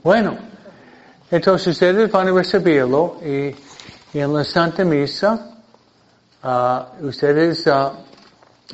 Bueno, 0.03 0.35
entonces 1.29 1.67
ustedes 1.67 2.11
van 2.11 2.29
a 2.29 2.31
recibirlo 2.31 3.17
y, 3.23 3.55
en 4.17 4.33
la 4.33 4.43
Santa 4.43 4.83
Misa, 4.83 5.53
uh, 6.43 7.05
ustedes 7.05 7.67
uh, 7.67 7.91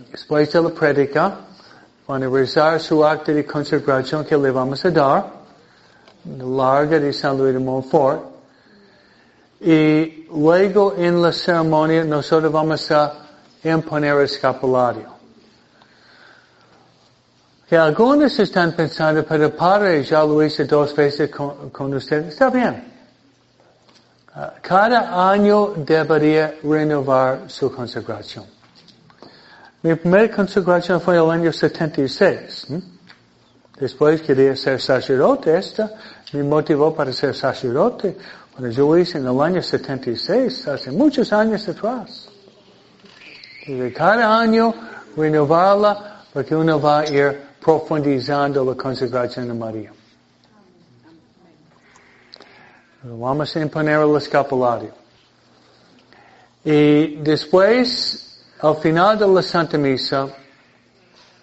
después 0.09 0.49
de 0.49 0.61
la 0.61 0.69
prédica 0.69 1.39
van 2.07 2.23
a 2.23 2.29
rezar 2.29 2.79
su 2.79 3.05
acto 3.05 3.33
de 3.33 3.45
consagración 3.45 4.23
que 4.23 4.37
le 4.37 4.49
vamos 4.49 4.85
a 4.85 4.89
dar, 4.89 5.33
larga 6.23 6.99
de 7.01 7.11
San 7.11 7.37
Luis 7.37 7.51
de 7.51 7.59
Montfort, 7.59 8.23
y 9.59 10.25
luego 10.31 10.95
en 10.97 11.21
la 11.21 11.33
ceremonia 11.33 12.05
nosotros 12.05 12.49
vamos 12.49 12.89
a 12.91 13.13
imponer 13.61 14.15
el 14.15 14.23
escapulario. 14.23 15.16
Que 17.67 17.75
algunos 17.75 18.39
están 18.39 18.71
pensando, 18.71 19.25
pero 19.25 19.53
Padre 19.53 20.01
ya 20.03 20.23
lo 20.23 20.41
hice 20.41 20.63
dos 20.63 20.95
veces 20.95 21.29
con, 21.29 21.69
con 21.69 21.93
usted. 21.93 22.27
Está 22.27 22.49
bien. 22.49 22.93
Uh, 24.33 24.39
cada 24.61 25.29
año 25.29 25.73
debería 25.75 26.55
renovar 26.63 27.41
su 27.47 27.69
consagración. 27.69 28.45
Mi 29.81 29.95
primera 29.95 30.33
consagración 30.33 31.01
fue 31.01 31.17
el 31.17 31.29
año 31.29 31.51
76. 31.51 32.67
Después 33.79 34.21
quería 34.21 34.55
ser 34.55 34.79
sacerdote. 34.79 35.57
Esta 35.57 35.91
me 36.33 36.43
motivó 36.43 36.95
para 36.95 37.11
ser 37.11 37.35
sacerdote. 37.35 38.17
Cuando 38.55 38.69
yo 38.69 38.97
hice 38.97 39.17
en 39.17 39.27
el 39.27 39.41
año 39.41 39.61
76, 39.61 40.67
hace 40.69 40.91
muchos 40.91 41.33
años 41.33 41.67
atrás. 41.67 42.29
Y 43.65 43.91
cada 43.91 44.39
año 44.39 44.73
renovarla 45.17 46.23
porque 46.31 46.55
uno 46.55 46.79
va 46.79 46.99
a 46.99 47.05
ir 47.07 47.46
profundizando 47.67 48.63
la 48.63 48.75
consagración 48.75 49.49
de 49.49 49.53
María. 49.53 49.91
Vamos 53.03 53.53
a 53.57 53.59
imponer 53.59 53.99
el 53.99 54.15
escapulario. 54.15 54.93
Y 56.63 57.17
después, 57.17 58.41
al 58.61 58.77
final 58.77 59.19
de 59.19 59.27
la 59.27 59.41
Santa 59.41 59.77
Misa, 59.77 60.29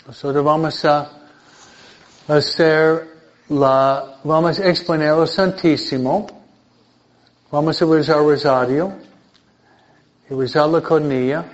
nosotros 0.06 0.42
vamos 0.42 0.82
a 0.86 1.10
hacer 2.26 3.06
la, 3.50 4.16
vamos 4.24 4.58
a 4.60 4.66
exponer 4.66 5.12
el 5.12 5.28
Santísimo, 5.28 6.26
vamos 7.50 7.82
a 7.82 7.84
rezar 7.84 8.20
el 8.20 8.24
Rosario, 8.24 8.94
y 10.30 10.34
rezar 10.34 10.70
la 10.70 10.80
cornilla, 10.80 11.44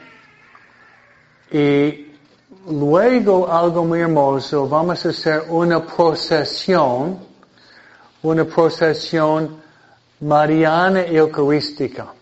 y 1.50 2.09
luego 2.70 3.50
algo 3.50 3.84
muy 3.84 4.00
hermoso, 4.00 4.68
vamos 4.68 5.04
a 5.04 5.10
hacer 5.10 5.44
una 5.48 5.84
procesión, 5.84 7.18
una 8.22 8.44
procesión 8.44 9.60
mariana 10.20 11.02
eucarística. 11.02 12.12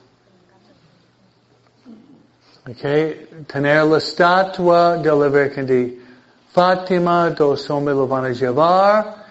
Okay, 2.70 3.44
tener 3.46 3.84
la 3.84 3.96
estatua 3.96 4.98
de 4.98 5.10
la 5.10 5.28
Virgen 5.28 5.66
de 5.66 6.02
Fátima, 6.52 7.30
dos 7.30 7.68
hombres 7.70 7.96
lo 7.96 8.06
van 8.06 8.26
a 8.26 8.30
llevar 8.30 9.24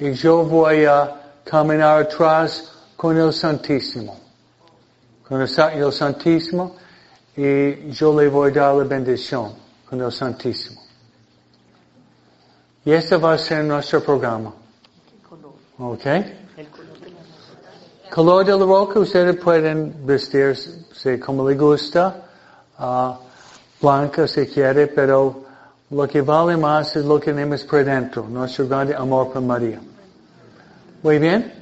y 0.00 0.12
yo 0.12 0.42
voy 0.44 0.86
a 0.86 1.14
caminar 1.44 2.02
atrás 2.02 2.72
con 2.96 3.18
el 3.18 3.32
Santísimo. 3.32 4.18
Con 5.28 5.42
el, 5.42 5.92
Santísimo 5.92 6.76
y 7.36 7.90
yo 7.90 8.18
le 8.18 8.28
voy 8.28 8.50
a 8.52 8.54
dar 8.54 8.74
la 8.74 8.84
bendición 8.84 9.67
con 9.88 10.00
el 10.00 10.12
Santísimo. 10.12 10.80
Y 12.84 12.92
ese 12.92 13.16
va 13.16 13.34
a 13.34 13.38
ser 13.38 13.64
nuestro 13.64 14.02
programa. 14.02 14.52
¿Ok? 15.78 16.04
Color 18.10 18.46
de 18.46 18.52
la 18.52 18.64
roca, 18.64 19.00
ustedes 19.00 19.36
pueden 19.36 20.06
vestirse 20.06 21.20
como 21.20 21.48
les 21.48 21.58
gusta, 21.58 22.24
uh, 22.78 23.12
blanca 23.80 24.26
si 24.26 24.46
quiere, 24.46 24.86
pero 24.86 25.44
lo 25.90 26.08
que 26.08 26.22
vale 26.22 26.56
más 26.56 26.96
es 26.96 27.04
lo 27.04 27.20
que 27.20 27.26
tenemos 27.26 27.64
por 27.64 27.84
dentro, 27.84 28.26
nuestro 28.28 28.66
grande 28.66 28.94
amor 28.94 29.32
por 29.32 29.42
María. 29.42 29.80
¿Muy 31.02 31.18
bien? 31.18 31.52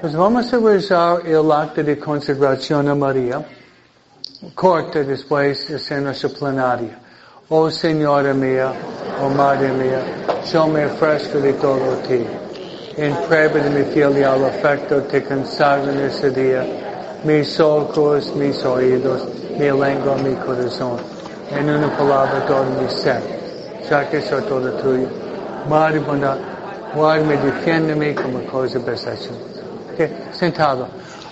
Pues 0.00 0.14
vamos 0.14 0.52
a 0.52 0.58
rezar 0.58 1.26
el 1.26 1.50
acto 1.52 1.82
de 1.82 1.98
consagración 1.98 2.88
a 2.88 2.94
María, 2.94 3.46
corta 4.54 5.02
después 5.04 5.68
de 5.68 5.78
ser 5.78 6.02
nuestra 6.02 6.28
plenaria. 6.28 7.05
Oh 7.48 7.70
Señora 7.70 8.34
mía, 8.34 8.72
oh 9.22 9.28
Madre 9.28 9.68
mía, 9.68 10.02
yo 10.52 10.66
me 10.66 10.84
ofrezco 10.84 11.38
de 11.38 11.52
todo 11.52 11.92
a 11.92 12.02
ti. 12.02 12.26
En 12.96 13.14
prueba 13.28 13.60
de 13.60 13.70
mi 13.70 13.84
filial 13.84 14.44
afecto 14.44 15.00
te 15.02 15.22
consagro 15.22 15.92
en 15.92 16.00
ese 16.00 16.32
día 16.32 16.66
mis 17.22 17.60
ojos, 17.60 18.34
mis 18.34 18.64
oídos, 18.64 19.28
mi 19.56 19.70
lengua, 19.70 20.16
mi 20.16 20.34
corazón. 20.44 20.98
En 21.52 21.70
una 21.70 21.88
palabra 21.96 22.44
todo 22.46 22.64
mi 22.64 22.90
ser. 22.90 23.22
Ya 23.88 24.10
que 24.10 24.20
soy 24.22 24.42
todo 24.42 24.72
tuyo. 24.82 25.06
Madre 25.68 26.00
bondad, 26.00 26.38
guárdame, 26.96 27.36
defiéndeme 27.36 28.12
como 28.16 28.40
cosa 28.50 28.80
perfecta. 28.80 29.32
Okay, 29.94 30.10
sentado. 30.32 30.88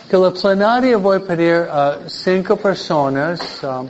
Que 0.09 0.17
la 0.17 0.31
plenaria 0.31 0.97
voy 0.97 1.17
a 1.17 1.21
pedir 1.21 1.69
a 1.69 1.99
cinco 2.07 2.55
personas 2.57 3.41
um, 3.65 3.89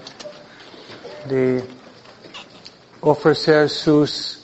de 1.29 1.84
ofrecer 3.05 3.69
sus 3.69 4.41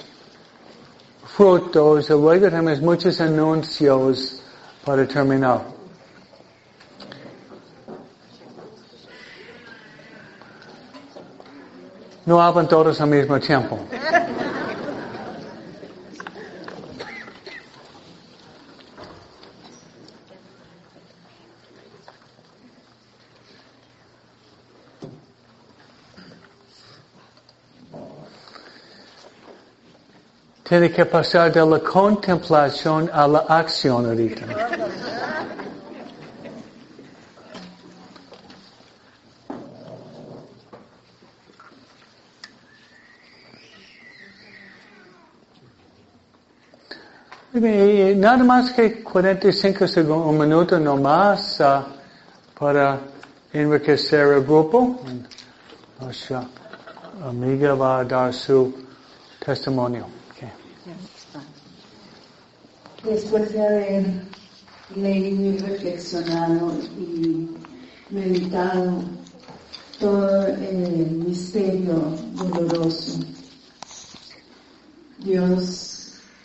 frutos 1.24 2.10
y 2.10 2.12
luego 2.12 2.46
tenemos 2.46 2.80
muchos 2.80 3.20
anuncios 3.20 4.42
para 4.84 5.06
terminar. 5.06 5.62
No 12.26 12.40
hablan 12.40 12.68
todos 12.68 13.00
al 13.00 13.08
mismo 13.08 13.40
tiempo. 13.40 13.78
Tiene 30.70 30.92
que 30.92 31.04
pasar 31.04 31.52
de 31.52 31.66
la 31.66 31.80
contemplación 31.80 33.10
a 33.12 33.26
la 33.26 33.40
acción 33.40 34.06
ahorita. 34.06 34.46
Nada 48.14 48.44
más 48.44 48.70
que 48.70 49.02
45 49.02 49.88
segundos, 49.88 50.28
un 50.28 50.38
minuto 50.38 50.78
no 50.78 50.96
más 50.96 51.58
uh, 51.58 51.82
para 52.56 53.00
enriquecer 53.52 54.34
el 54.34 54.44
grupo. 54.44 55.00
Nuestra 55.98 56.44
amiga 57.26 57.74
va 57.74 57.98
a 57.98 58.04
dar 58.04 58.32
su 58.32 58.72
testimonio. 59.44 60.19
Después 63.04 63.52
de 63.52 63.66
haber 63.66 64.04
leído 64.94 65.52
y 65.52 65.58
reflexionado 65.58 66.72
y 66.98 67.48
meditado 68.10 69.02
todo 69.98 70.46
el 70.46 71.10
misterio 71.12 72.14
doloroso, 72.34 73.20
Dios 75.24 75.99